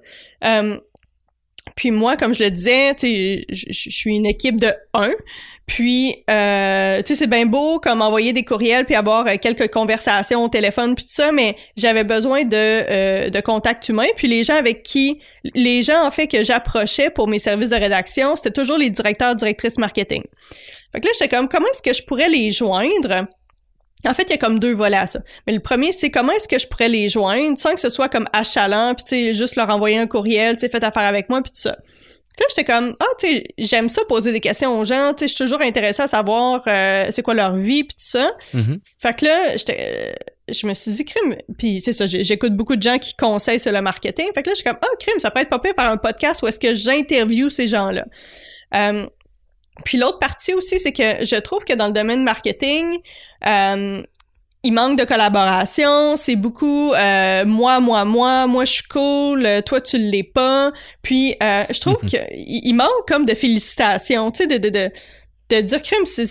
Puis 1.75 1.91
moi, 1.91 2.15
comme 2.17 2.33
je 2.33 2.43
le 2.43 2.49
disais, 2.49 2.95
je 2.99 3.71
suis 3.71 4.15
une 4.15 4.25
équipe 4.25 4.59
de 4.59 4.73
un. 4.93 5.11
Puis, 5.67 6.23
euh, 6.29 7.01
tu 7.03 7.07
sais, 7.07 7.15
c'est 7.15 7.27
bien 7.27 7.45
beau 7.45 7.79
comme 7.79 8.01
envoyer 8.01 8.31
des 8.31 8.43
courriels 8.43 8.85
puis 8.85 8.95
avoir 8.95 9.27
euh, 9.27 9.35
quelques 9.39 9.69
conversations 9.69 10.43
au 10.43 10.47
téléphone 10.47 10.95
puis 10.95 11.03
tout 11.03 11.11
ça, 11.13 11.33
mais 11.33 11.57
j'avais 11.75 12.05
besoin 12.05 12.45
de, 12.45 12.55
euh, 12.55 13.29
de 13.29 13.39
contact 13.41 13.89
humain. 13.89 14.07
Puis 14.15 14.29
les 14.29 14.45
gens 14.45 14.55
avec 14.55 14.81
qui, 14.81 15.19
les 15.53 15.81
gens 15.81 16.07
en 16.07 16.09
fait 16.09 16.27
que 16.27 16.41
j'approchais 16.41 17.09
pour 17.09 17.27
mes 17.27 17.37
services 17.37 17.69
de 17.69 17.75
rédaction, 17.75 18.35
c'était 18.37 18.51
toujours 18.51 18.77
les 18.77 18.89
directeurs, 18.89 19.35
directrices 19.35 19.77
marketing. 19.77 20.23
Fait 20.93 21.01
que 21.01 21.05
là, 21.05 21.11
j'étais 21.13 21.35
comme, 21.35 21.49
comment 21.49 21.67
est-ce 21.67 21.83
que 21.83 21.93
je 21.93 22.03
pourrais 22.03 22.29
les 22.29 22.51
joindre? 22.51 23.27
En 24.05 24.13
fait, 24.13 24.23
il 24.23 24.29
y 24.29 24.33
a 24.33 24.37
comme 24.37 24.59
deux 24.59 24.73
volets 24.73 24.97
à 24.97 25.05
ça. 25.05 25.19
Mais 25.47 25.53
le 25.53 25.59
premier, 25.59 25.91
c'est 25.91 26.09
comment 26.09 26.31
est-ce 26.31 26.47
que 26.47 26.59
je 26.59 26.67
pourrais 26.67 26.87
les 26.87 27.09
joindre 27.09 27.57
sans 27.57 27.73
que 27.73 27.79
ce 27.81 27.89
soit 27.89 28.07
comme 28.07 28.29
achalant, 28.31 28.93
puis 28.95 29.03
tu 29.03 29.09
sais, 29.09 29.33
juste 29.33 29.57
leur 29.57 29.69
envoyer 29.69 29.97
un 29.97 30.07
courriel, 30.07 30.55
tu 30.55 30.61
sais, 30.61 30.69
faites 30.69 30.83
affaire 30.83 31.03
avec 31.03 31.29
moi, 31.29 31.41
puis 31.41 31.51
tout 31.51 31.59
ça. 31.59 31.77
Là, 32.39 32.45
j'étais 32.49 32.65
comme, 32.65 32.95
ah, 32.99 33.05
tu 33.19 33.27
sais, 33.27 33.43
j'aime 33.57 33.89
ça 33.89 34.01
poser 34.07 34.31
des 34.31 34.39
questions 34.39 34.79
aux 34.79 34.85
gens, 34.85 35.13
tu 35.13 35.19
sais, 35.19 35.27
je 35.27 35.33
suis 35.33 35.43
toujours 35.43 35.61
intéressée 35.61 36.03
à 36.03 36.07
savoir 36.07 36.61
euh, 36.67 37.07
c'est 37.09 37.23
quoi 37.23 37.33
leur 37.33 37.55
vie, 37.55 37.83
puis 37.83 37.95
tout 37.95 38.09
ça. 38.09 38.31
Mhm. 38.53 38.79
Fait 38.99 39.15
que 39.15 39.25
là, 39.25 39.57
j'étais, 39.57 39.77
euh, 39.79 40.13
je 40.53 40.67
me 40.67 40.73
suis 40.73 40.91
dit, 40.91 41.05
crime, 41.05 41.35
puis 41.57 41.79
c'est 41.81 41.93
ça, 41.93 42.05
j'écoute 42.05 42.53
beaucoup 42.53 42.75
de 42.75 42.81
gens 42.81 42.97
qui 42.99 43.15
conseillent 43.15 43.59
sur 43.59 43.71
le 43.71 43.81
marketing. 43.81 44.27
Fait 44.35 44.43
que 44.43 44.49
là, 44.49 44.53
je 44.53 44.61
suis 44.61 44.63
comme, 44.63 44.77
ah, 44.81 44.95
crime, 44.99 45.19
ça 45.19 45.31
peut 45.31 45.41
être 45.41 45.49
pas 45.49 45.59
pire 45.59 45.75
par 45.75 45.91
un 45.91 45.97
podcast 45.97 46.41
où 46.43 46.47
est-ce 46.47 46.59
que 46.59 46.75
j'interviewe 46.75 47.49
ces 47.49 47.67
gens-là. 47.67 48.05
Euh, 48.75 49.07
puis 49.85 49.97
l'autre 49.97 50.19
partie 50.19 50.53
aussi, 50.53 50.79
c'est 50.79 50.93
que 50.93 51.25
je 51.25 51.35
trouve 51.37 51.63
que 51.63 51.73
dans 51.73 51.87
le 51.87 51.93
domaine 51.93 52.23
marketing, 52.23 52.99
euh, 53.45 54.01
il 54.67 54.71
manque 54.73 54.97
de 54.99 55.03
collaboration, 55.05 56.15
c'est 56.15 56.35
beaucoup 56.35 56.93
euh, 56.93 57.45
moi, 57.45 57.79
moi, 57.79 58.05
moi, 58.05 58.47
moi 58.47 58.65
je 58.65 58.71
suis 58.73 58.83
cool, 58.83 59.45
euh, 59.45 59.61
toi 59.61 59.79
tu 59.81 59.97
l'es 59.97 60.23
pas. 60.23 60.71
Puis 61.01 61.35
euh, 61.41 61.63
je 61.69 61.79
trouve 61.79 61.97
Mhm. 62.03 62.09
qu'il 62.09 62.27
il 62.69 62.73
manque 62.73 63.07
comme 63.07 63.25
de 63.25 63.33
félicitations, 63.33 64.31
tu 64.31 64.43
sais, 64.43 64.47
de, 64.47 64.57
de, 64.57 64.69
de, 64.69 64.89
de 65.49 65.61
dire 65.61 65.81
crime, 65.81 66.05
c'est 66.05 66.27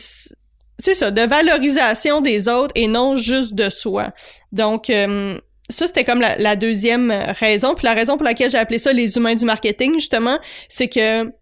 c'est 0.78 0.94
ça, 0.94 1.10
de 1.10 1.22
valorisation 1.22 2.20
des 2.20 2.48
autres 2.48 2.72
et 2.74 2.86
non 2.86 3.16
juste 3.16 3.54
de 3.54 3.70
soi. 3.70 4.12
Donc 4.52 4.90
euh, 4.90 5.38
ça, 5.70 5.86
c'était 5.86 6.04
comme 6.04 6.20
la, 6.20 6.36
la 6.36 6.54
deuxième 6.54 7.10
raison. 7.40 7.74
Puis 7.74 7.84
la 7.86 7.94
raison 7.94 8.16
pour 8.16 8.24
laquelle 8.24 8.50
j'ai 8.50 8.58
appelé 8.58 8.78
ça 8.78 8.92
les 8.92 9.16
humains 9.16 9.34
du 9.34 9.44
marketing, 9.46 9.94
justement, 9.94 10.38
c'est 10.68 10.88
que 10.88 11.32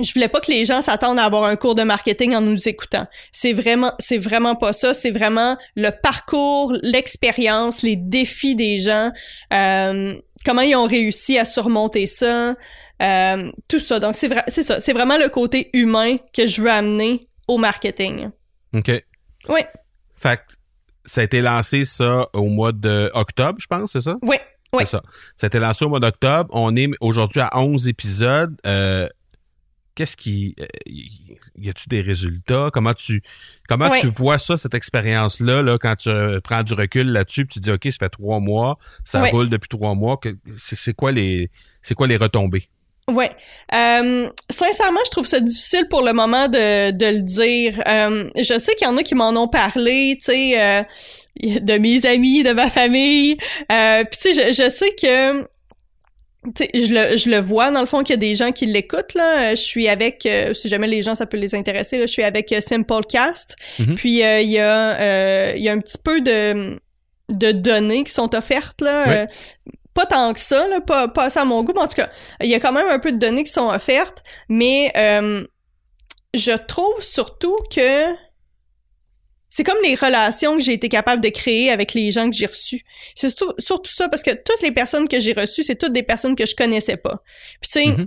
je 0.00 0.12
voulais 0.12 0.28
pas 0.28 0.40
que 0.40 0.50
les 0.50 0.64
gens 0.64 0.80
s'attendent 0.80 1.18
à 1.18 1.24
avoir 1.24 1.44
un 1.44 1.56
cours 1.56 1.74
de 1.74 1.82
marketing 1.82 2.34
en 2.34 2.40
nous 2.40 2.68
écoutant. 2.68 3.06
C'est 3.32 3.52
vraiment, 3.52 3.92
c'est 3.98 4.18
vraiment 4.18 4.54
pas 4.54 4.72
ça. 4.72 4.94
C'est 4.94 5.10
vraiment 5.10 5.56
le 5.74 5.90
parcours, 5.90 6.72
l'expérience, 6.82 7.82
les 7.82 7.96
défis 7.96 8.54
des 8.54 8.78
gens, 8.78 9.10
euh, 9.52 10.14
comment 10.44 10.62
ils 10.62 10.76
ont 10.76 10.86
réussi 10.86 11.38
à 11.38 11.44
surmonter 11.44 12.06
ça, 12.06 12.54
euh, 13.02 13.50
tout 13.68 13.80
ça. 13.80 14.00
Donc 14.00 14.14
c'est 14.16 14.28
vrai, 14.28 14.44
c'est 14.48 14.62
ça. 14.62 14.80
C'est 14.80 14.92
vraiment 14.92 15.18
le 15.18 15.28
côté 15.28 15.70
humain 15.72 16.16
que 16.32 16.46
je 16.46 16.62
veux 16.62 16.70
amener 16.70 17.28
au 17.48 17.58
marketing. 17.58 18.30
OK. 18.74 18.90
Oui, 19.48 19.60
Fait 20.16 20.36
que 20.38 20.42
ça 21.04 21.20
a 21.20 21.24
été 21.24 21.40
lancé, 21.40 21.84
ça, 21.84 22.28
au 22.32 22.44
mois 22.46 22.72
d'octobre, 22.72 23.58
je 23.60 23.66
pense, 23.66 23.92
c'est 23.92 24.00
ça? 24.00 24.16
oui, 24.22 24.36
oui. 24.72 24.82
C'est 24.84 24.90
ça. 24.90 25.02
Ça 25.36 25.44
a 25.44 25.48
été 25.48 25.60
lancé 25.60 25.84
au 25.84 25.88
mois 25.88 26.00
d'octobre. 26.00 26.50
On 26.52 26.74
est 26.74 26.88
aujourd'hui 27.00 27.40
à 27.40 27.56
11 27.58 27.86
épisodes. 27.86 28.56
Euh, 28.66 29.08
Qu'est-ce 29.96 30.16
qui. 30.16 30.54
euh, 30.60 30.66
y 31.58 31.68
a-tu 31.68 31.88
des 31.88 32.02
résultats? 32.02 32.70
Comment 32.72 32.94
tu 32.94 33.22
comment 33.68 33.90
tu 33.90 34.08
vois 34.16 34.38
ça, 34.38 34.56
cette 34.56 34.74
expérience-là, 34.74 35.62
là, 35.62 35.78
quand 35.78 35.96
tu 35.96 36.08
euh, 36.08 36.38
prends 36.40 36.62
du 36.62 36.74
recul 36.74 37.08
là-dessus, 37.10 37.46
tu 37.48 37.58
dis 37.58 37.70
OK, 37.72 37.84
ça 37.86 37.96
fait 37.98 38.08
trois 38.10 38.38
mois, 38.38 38.78
ça 39.04 39.22
Ouais. 39.22 39.30
roule 39.30 39.48
depuis 39.48 39.68
trois 39.68 39.94
mois. 39.94 40.16
que- 40.18 40.36
C'est 40.56 40.76
c'est 40.76 40.94
quoi 40.94 41.10
les 41.12 41.50
c'est 41.82 41.94
quoi 41.94 42.06
les 42.06 42.16
retombées? 42.16 42.68
Ouais. 43.08 43.30
Euh, 43.72 44.28
sincèrement, 44.50 44.98
je 45.06 45.10
trouve 45.12 45.26
ça 45.26 45.38
difficile 45.40 45.86
pour 45.88 46.02
le 46.02 46.12
moment 46.12 46.48
de, 46.48 46.90
de 46.90 47.06
le 47.06 47.22
dire. 47.22 47.80
Euh, 47.86 48.28
je 48.36 48.58
sais 48.58 48.74
qu'il 48.74 48.86
y 48.86 48.90
en 48.90 48.96
a 48.96 49.02
qui 49.04 49.14
m'en 49.14 49.30
ont 49.30 49.46
parlé, 49.48 50.18
tu 50.20 50.26
sais, 50.32 50.60
euh, 50.60 50.82
de 51.60 51.78
mes 51.78 52.04
amis, 52.04 52.42
de 52.42 52.50
ma 52.52 52.68
famille. 52.68 53.36
Euh, 53.70 54.02
Puis 54.10 54.18
tu 54.20 54.34
sais, 54.34 54.52
je, 54.52 54.62
je 54.64 54.68
sais 54.68 54.90
que 55.00 55.46
je 56.54 56.92
le, 56.92 57.16
je 57.16 57.28
le 57.28 57.38
vois 57.38 57.70
dans 57.70 57.80
le 57.80 57.86
fond 57.86 58.02
qu'il 58.02 58.10
y 58.14 58.18
a 58.18 58.20
des 58.20 58.34
gens 58.34 58.52
qui 58.52 58.66
l'écoutent 58.66 59.14
là. 59.14 59.50
Euh, 59.50 59.50
Je 59.50 59.62
suis 59.62 59.88
avec, 59.88 60.24
euh, 60.26 60.54
si 60.54 60.68
jamais 60.68 60.86
les 60.86 61.02
gens 61.02 61.14
ça 61.14 61.26
peut 61.26 61.36
les 61.36 61.54
intéresser, 61.54 61.98
là, 61.98 62.06
je 62.06 62.12
suis 62.12 62.22
avec 62.22 62.52
euh, 62.52 62.60
Simplecast. 62.60 63.56
Mhm. 63.78 63.94
Puis 63.96 64.22
euh, 64.22 64.40
il 64.40 64.50
y 64.50 64.58
a, 64.58 65.54
il 65.56 65.62
y 65.62 65.68
a 65.68 65.72
un 65.72 65.80
petit 65.80 65.98
peu 66.02 66.20
de 66.20 66.78
de 67.32 67.50
données 67.50 68.04
qui 68.04 68.12
sont 68.12 68.34
offertes 68.36 68.80
là. 68.80 69.08
Ouais. 69.08 69.28
Pas 69.94 70.06
tant 70.06 70.32
que 70.34 70.40
ça, 70.40 70.68
là, 70.68 70.80
pas, 70.80 71.08
pas 71.08 71.24
assez 71.24 71.38
à 71.38 71.44
mon 71.46 71.62
goût, 71.62 71.72
mais 71.74 71.80
en 71.80 71.88
tout 71.88 71.96
cas, 71.96 72.10
il 72.42 72.50
y 72.50 72.54
a 72.54 72.60
quand 72.60 72.72
même 72.72 72.88
un 72.90 72.98
peu 72.98 73.12
de 73.12 73.16
données 73.16 73.44
qui 73.44 73.52
sont 73.52 73.68
offertes, 73.70 74.22
mais 74.50 74.92
euh, 74.94 75.42
je 76.34 76.52
trouve 76.52 77.02
surtout 77.02 77.56
que 77.74 78.12
c'est 79.56 79.64
comme 79.64 79.78
les 79.82 79.94
relations 79.94 80.58
que 80.58 80.62
j'ai 80.62 80.74
été 80.74 80.88
capable 80.88 81.22
de 81.22 81.30
créer 81.30 81.70
avec 81.70 81.94
les 81.94 82.10
gens 82.10 82.28
que 82.28 82.36
j'ai 82.36 82.46
reçus. 82.46 82.82
C'est 83.14 83.28
surtout, 83.30 83.54
surtout 83.58 83.90
ça, 83.90 84.08
parce 84.10 84.22
que 84.22 84.30
toutes 84.32 84.60
les 84.62 84.70
personnes 84.70 85.08
que 85.08 85.18
j'ai 85.18 85.32
reçues, 85.32 85.62
c'est 85.62 85.76
toutes 85.76 85.94
des 85.94 86.02
personnes 86.02 86.36
que 86.36 86.44
je 86.44 86.54
connaissais 86.54 86.98
pas. 86.98 87.22
Puis 87.60 87.70
tu 87.72 87.80
sais, 87.80 87.86
Mhm. 87.86 88.06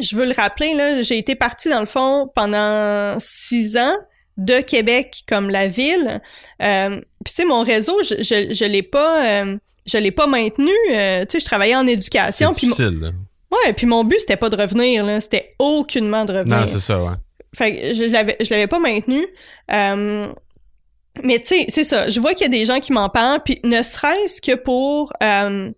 je 0.00 0.16
veux 0.16 0.24
le 0.24 0.32
rappeler, 0.32 0.72
là, 0.74 1.02
j'ai 1.02 1.18
été 1.18 1.34
partie 1.34 1.68
dans 1.68 1.80
le 1.80 1.86
fond 1.86 2.30
pendant 2.34 3.16
six 3.18 3.76
ans 3.76 3.96
de 4.38 4.60
Québec 4.60 5.22
comme 5.28 5.50
la 5.50 5.68
ville. 5.68 6.20
Euh, 6.62 7.00
Puis 7.24 7.34
tu 7.34 7.42
sais, 7.42 7.44
mon 7.44 7.62
réseau, 7.62 8.02
je, 8.02 8.14
je, 8.22 8.52
je 8.52 8.64
l'ai 8.64 8.82
pas... 8.82 9.24
euh, 9.44 9.56
je 9.86 9.98
l'ai 9.98 10.10
pas 10.10 10.26
maintenu, 10.26 10.72
euh, 10.92 11.24
tu 11.26 11.32
sais, 11.32 11.40
je 11.40 11.44
travaillais 11.44 11.76
en 11.76 11.86
éducation, 11.86 12.52
puis 12.54 12.66
mon- 12.66 12.74
ouais, 12.76 13.72
puis 13.76 13.86
mon 13.86 14.02
but 14.04 14.18
c'était 14.18 14.36
pas 14.36 14.48
de 14.50 14.56
revenir 14.56 15.04
là, 15.04 15.20
c'était 15.20 15.54
aucunement 15.60 16.24
de 16.24 16.32
revenir. 16.38 16.58
Non, 16.60 16.66
c'est 16.66 16.80
ça, 16.80 17.00
ouais. 17.04 17.12
Fait 17.54 17.76
que 17.76 17.92
je 17.94 18.04
l'avais, 18.06 18.36
je 18.40 18.50
l'avais 18.50 18.66
pas 18.66 18.80
maintenu. 18.80 19.24
Euh, 19.72 20.32
mais 21.22 21.38
tu 21.40 21.46
sais, 21.46 21.64
c'est 21.68 21.84
ça. 21.84 22.08
Je 22.08 22.20
vois 22.20 22.34
qu'il 22.34 22.44
y 22.44 22.50
a 22.50 22.58
des 22.58 22.64
gens 22.64 22.80
qui 22.80 22.92
m'en 22.92 23.08
parlent, 23.08 23.42
puis 23.44 23.58
ne 23.64 23.82
serait-ce 23.82 24.40
que 24.40 24.54
pour 24.54 25.12
euh, 25.22 25.70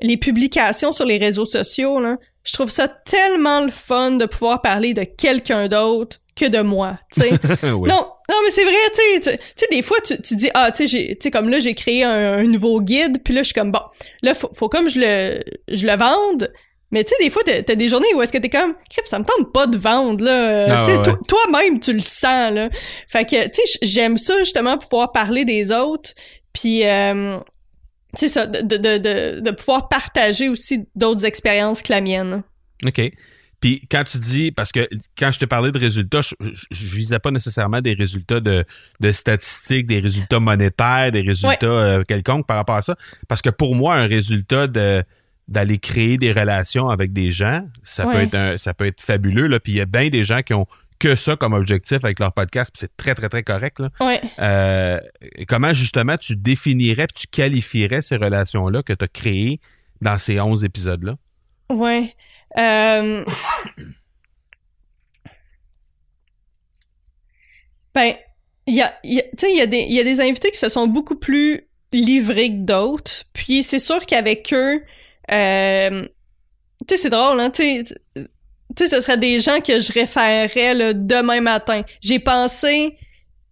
les 0.00 0.16
publications 0.16 0.92
sur 0.92 1.04
les 1.06 1.18
réseaux 1.18 1.44
sociaux, 1.44 2.00
là, 2.00 2.16
je 2.44 2.52
trouve 2.52 2.70
ça 2.70 2.88
tellement 2.88 3.60
le 3.64 3.70
fun 3.70 4.12
de 4.12 4.26
pouvoir 4.26 4.60
parler 4.62 4.92
de 4.94 5.04
quelqu'un 5.04 5.68
d'autre 5.68 6.20
que 6.36 6.46
de 6.46 6.60
moi, 6.60 6.98
tu 7.14 7.22
sais. 7.22 7.30
Oui. 7.72 7.88
Non, 7.88 8.06
non, 8.28 8.36
mais 8.44 8.50
c'est 8.50 8.64
vrai, 8.64 8.74
tu 8.94 9.22
sais, 9.22 9.36
tu 9.36 9.38
tu 9.38 9.44
sais, 9.56 9.66
des 9.70 9.82
fois, 9.82 9.98
tu, 10.04 10.20
tu 10.20 10.34
dis, 10.34 10.50
ah, 10.54 10.70
tu 10.72 10.78
sais, 10.78 10.86
j'ai- 10.86 11.08
tu 11.16 11.24
sais, 11.24 11.30
comme 11.30 11.48
là, 11.48 11.60
j'ai 11.60 11.74
créé 11.74 12.02
un, 12.02 12.38
un 12.38 12.42
nouveau 12.44 12.80
guide, 12.80 13.22
puis 13.22 13.32
là, 13.34 13.42
je 13.42 13.46
suis 13.46 13.54
comme, 13.54 13.70
bon, 13.70 13.80
là, 14.22 14.34
faut, 14.34 14.50
faut 14.54 14.68
comme 14.68 14.88
je 14.88 14.98
le, 14.98 15.40
je 15.68 15.86
le 15.86 15.96
vende, 15.96 16.52
mais 16.94 17.02
tu 17.04 17.10
sais, 17.10 17.24
des 17.24 17.28
fois, 17.30 17.42
t'as 17.44 17.74
des 17.74 17.88
journées 17.88 18.06
où 18.14 18.22
est-ce 18.22 18.32
que 18.32 18.38
t'es 18.38 18.48
comme, 18.48 18.72
crip, 18.88 19.04
ça 19.06 19.18
me 19.18 19.24
tente 19.24 19.52
pas 19.52 19.66
de 19.66 19.76
vendre, 19.76 20.24
là, 20.24 20.82
Ah, 20.82 20.86
ouais. 20.86 21.02
toi-même, 21.28 21.80
tu 21.80 21.92
le 21.92 22.00
sens, 22.00 22.52
là. 22.52 22.70
Fait 23.08 23.24
que, 23.24 23.44
tu 23.48 23.60
sais, 23.66 23.78
j'aime 23.82 24.16
ça, 24.16 24.38
justement, 24.38 24.78
pouvoir 24.78 25.10
parler 25.10 25.44
des 25.44 25.72
autres, 25.72 26.10
puis, 26.52 26.86
euh, 26.86 27.36
c'est 28.14 28.28
ça, 28.28 28.46
de, 28.46 28.60
de, 28.60 28.76
de, 28.76 28.98
de, 28.98 29.40
de 29.40 29.50
pouvoir 29.50 29.88
partager 29.88 30.48
aussi 30.48 30.86
d'autres 30.94 31.24
expériences 31.26 31.82
que 31.82 31.92
la 31.92 32.00
mienne. 32.00 32.44
OK. 32.86 33.10
Puis 33.60 33.80
quand 33.90 34.04
tu 34.04 34.18
dis, 34.18 34.52
parce 34.52 34.70
que 34.72 34.86
quand 35.18 35.32
je 35.32 35.38
te 35.38 35.46
parlais 35.46 35.72
de 35.72 35.78
résultats, 35.78 36.20
je, 36.20 36.34
je, 36.38 36.50
je 36.70 36.96
visais 36.96 37.18
pas 37.18 37.30
nécessairement 37.30 37.80
des 37.80 37.94
résultats 37.94 38.38
de, 38.40 38.62
de 39.00 39.10
statistiques, 39.10 39.86
des 39.86 40.00
résultats 40.00 40.38
monétaires, 40.38 41.10
des 41.10 41.22
résultats 41.22 41.66
euh, 41.66 42.02
quelconques 42.06 42.46
par 42.46 42.58
rapport 42.58 42.76
à 42.76 42.82
ça. 42.82 42.94
Parce 43.26 43.40
que 43.42 43.50
pour 43.50 43.74
moi, 43.74 43.94
un 43.94 44.06
résultat 44.06 44.66
de 44.66 45.02
d'aller 45.48 45.78
créer 45.78 46.16
des 46.16 46.32
relations 46.32 46.88
avec 46.88 47.12
des 47.12 47.30
gens, 47.30 47.66
ça 47.82 48.06
peut 48.06 48.20
être 48.20 48.34
un, 48.34 48.58
ça 48.58 48.72
peut 48.72 48.86
être 48.86 49.00
fabuleux. 49.00 49.46
Là. 49.46 49.60
Puis 49.60 49.72
il 49.72 49.76
y 49.76 49.80
a 49.80 49.86
bien 49.86 50.08
des 50.08 50.24
gens 50.24 50.42
qui 50.42 50.54
ont 50.54 50.66
que 50.98 51.16
ça 51.16 51.36
comme 51.36 51.52
objectif 51.52 51.98
avec 52.04 52.18
leur 52.20 52.32
podcast, 52.32 52.70
puis 52.72 52.80
c'est 52.80 52.96
très, 52.96 53.14
très, 53.14 53.28
très 53.28 53.42
correct. 53.42 53.78
Là. 53.80 53.90
Ouais. 54.00 54.22
Euh, 54.38 55.00
comment 55.48 55.74
justement 55.74 56.16
tu 56.16 56.36
définirais 56.36 57.08
tu 57.14 57.26
qualifierais 57.26 58.00
ces 58.00 58.16
relations-là 58.16 58.82
que 58.82 58.92
tu 58.92 59.04
as 59.04 59.08
créées 59.08 59.60
dans 60.00 60.16
ces 60.18 60.40
11 60.40 60.64
épisodes-là? 60.64 61.16
Ouais. 61.70 62.14
Euh... 62.58 63.24
Ben, 67.94 68.14
il 68.66 68.74
y 68.74 68.82
a, 68.82 68.94
y 69.04 69.16
y, 69.18 69.66
des- 69.68 69.86
il 69.88 69.92
y 69.92 70.00
a 70.00 70.04
des 70.04 70.20
invités 70.20 70.50
qui 70.50 70.58
se 70.58 70.68
sont 70.68 70.86
beaucoup 70.86 71.16
plus 71.16 71.62
livrés 71.92 72.48
que 72.48 72.64
d'autres. 72.64 73.24
Puis 73.32 73.62
c'est 73.62 73.78
sûr 73.78 74.04
qu'avec 74.06 74.52
eux, 74.52 74.82
euh, 75.30 76.06
tu 76.86 76.96
sais, 76.96 77.02
c'est 77.02 77.10
drôle, 77.10 77.40
hein, 77.40 77.50
tu 77.50 77.84
sais, 78.76 78.88
ce 78.88 79.00
serait 79.00 79.18
des 79.18 79.40
gens 79.40 79.60
que 79.60 79.78
je 79.78 79.92
référerais 79.92 80.74
là, 80.74 80.92
demain 80.92 81.40
matin. 81.40 81.82
J'ai 82.00 82.18
pensé 82.18 82.96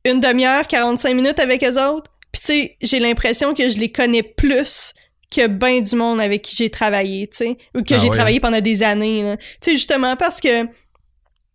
une 0.04 0.20
demi-heure, 0.20 0.66
45 0.66 1.14
minutes 1.14 1.38
avec 1.38 1.62
eux 1.64 1.80
autres. 1.80 2.10
Puis 2.32 2.40
tu 2.40 2.46
sais, 2.46 2.76
j'ai 2.80 2.98
l'impression 2.98 3.54
que 3.54 3.68
je 3.68 3.78
les 3.78 3.92
connais 3.92 4.22
plus 4.22 4.94
que 5.34 5.46
ben 5.46 5.82
du 5.82 5.96
monde 5.96 6.20
avec 6.20 6.42
qui 6.42 6.56
j'ai 6.56 6.70
travaillé, 6.70 7.26
tu 7.28 7.36
sais, 7.38 7.56
ou 7.74 7.82
que 7.82 7.94
Ah 7.94 7.98
j'ai 7.98 8.08
ouais, 8.08 8.16
travaillé 8.16 8.40
pendant 8.40 8.60
des 8.60 8.82
années. 8.82 9.36
Tu 9.60 9.70
sais, 9.70 9.72
justement 9.72 10.16
parce 10.16 10.40
que 10.40 10.66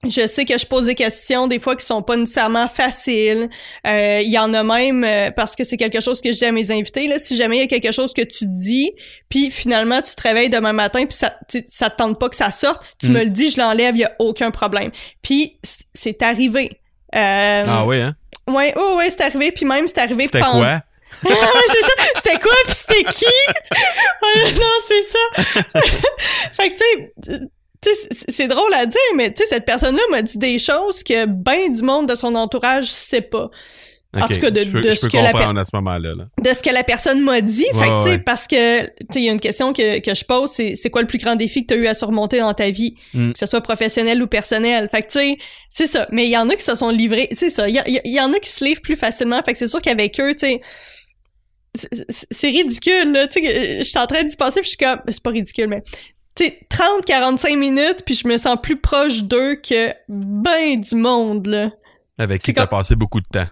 Je 0.10 0.28
sais 0.28 0.46
que 0.46 0.58
je 0.58 0.66
pose 0.66 0.86
des 0.86 0.96
questions 0.96 1.48
des 1.48 1.60
fois 1.60 1.76
qui 1.76 1.86
sont 1.86 2.02
pas 2.02 2.16
nécessairement 2.16 2.68
faciles. 2.68 3.50
Euh, 3.86 4.22
Il 4.24 4.32
y 4.32 4.38
en 4.40 4.54
a 4.54 4.64
même 4.64 5.04
euh, 5.04 5.32
parce 5.32 5.56
que 5.56 5.64
c'est 5.64 5.78
quelque 5.78 6.00
chose 6.00 6.22
que 6.22 6.32
je 6.32 6.38
dis 6.38 6.46
à 6.46 6.52
mes 6.52 6.72
invités. 6.72 7.08
Là, 7.08 7.18
si 7.20 7.36
jamais 7.36 7.58
il 7.58 7.60
y 7.62 7.64
a 7.64 7.68
quelque 7.68 7.92
chose 7.92 8.14
que 8.14 8.22
tu 8.22 8.46
dis, 8.48 8.92
puis 9.30 9.52
finalement 9.52 10.02
tu 10.02 10.16
te 10.16 10.22
réveilles 10.24 10.50
demain 10.50 10.74
matin 10.74 11.06
puis 11.06 11.18
ça, 11.18 11.36
ça 11.70 11.90
te 11.90 11.98
tente 11.98 12.20
pas 12.20 12.30
que 12.30 12.36
ça 12.36 12.52
sorte, 12.52 12.82
tu 13.00 13.10
Mm. 13.10 13.14
me 13.14 13.24
le 13.24 13.30
dis, 13.30 13.50
je 13.52 13.60
l'enlève, 13.60 13.96
il 13.96 14.00
y 14.02 14.06
a 14.06 14.16
aucun 14.20 14.52
problème. 14.52 14.92
Puis 15.22 15.60
c'est 15.94 16.22
arrivé. 16.22 16.70
Euh, 17.16 17.64
Ah 17.68 17.86
oui, 17.86 17.98
hein? 18.02 18.16
Ouais, 18.48 18.74
oh, 18.78 18.96
ouais, 18.98 19.10
c'est 19.10 19.22
arrivé. 19.22 19.52
Puis 19.52 19.66
même 19.66 19.88
c'est 19.88 19.98
arrivé 20.00 20.26
C'était 20.26 20.40
pendant- 20.40 20.60
quoi? 20.60 20.82
ouais, 21.24 21.36
c'est 21.68 21.82
ça. 21.82 22.04
C'était 22.16 22.40
quoi 22.40 22.52
pis 22.68 22.74
c'était 22.74 23.04
qui? 23.06 23.26
Ouais, 24.22 24.52
non, 24.52 24.74
c'est 24.86 25.02
ça. 25.04 25.64
fait 26.52 26.70
que 26.70 26.76
tu 26.76 27.32
sais, 27.32 27.40
c'est- 27.84 28.26
c'est 28.32 28.48
drôle 28.48 28.74
à 28.74 28.86
dire, 28.86 29.00
mais 29.16 29.32
tu 29.34 29.44
sais, 29.44 29.50
cette 29.50 29.66
personne-là 29.66 30.02
m'a 30.12 30.22
dit 30.22 30.38
des 30.38 30.58
choses 30.58 31.04
que 31.04 31.26
ben 31.26 31.72
du 31.72 31.82
monde 31.84 32.08
de 32.10 32.16
son 32.16 32.34
entourage 32.36 32.86
sait 32.86 33.22
pas. 33.22 33.50
En 34.14 34.26
tout 34.28 34.40
cas, 34.40 34.50
de- 34.50 34.64
peux, 34.64 34.96
ce 34.96 35.06
que 35.06 35.18
la 35.18 35.32
comprendre 35.32 35.60
à 35.60 35.66
ce 35.66 35.70
moment-là. 35.76 36.16
là. 36.16 36.24
De 36.42 36.54
ce 36.58 36.64
que 36.64 36.72
la 36.72 36.84
personne 36.84 37.22
m'a 37.22 37.40
dit. 37.42 37.66
fait 37.66 37.72
que 37.72 38.04
ouais. 38.06 38.18
parce 38.20 38.48
que, 38.48 38.84
tu 38.86 38.90
sais, 39.12 39.20
il 39.20 39.24
y 39.26 39.30
a 39.30 39.34
une 39.34 39.40
question 39.40 39.74
que, 39.74 40.00
que 40.00 40.16
je 40.16 40.24
pose, 40.26 40.50
c'est 40.50 40.76
c'est 40.76 40.90
quoi 40.90 41.02
le 41.02 41.08
plus 41.08 41.20
grand 41.20 41.36
défi 41.36 41.68
que 41.68 41.74
tu 41.74 41.80
as 41.80 41.84
eu 41.84 41.88
à 41.88 41.94
surmonter 41.94 42.40
dans 42.40 42.54
ta 42.54 42.72
vie? 42.72 42.96
Mm. 43.14 43.34
Que 43.34 43.38
ce 43.38 43.46
soit 43.46 43.62
professionnel 43.62 44.24
ou 44.24 44.28
personnel. 44.28 44.88
Fait 44.90 45.04
que 45.04 45.08
tu 45.12 45.20
sais, 45.20 45.38
c'est 45.70 45.86
ça. 45.88 46.08
Mais 46.12 46.26
il 46.26 46.32
y 46.32 46.38
en 46.38 46.50
a 46.50 46.56
qui 46.56 46.64
se 46.64 46.74
sont 46.76 46.90
livrés, 46.90 47.28
c'est 47.34 47.50
ça. 47.52 47.68
Il 47.70 47.76
y, 47.76 48.10
y 48.10 48.20
en 48.22 48.34
a 48.34 48.40
qui 48.40 48.50
se 48.50 48.64
livrent 48.66 48.82
plus 48.82 48.96
facilement. 48.96 49.44
Fait 49.44 49.52
que 49.52 49.60
c'est 49.60 49.68
sûr 49.68 49.82
qu'avec 49.82 50.20
eux, 50.20 50.34
tu 50.34 50.48
sais, 50.48 50.62
c'est- 52.32 52.48
ridicule, 52.50 53.12
là. 53.12 53.28
Tu 53.28 53.44
sais, 53.44 53.78
je 53.80 53.84
suis 53.84 54.00
en 54.00 54.08
train 54.08 54.24
d'y 54.24 54.36
penser, 54.36 54.62
puis 54.62 54.64
je 54.64 54.70
suis 54.70 54.78
comme, 54.78 55.00
c'est 55.10 55.22
pas 55.22 55.30
ridicule, 55.32 55.68
mais 55.68 55.84
sais, 56.46 56.60
30-45 56.70 57.58
minutes, 57.58 58.04
puis 58.06 58.16
je 58.16 58.28
me 58.28 58.38
sens 58.38 58.58
plus 58.62 58.78
proche 58.80 59.24
d'eux 59.24 59.56
que 59.56 59.94
ben 60.10 60.80
du 60.80 60.96
monde, 60.96 61.48
là. 61.48 61.72
Avec 62.18 62.42
qui 62.42 62.48
C'est 62.48 62.54
tu 62.54 62.60
as 62.60 62.68
comme- 62.68 62.78
passé 62.80 62.96
beaucoup 62.96 63.20
de 63.22 63.28
temps. 63.32 63.48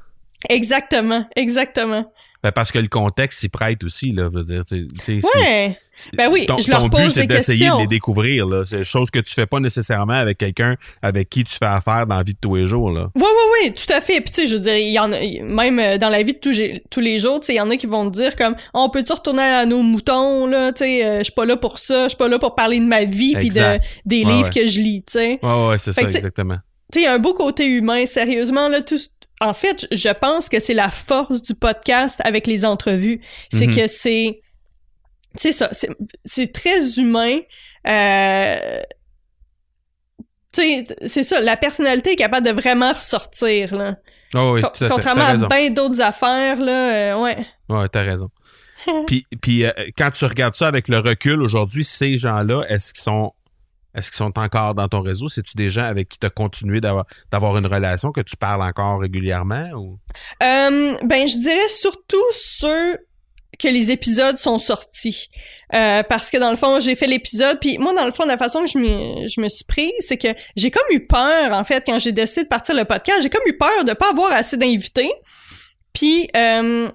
Exactement, 0.50 1.26
exactement. 1.36 2.12
Ben, 2.46 2.52
parce 2.52 2.72
que 2.72 2.78
le 2.78 2.88
contexte 2.88 3.40
s'y 3.40 3.50
prête 3.50 3.84
aussi, 3.84 4.12
là. 4.12 4.30
Veux 4.30 4.44
dire, 4.44 4.62
Ouais. 5.08 5.80
Ben 6.14 6.30
oui, 6.32 6.46
ton, 6.46 6.60
je 6.60 6.70
leur 6.70 6.82
ton 6.82 6.90
pose 6.90 7.06
but, 7.06 7.12
c'est 7.12 7.22
des 7.22 7.38
d'essayer 7.38 7.70
de 7.70 7.80
les 7.80 7.88
découvrir, 7.88 8.46
là. 8.46 8.64
C'est 8.66 8.84
chose 8.84 9.10
que 9.10 9.18
tu 9.18 9.34
fais 9.34 9.48
pas 9.48 9.60
nécessairement 9.60 10.14
avec 10.14 10.38
quelqu'un 10.38 10.76
avec 11.02 11.28
qui 11.30 11.44
tu 11.44 11.56
fais 11.56 11.66
affaire 11.66 12.06
dans 12.06 12.18
la 12.18 12.24
vie 12.24 12.34
de 12.34 12.38
tous 12.40 12.54
les 12.54 12.68
jours, 12.68 12.92
là. 12.92 13.10
Oui, 13.16 13.24
oui, 13.24 13.64
oui, 13.64 13.74
tout 13.74 13.92
à 13.92 14.00
fait. 14.00 14.22
Puis 14.22 14.32
tu 14.32 14.42
sais, 14.42 14.46
je 14.48 14.58
veux 14.58 14.62
dire, 14.62 14.78
il 14.78 14.92
y 14.92 15.00
en 15.00 15.12
a, 15.12 15.20
même 15.42 15.80
euh, 15.80 15.98
dans 15.98 16.10
la 16.10 16.22
vie 16.22 16.34
de 16.34 16.38
tous, 16.38 16.62
tous 16.92 17.00
les 17.00 17.18
jours, 17.18 17.40
tu 17.40 17.48
sais, 17.48 17.54
il 17.54 17.58
y 17.58 17.62
en 17.62 17.72
a 17.72 17.78
qui 17.78 17.88
vont 17.88 18.08
te 18.12 18.16
dire 18.16 18.36
comme, 18.36 18.56
on 18.76 18.90
peut-tu 18.92 19.12
retourner 19.12 19.42
à 19.42 19.66
nos 19.66 19.82
moutons, 19.82 20.46
là, 20.46 20.72
tu 20.72 20.84
sais, 20.84 21.04
euh, 21.04 21.18
je 21.20 21.24
suis 21.24 21.34
pas 21.34 21.46
là 21.46 21.58
pour 21.58 21.80
ça, 21.80 22.04
je 22.04 22.10
suis 22.10 22.18
pas 22.18 22.28
là 22.28 22.38
pour 22.38 22.54
parler 22.54 22.80
de 22.80 22.86
ma 22.86 23.06
vie 23.06 23.34
puis 23.40 23.50
de 23.50 23.80
des 24.06 24.24
Ouais, 24.24 24.32
livres 24.34 24.50
ouais. 24.54 24.62
que 24.62 24.68
je 24.68 24.80
lis, 24.80 25.04
tu 25.08 25.14
sais. 25.14 25.40
Ouais, 25.42 25.68
ouais, 25.70 25.78
c'est 25.80 25.94
ça, 25.94 26.04
exactement. 26.04 26.58
Tu 26.92 27.00
sais, 27.00 27.02
il 27.02 27.06
y 27.06 27.08
a 27.08 27.14
un 27.14 27.20
beau 27.20 27.34
côté 27.34 27.66
humain, 27.66 28.06
sérieusement, 28.06 28.68
là, 28.70 28.82
tout. 28.82 29.00
En 29.46 29.54
fait, 29.54 29.88
je 29.92 30.10
pense 30.10 30.50
que 30.50 30.60
c'est 30.60 30.74
la 30.74 30.90
force 30.92 31.42
du 31.44 31.54
podcast 31.54 32.20
avec 32.24 32.48
les 32.48 32.66
entrevues. 32.66 33.22
C'est 33.52 33.68
Mhm. 33.68 33.76
que 33.76 33.88
c'est. 33.88 34.40
C'est 35.36 35.52
ça, 35.52 35.70
c'est- 36.24 36.54
très 36.54 36.98
humain. 36.98 37.40
Euh, 37.88 38.80
tu 40.54 40.62
sais, 40.62 40.88
c'est 41.08 41.24
ça, 41.24 41.42
la 41.42 41.58
personnalité 41.58 42.14
est 42.14 42.16
capable 42.16 42.48
de 42.48 42.54
vraiment 42.54 42.94
ressortir, 42.94 43.76
là. 43.76 43.96
Oh, 44.34 44.54
oui, 44.56 44.62
tout 44.62 44.84
à. 44.86 44.90
Contrairement 44.90 45.24
à 45.26 45.48
bien 45.48 45.70
d'autres 45.70 46.02
affaires, 46.02 46.60
là, 46.60 47.14
euh, 47.14 47.22
ouais. 47.22 47.46
Ouais, 47.70 47.90
t'as 47.90 48.02
raison. 48.04 48.30
puis, 49.08 49.26
puis 49.42 49.66
euh, 49.66 49.72
quand 49.98 50.12
tu 50.12 50.26
regardes 50.26 50.56
ça 50.56 50.68
avec 50.68 50.88
le 50.88 51.00
recul 51.00 51.42
aujourd'hui, 51.42 51.84
ces 51.84 52.18
gens-là, 52.18 52.64
est-ce 52.70 52.94
qu'ils 52.94 53.04
sont 53.04 53.34
est-ce 53.96 54.12
qu'ils 54.12 54.18
sont 54.18 54.38
encore 54.38 54.76
dans 54.76 54.88
ton 54.88 55.02
réseau? 55.02 55.30
C'est-tu 55.30 55.56
des 55.56 55.70
gens 55.70 55.86
avec 55.86 56.10
qui 56.10 56.20
tu 56.20 56.28
as 56.28 56.30
continué 56.30 56.82
d'avoir, 56.82 57.58
une 57.58 57.66
relation, 57.66 58.12
que 58.12 58.22
tu 58.22 58.36
parles 58.36 58.62
encore 58.62 59.00
régulièrement? 59.00 59.98
Euh, 60.44 60.96
ben, 61.04 61.28
je 61.28 61.40
dirais 61.40 61.70
surtout 61.70 62.24
ceux 62.34 62.98
que 63.58 63.70
les 63.70 63.92
épisodes 63.92 64.38
sont 64.38 64.60
sortis. 64.60 65.30
Euh, 65.74 66.04
parce 66.04 66.30
que 66.30 66.38
dans 66.38 66.52
le 66.52 66.58
fond, 66.58 66.80
j'ai 66.80 66.96
fait 66.96 67.08
l'épisode, 67.08 67.58
puis 67.60 67.78
moi, 67.78 67.94
dans 67.94 68.06
le 68.06 68.12
fond, 68.12 68.26
la 68.26 68.38
façon 68.38 68.66
que 68.66 68.70
je 68.70 68.78
me, 68.78 69.28
je 69.28 69.40
me 69.40 69.48
suis 69.48 69.64
pris, 69.64 69.94
c'est 70.00 70.18
que 70.18 70.28
j'ai 70.56 70.72
comme 70.72 70.84
eu 70.92 71.06
peur, 71.06 71.54
en 71.54 71.64
fait, 71.64 71.84
quand 71.86 71.98
j'ai 71.98 72.12
décidé 72.12 72.44
de 72.44 72.50
partir 72.50 72.76
le 72.76 72.84
podcast, 72.84 73.22
j'ai 73.22 73.30
comme 73.30 73.48
eu 73.48 73.58
peur 73.58 73.86
de 73.86 73.94
pas 73.94 74.10
avoir 74.10 74.32
assez 74.34 74.58
d'invités. 74.58 75.12
Puis, 75.94 76.28
euh, 76.36 76.92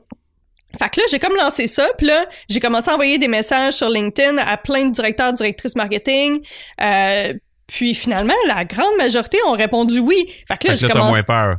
fait 0.78 0.88
que 0.90 1.00
là, 1.00 1.06
j'ai 1.10 1.18
comme 1.18 1.36
lancé 1.36 1.66
ça, 1.66 1.88
puis 1.98 2.06
là, 2.06 2.26
j'ai 2.48 2.60
commencé 2.60 2.90
à 2.90 2.94
envoyer 2.94 3.18
des 3.18 3.28
messages 3.28 3.74
sur 3.74 3.88
LinkedIn 3.88 4.38
à 4.38 4.56
plein 4.56 4.86
de 4.86 4.92
directeurs, 4.92 5.32
directrices 5.32 5.76
marketing. 5.76 6.44
Euh, 6.80 7.34
puis 7.66 7.94
finalement, 7.94 8.34
la 8.46 8.64
grande 8.64 8.96
majorité 8.98 9.38
ont 9.46 9.52
répondu 9.52 9.98
oui. 9.98 10.32
Fait 10.48 10.58
que 10.58 10.68
là, 10.68 10.76
j'ai 10.76 10.88
commencé... 10.88 11.10
moins 11.10 11.22
peur. 11.22 11.56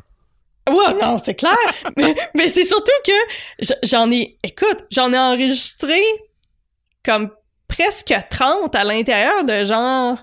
Ouais, 0.70 0.94
non, 1.02 1.18
c'est 1.18 1.36
clair. 1.36 1.56
mais 1.98 2.16
mais 2.36 2.48
c'est 2.48 2.64
surtout 2.64 2.92
que 3.06 3.66
j'en 3.84 4.12
ai, 4.12 4.38
écoute, 4.44 4.86
j'en 4.92 5.12
ai 5.12 5.18
enregistré 5.18 6.02
comme 7.04 7.32
presque 7.68 8.14
30 8.30 8.76
à 8.76 8.84
l'intérieur 8.84 9.44
de 9.44 9.64
genre 9.64 10.18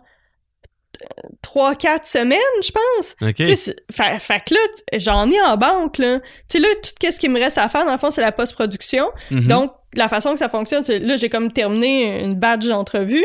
3-4 1.43 2.05
semaines, 2.05 2.39
je 2.63 2.71
pense. 2.71 3.15
OK. 3.23 3.35
Tu 3.35 3.47
sais, 3.47 3.57
c'est- 3.57 3.77
fait, 3.91 4.19
fait 4.19 4.41
que 4.47 4.55
là, 4.55 4.61
j'en 4.99 5.31
ai 5.31 5.41
en 5.41 5.57
banque, 5.57 5.99
là. 5.99 6.21
Tu 6.21 6.27
sais, 6.49 6.59
là, 6.61 6.69
tout 6.83 7.11
ce 7.11 7.19
qui 7.19 7.29
me 7.29 7.39
reste 7.39 7.59
à 7.59 7.69
faire, 7.69 7.85
dans 7.87 7.93
le 7.93 7.99
fond, 7.99 8.11
c'est 8.11 8.21
la 8.21 8.33
post-production. 8.33 9.11
Mhm. 9.31 9.47
Donc, 9.47 9.73
la 9.95 10.09
façon 10.09 10.33
que 10.33 10.39
ça 10.39 10.49
fonctionne, 10.49 10.83
c'est 10.85 10.99
là, 10.99 11.17
j'ai 11.17 11.29
comme 11.29 11.53
terminé 11.53 12.21
une 12.21 12.35
badge 12.35 12.67
d'entrevue. 12.69 13.25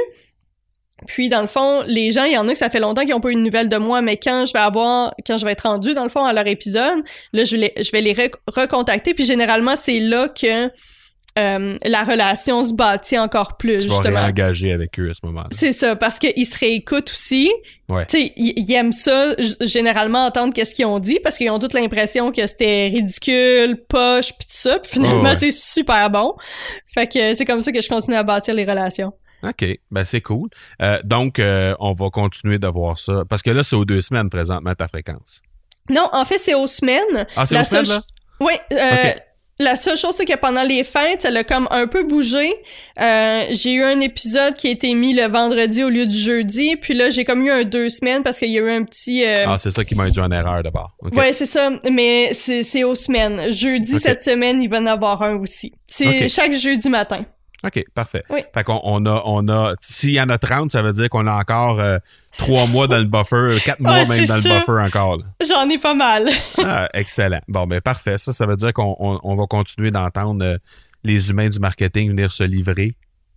Puis, 1.08 1.28
dans 1.28 1.42
le 1.42 1.48
fond, 1.48 1.84
les 1.86 2.12
gens, 2.12 2.24
il 2.24 2.32
y 2.34 2.38
en 2.38 2.48
a 2.48 2.54
que 2.54 2.58
ça 2.58 2.70
fait 2.70 2.80
longtemps 2.80 3.02
qu'ils 3.02 3.12
n'ont 3.12 3.20
pas 3.20 3.32
eu 3.32 3.36
de 3.36 3.42
nouvelles 3.42 3.68
de 3.68 3.76
moi, 3.78 4.02
mais 4.02 4.16
quand 4.16 4.46
je 4.46 4.54
vais 4.54 4.60
avoir, 4.60 5.12
quand 5.28 5.38
je 5.38 5.44
vais 5.46 5.52
être 5.52 5.68
rendu, 5.68 5.94
dans 5.94 6.04
le 6.04 6.10
fond, 6.10 6.24
à 6.24 6.32
leur 6.32 6.48
épisode, 6.48 7.00
là, 7.34 7.44
je, 7.44 7.58
vais 7.58 7.74
les- 7.76 7.84
je 7.84 7.92
vais 7.92 8.00
les 8.02 8.14
rec- 8.14 8.36
recontacter. 8.48 9.14
Puis, 9.14 9.26
généralement, 9.26 9.76
c'est 9.76 10.00
là 10.00 10.30
que 10.30 10.70
euh, 11.40 11.78
la 11.84 12.04
relation 12.04 12.64
se 12.64 12.74
bâtit 12.74 13.18
encore 13.18 13.58
plus, 13.58 13.80
tu 13.80 13.88
vas 13.88 13.96
justement. 13.96 14.20
réengager 14.22 14.72
avec 14.72 15.00
eux 15.00 15.10
à 15.10 15.14
ce 15.14 15.20
moment-là. 15.26 15.48
C'est 15.52 15.72
ça, 15.74 15.96
parce 15.96 16.20
qu'ils 16.20 16.46
se 16.46 16.58
réécoutent 16.60 17.10
aussi. 17.12 17.52
Ouais. 17.90 18.06
Tu 18.06 18.18
sais, 18.20 18.34
ils, 18.36 18.54
ils 18.58 18.74
aiment 18.74 18.94
ça, 18.94 19.34
généralement, 19.62 20.26
entendre 20.26 20.54
qu'est-ce 20.54 20.76
qu'ils 20.76 20.86
ont 20.86 21.00
dit, 21.00 21.20
parce 21.24 21.38
qu'ils 21.38 21.50
ont 21.50 21.60
toute 21.60 21.74
l'impression 21.74 22.32
que 22.32 22.46
c'était 22.46 22.92
ridicule, 22.94 23.84
poche, 23.90 24.30
pis 24.38 24.46
tout 24.48 24.54
ça. 24.54 24.80
Puis 24.80 24.92
finalement, 24.94 25.22
Oh, 25.22 25.26
ouais. 25.26 25.36
c'est 25.36 25.52
super 25.52 26.10
bon. 26.10 26.36
Fait 26.88 27.08
que 27.08 27.34
c'est 27.34 27.46
comme 27.46 27.62
ça 27.62 27.72
que 27.72 27.82
je 27.82 27.90
continue 27.90 28.16
à 28.18 28.24
bâtir 28.24 28.54
les 28.54 28.66
relations. 28.66 29.14
OK, 29.44 29.66
ben 29.92 30.06
c'est 30.06 30.22
cool. 30.22 30.50
Euh, 30.82 31.00
donc, 31.04 31.38
euh, 31.40 31.76
on 31.80 31.94
va 31.94 32.10
continuer 32.10 32.60
de 32.60 32.68
voir 32.68 32.98
ça. 32.98 33.24
Parce 33.28 33.42
que 33.42 33.50
là, 33.52 33.64
c'est 33.64 33.76
aux 33.76 33.84
deux 33.86 34.00
semaines 34.02 34.30
présentement 34.30 34.74
ta 34.74 34.88
fréquence. 34.88 35.42
Non, 35.90 36.08
en 36.14 36.24
fait, 36.24 36.38
c'est 36.38 36.54
aux 36.54 36.68
semaines. 36.68 37.26
Ah, 37.36 37.46
c'est 37.46 37.60
aux 37.60 37.64
semaines, 37.66 37.88
là? 37.88 38.02
Oui, 38.40 38.54
euh. 38.72 39.12
La 39.64 39.76
seule 39.76 39.98
chose, 39.98 40.14
c'est 40.16 40.26
que 40.26 40.36
pendant 40.38 40.64
les 40.64 40.84
fêtes, 40.84 41.24
ça 41.24 41.30
a 41.30 41.44
comme 41.44 41.68
un 41.72 41.88
peu 41.88 42.04
bougé. 42.04 42.54
Euh, 43.00 43.44
j'ai 43.52 43.74
eu 43.74 43.84
un 43.84 44.00
épisode 44.02 44.54
qui 44.54 44.68
a 44.68 44.72
été 44.72 44.94
mis 44.94 45.14
le 45.14 45.28
vendredi 45.28 45.84
au 45.84 45.90
lieu 45.90 46.06
du 46.06 46.16
jeudi, 46.18 46.76
puis 46.76 46.94
là, 46.94 47.10
j'ai 47.10 47.26
comme 47.26 47.46
eu 47.46 47.52
un 47.52 47.64
deux 47.64 47.90
semaines 47.90 48.22
parce 48.24 48.38
qu'il 48.40 48.52
y 48.52 48.58
a 48.60 48.62
eu 48.62 48.72
un 48.72 48.84
petit... 48.84 49.24
euh, 49.26 49.46
Ah, 49.48 49.58
c'est 49.58 49.72
ça 49.72 49.84
qui 49.84 49.96
m'a 49.96 50.04
induit 50.04 50.22
en 50.22 50.32
erreur 50.32 50.62
d'abord. 50.64 50.92
OK. 51.02 51.16
Ouais, 51.16 51.34
c'est 51.34 51.46
ça, 51.46 51.70
mais 51.90 52.32
c'est 52.34 52.64
c'est 52.64 52.84
aux 52.84 52.96
semaines. 52.96 53.52
Jeudi 53.52 54.00
cette 54.00 54.24
semaine, 54.24 54.62
il 54.62 54.70
va 54.70 54.80
en 54.80 54.86
avoir 54.86 55.22
un 55.24 55.36
aussi. 55.38 55.74
C'est 55.88 56.28
chaque 56.30 56.54
jeudi 56.54 56.90
matin. 56.90 57.26
OK, 57.66 57.84
parfait. 57.96 58.24
Oui. 58.30 58.42
Fait 58.54 58.64
qu'on 58.64 58.80
on 58.84 59.06
a, 59.06 59.22
on 59.26 59.48
a, 59.48 59.74
s'il 59.82 60.12
y 60.12 60.22
en 60.22 60.30
a 60.30 60.38
30, 60.38 60.72
ça 60.72 60.82
veut 60.82 60.92
dire 60.94 61.10
qu'on 61.10 61.28
a 61.28 61.34
encore 61.34 61.80
euh, 61.80 61.98
trois 62.38 62.68
mois 62.68 62.88
dans 62.88 62.98
le 62.98 63.06
buffer, 63.06 63.58
quatre 63.64 63.80
mois 63.82 64.06
même 64.06 64.26
dans 64.26 64.42
ça. 64.42 64.50
le 64.50 64.60
buffer 64.60 64.82
encore. 64.84 65.20
J'en 65.48 65.70
ai 65.70 65.78
pas 65.78 65.94
mal. 65.94 66.28
Ah, 66.66 66.90
excellent. 66.94 67.40
Bon, 67.48 67.66
ben 67.68 67.80
parfait. 67.82 68.18
Ça, 68.18 68.34
ça 68.34 68.46
veut 68.46 68.56
dire 68.58 68.74
qu'on 68.74 68.96
on, 69.00 69.20
on 69.24 69.36
va 69.36 69.46
continuer 69.48 69.92
d'entendre 69.92 70.44
euh, 70.44 70.58
les 71.04 71.30
humains 71.30 71.50
du 71.50 71.60
marketing 71.60 72.10
venir 72.10 72.32
se 72.32 72.44
livrer 72.44 72.96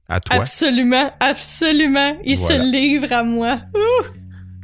à 0.09 0.21
toi. 0.21 0.37
Absolument, 0.37 1.13
absolument. 1.21 2.17
Il 2.25 2.37
Voilà. 2.37 2.65
se 2.65 2.71
livre 2.71 3.13
à 3.13 3.23
moi. 3.23 3.59
Ouh. 3.75 4.05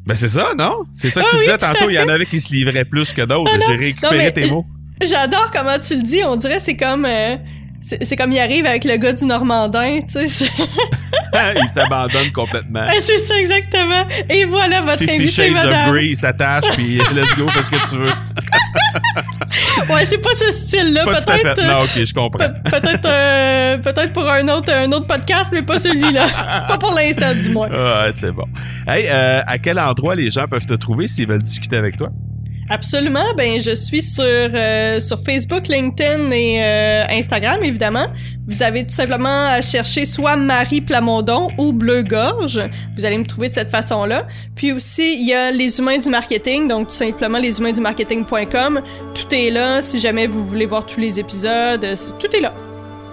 Ben 0.06 0.14
c'est 0.16 0.28
ça, 0.28 0.54
non? 0.58 0.82
C'est 0.96 1.10
ça 1.10 1.22
que 1.22 1.30
tu 1.30 1.36
disais 1.38 1.58
tantôt. 1.58 1.88
Il 1.88 1.94
y 1.94 1.98
en 2.00 2.08
avait 2.08 2.26
qui 2.26 2.40
se 2.40 2.52
livraient 2.52 2.84
plus 2.84 3.12
que 3.12 3.22
d'autres. 3.22 3.50
Ah 3.54 3.58
J'ai 3.68 3.76
récupéré 3.76 4.26
non, 4.26 4.32
tes 4.32 4.50
mots. 4.50 4.66
J'adore 5.00 5.50
comment 5.52 5.78
tu 5.78 5.94
le 5.96 6.02
dis. 6.02 6.22
On 6.24 6.34
dirait 6.36 6.58
c'est 6.60 6.76
comme... 6.76 7.04
euh, 7.04 7.36
c'est 7.82 8.16
comme 8.16 8.32
il 8.32 8.38
arrive 8.38 8.64
avec 8.64 8.84
le 8.84 8.96
gars 8.96 9.12
du 9.12 9.24
Normandin, 9.24 10.00
tu 10.10 10.28
sais. 10.28 10.48
il 11.62 11.68
s'abandonne 11.68 12.30
complètement. 12.32 12.86
C'est 13.00 13.18
ça, 13.18 13.38
exactement. 13.38 14.06
Et 14.30 14.44
voilà 14.44 14.82
votre 14.82 15.02
invité, 15.02 15.26
Shades 15.26 15.56
of 15.56 15.64
madame. 15.64 15.90
Grey, 15.90 16.06
il 16.10 16.16
s'attache, 16.16 16.64
puis 16.74 16.98
let's 17.14 17.34
go, 17.36 17.48
fais 17.48 17.62
ce 17.62 17.70
que 17.70 17.90
tu 17.90 17.98
veux. 17.98 18.12
Ouais, 19.92 20.04
c'est 20.06 20.18
pas 20.18 20.34
ce 20.34 20.52
style-là. 20.52 21.04
Peut-être... 21.04 21.62
Non, 21.66 21.80
ok, 21.82 22.04
je 22.04 22.14
comprends. 22.14 22.38
Pe- 22.38 22.70
peut-être 22.70 23.06
euh, 23.06 23.78
peut-être 23.78 24.12
pour 24.12 24.28
un 24.28 24.46
autre 24.48 24.72
un 24.72 24.90
autre 24.92 25.06
podcast 25.06 25.50
mais 25.52 25.62
pas 25.62 25.78
celui-là 25.78 26.26
pas 26.68 26.78
pour 26.78 26.92
l'instant 26.92 27.34
du 27.34 27.50
moins 27.50 27.68
Ah, 27.72 28.06
c'est 28.12 28.32
bon. 28.32 28.46
Hey, 28.86 29.06
euh, 29.10 29.42
à 29.46 29.58
quel 29.58 29.78
endroit 29.78 30.14
les 30.14 30.30
gens 30.30 30.46
peuvent 30.46 30.66
te 30.66 30.74
trouver 30.74 31.08
s'ils 31.08 31.26
veulent 31.26 31.42
discuter 31.42 31.76
avec 31.76 31.96
toi? 31.96 32.08
Absolument. 32.72 33.34
Ben, 33.36 33.60
je 33.60 33.74
suis 33.74 34.00
sur 34.00 34.24
euh, 34.24 34.98
Facebook, 35.26 35.68
LinkedIn 35.68 36.30
et 36.30 36.64
euh, 36.64 37.04
Instagram, 37.10 37.62
évidemment. 37.62 38.06
Vous 38.48 38.62
avez 38.62 38.84
tout 38.86 38.94
simplement 38.94 39.44
à 39.48 39.60
chercher 39.60 40.06
soit 40.06 40.36
Marie 40.36 40.80
Plamondon 40.80 41.50
ou 41.58 41.74
Bleu 41.74 42.02
Gorge. 42.02 42.62
Vous 42.96 43.04
allez 43.04 43.18
me 43.18 43.26
trouver 43.26 43.50
de 43.50 43.52
cette 43.52 43.68
façon-là. 43.68 44.26
Puis 44.54 44.72
aussi, 44.72 45.20
il 45.20 45.28
y 45.28 45.34
a 45.34 45.50
les 45.50 45.78
humains 45.78 45.98
du 45.98 46.08
marketing, 46.08 46.66
donc 46.66 46.88
tout 46.88 46.94
simplement 46.94 47.38
leshumaindsdumarketing.com. 47.38 48.80
Tout 49.14 49.34
est 49.34 49.50
là. 49.50 49.82
Si 49.82 49.98
jamais 49.98 50.26
vous 50.26 50.46
voulez 50.46 50.64
voir 50.64 50.86
tous 50.86 50.98
les 50.98 51.20
épisodes, 51.20 51.86
tout 52.18 52.34
est 52.34 52.40
là. 52.40 52.54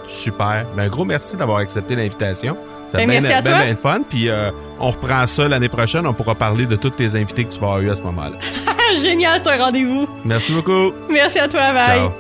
Super. 0.07 0.67
Ben, 0.77 0.83
un 0.83 0.87
gros 0.87 1.03
merci 1.03 1.35
d'avoir 1.35 1.57
accepté 1.57 1.97
l'invitation. 1.97 2.55
Ben, 2.93 3.07
merci 3.07 3.31
à 3.31 3.41
toi. 3.41 3.63
bien 3.63 3.75
fun. 3.75 4.01
Puis 4.07 4.29
euh, 4.29 4.51
on 4.79 4.89
reprend 4.91 5.25
ça 5.27 5.47
l'année 5.47 5.69
prochaine. 5.69 6.07
On 6.07 6.13
pourra 6.13 6.35
parler 6.35 6.65
de 6.65 6.75
tous 6.75 6.91
tes 6.91 7.15
invités 7.15 7.45
que 7.45 7.51
tu 7.51 7.59
vas 7.59 7.67
avoir 7.67 7.81
eu 7.81 7.89
à 7.89 7.95
ce 7.95 8.01
moment-là. 8.03 8.37
Génial, 8.95 9.39
un 9.45 9.63
rendez-vous. 9.63 10.07
Merci 10.25 10.53
beaucoup. 10.53 10.91
Merci 11.09 11.39
à 11.39 11.47
toi, 11.47 11.71
bye. 11.73 11.99
Ciao. 11.99 12.11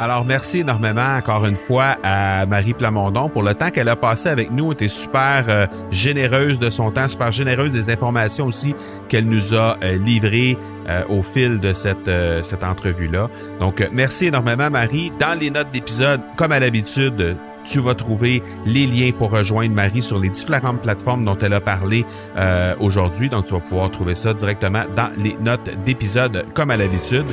Alors, 0.00 0.24
merci 0.24 0.60
énormément 0.60 1.14
encore 1.18 1.44
une 1.44 1.56
fois 1.56 1.98
à 2.02 2.46
Marie 2.46 2.72
Plamondon 2.72 3.28
pour 3.28 3.42
le 3.42 3.52
temps 3.52 3.70
qu'elle 3.70 3.90
a 3.90 3.96
passé 3.96 4.30
avec 4.30 4.50
nous. 4.50 4.68
Elle 4.68 4.72
était 4.72 4.88
super 4.88 5.44
euh, 5.48 5.66
généreuse 5.90 6.58
de 6.58 6.70
son 6.70 6.90
temps, 6.90 7.06
super 7.06 7.30
généreuse 7.30 7.70
des 7.72 7.90
informations 7.90 8.46
aussi 8.46 8.74
qu'elle 9.10 9.26
nous 9.26 9.52
a 9.54 9.76
euh, 9.84 9.98
livrées 9.98 10.56
euh, 10.88 11.02
au 11.10 11.22
fil 11.22 11.60
de 11.60 11.74
cette, 11.74 12.08
euh, 12.08 12.42
cette 12.42 12.64
entrevue-là. 12.64 13.28
Donc, 13.60 13.82
euh, 13.82 13.88
merci 13.92 14.28
énormément, 14.28 14.70
Marie. 14.70 15.12
Dans 15.20 15.38
les 15.38 15.50
notes 15.50 15.70
d'épisode, 15.70 16.22
comme 16.36 16.52
à 16.52 16.60
l'habitude, 16.60 17.36
tu 17.64 17.80
vas 17.80 17.94
trouver 17.94 18.42
les 18.64 18.86
liens 18.86 19.10
pour 19.16 19.30
rejoindre 19.30 19.74
Marie 19.74 20.02
sur 20.02 20.18
les 20.18 20.28
différentes 20.28 20.82
plateformes 20.82 21.24
dont 21.24 21.36
elle 21.40 21.52
a 21.52 21.60
parlé 21.60 22.04
euh, 22.36 22.74
aujourd'hui. 22.80 23.28
Donc, 23.28 23.46
tu 23.46 23.52
vas 23.52 23.60
pouvoir 23.60 23.90
trouver 23.90 24.14
ça 24.14 24.34
directement 24.34 24.84
dans 24.96 25.10
les 25.16 25.36
notes 25.40 25.70
d'épisode, 25.84 26.46
comme 26.54 26.70
à 26.70 26.76
l'habitude. 26.76 27.26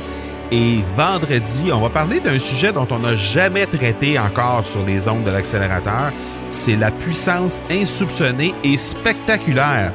Et 0.50 0.78
vendredi, 0.96 1.70
on 1.72 1.80
va 1.80 1.90
parler 1.90 2.20
d'un 2.20 2.38
sujet 2.38 2.72
dont 2.72 2.86
on 2.90 3.00
n'a 3.00 3.16
jamais 3.16 3.66
traité 3.66 4.18
encore 4.18 4.64
sur 4.64 4.84
les 4.86 5.06
ondes 5.08 5.24
de 5.24 5.30
l'accélérateur. 5.30 6.12
C'est 6.50 6.76
la 6.76 6.90
puissance 6.90 7.62
insoupçonnée 7.70 8.54
et 8.64 8.78
spectaculaire 8.78 9.92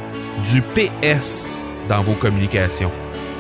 du 0.52 0.62
PS 0.62 1.64
dans 1.90 2.04
vos 2.04 2.14
communications. 2.14 2.92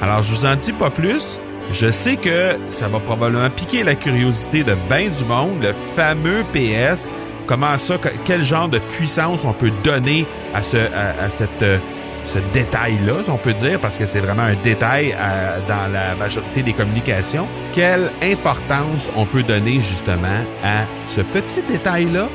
Alors, 0.01 0.23
je 0.23 0.33
vous 0.33 0.45
en 0.45 0.55
dis 0.55 0.73
pas 0.73 0.89
plus. 0.89 1.39
Je 1.73 1.89
sais 1.91 2.15
que 2.17 2.55
ça 2.67 2.87
va 2.87 2.99
probablement 2.99 3.49
piquer 3.49 3.83
la 3.83 3.95
curiosité 3.95 4.63
de 4.63 4.75
bien 4.89 5.09
du 5.09 5.25
monde, 5.25 5.61
le 5.63 5.73
fameux 5.95 6.43
PS. 6.53 7.09
Comment 7.47 7.77
ça, 7.77 7.97
que- 7.97 8.09
quel 8.25 8.43
genre 8.43 8.69
de 8.69 8.79
puissance 8.79 9.43
on 9.43 9.53
peut 9.53 9.71
donner 9.83 10.25
à 10.53 10.63
ce, 10.63 10.77
à, 10.77 11.23
à 11.25 11.29
cette, 11.29 11.61
euh, 11.63 11.77
ce 12.25 12.37
détail-là, 12.53 13.15
si 13.23 13.29
on 13.29 13.37
peut 13.37 13.53
dire, 13.53 13.79
parce 13.81 13.97
que 13.97 14.05
c'est 14.05 14.19
vraiment 14.19 14.43
un 14.43 14.55
détail 14.63 15.13
euh, 15.19 15.57
dans 15.67 15.91
la 15.91 16.15
majorité 16.15 16.61
des 16.61 16.71
communications. 16.73 17.47
Quelle 17.73 18.11
importance 18.21 19.11
on 19.17 19.25
peut 19.25 19.43
donner 19.43 19.81
justement 19.81 20.43
à 20.63 20.83
ce 21.09 21.21
petit 21.21 21.63
détail-là? 21.63 22.29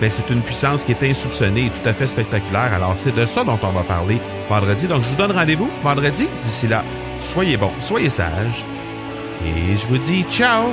Ben, 0.00 0.10
c'est 0.10 0.28
une 0.30 0.42
puissance 0.42 0.84
qui 0.84 0.92
est 0.92 1.02
insoupçonnée 1.02 1.66
et 1.66 1.70
tout 1.70 1.88
à 1.88 1.92
fait 1.92 2.06
spectaculaire. 2.06 2.72
Alors, 2.74 2.94
c'est 2.96 3.14
de 3.14 3.26
ça 3.26 3.44
dont 3.44 3.58
on 3.62 3.70
va 3.70 3.82
parler 3.82 4.20
vendredi. 4.48 4.86
Donc, 4.88 5.02
je 5.02 5.08
vous 5.08 5.16
donne 5.16 5.32
rendez-vous 5.32 5.70
vendredi. 5.82 6.28
D'ici 6.42 6.68
là, 6.68 6.84
soyez 7.20 7.56
bons, 7.56 7.72
soyez 7.82 8.10
sages. 8.10 8.64
Et 9.44 9.76
je 9.76 9.86
vous 9.86 9.98
dis 9.98 10.24
ciao! 10.30 10.72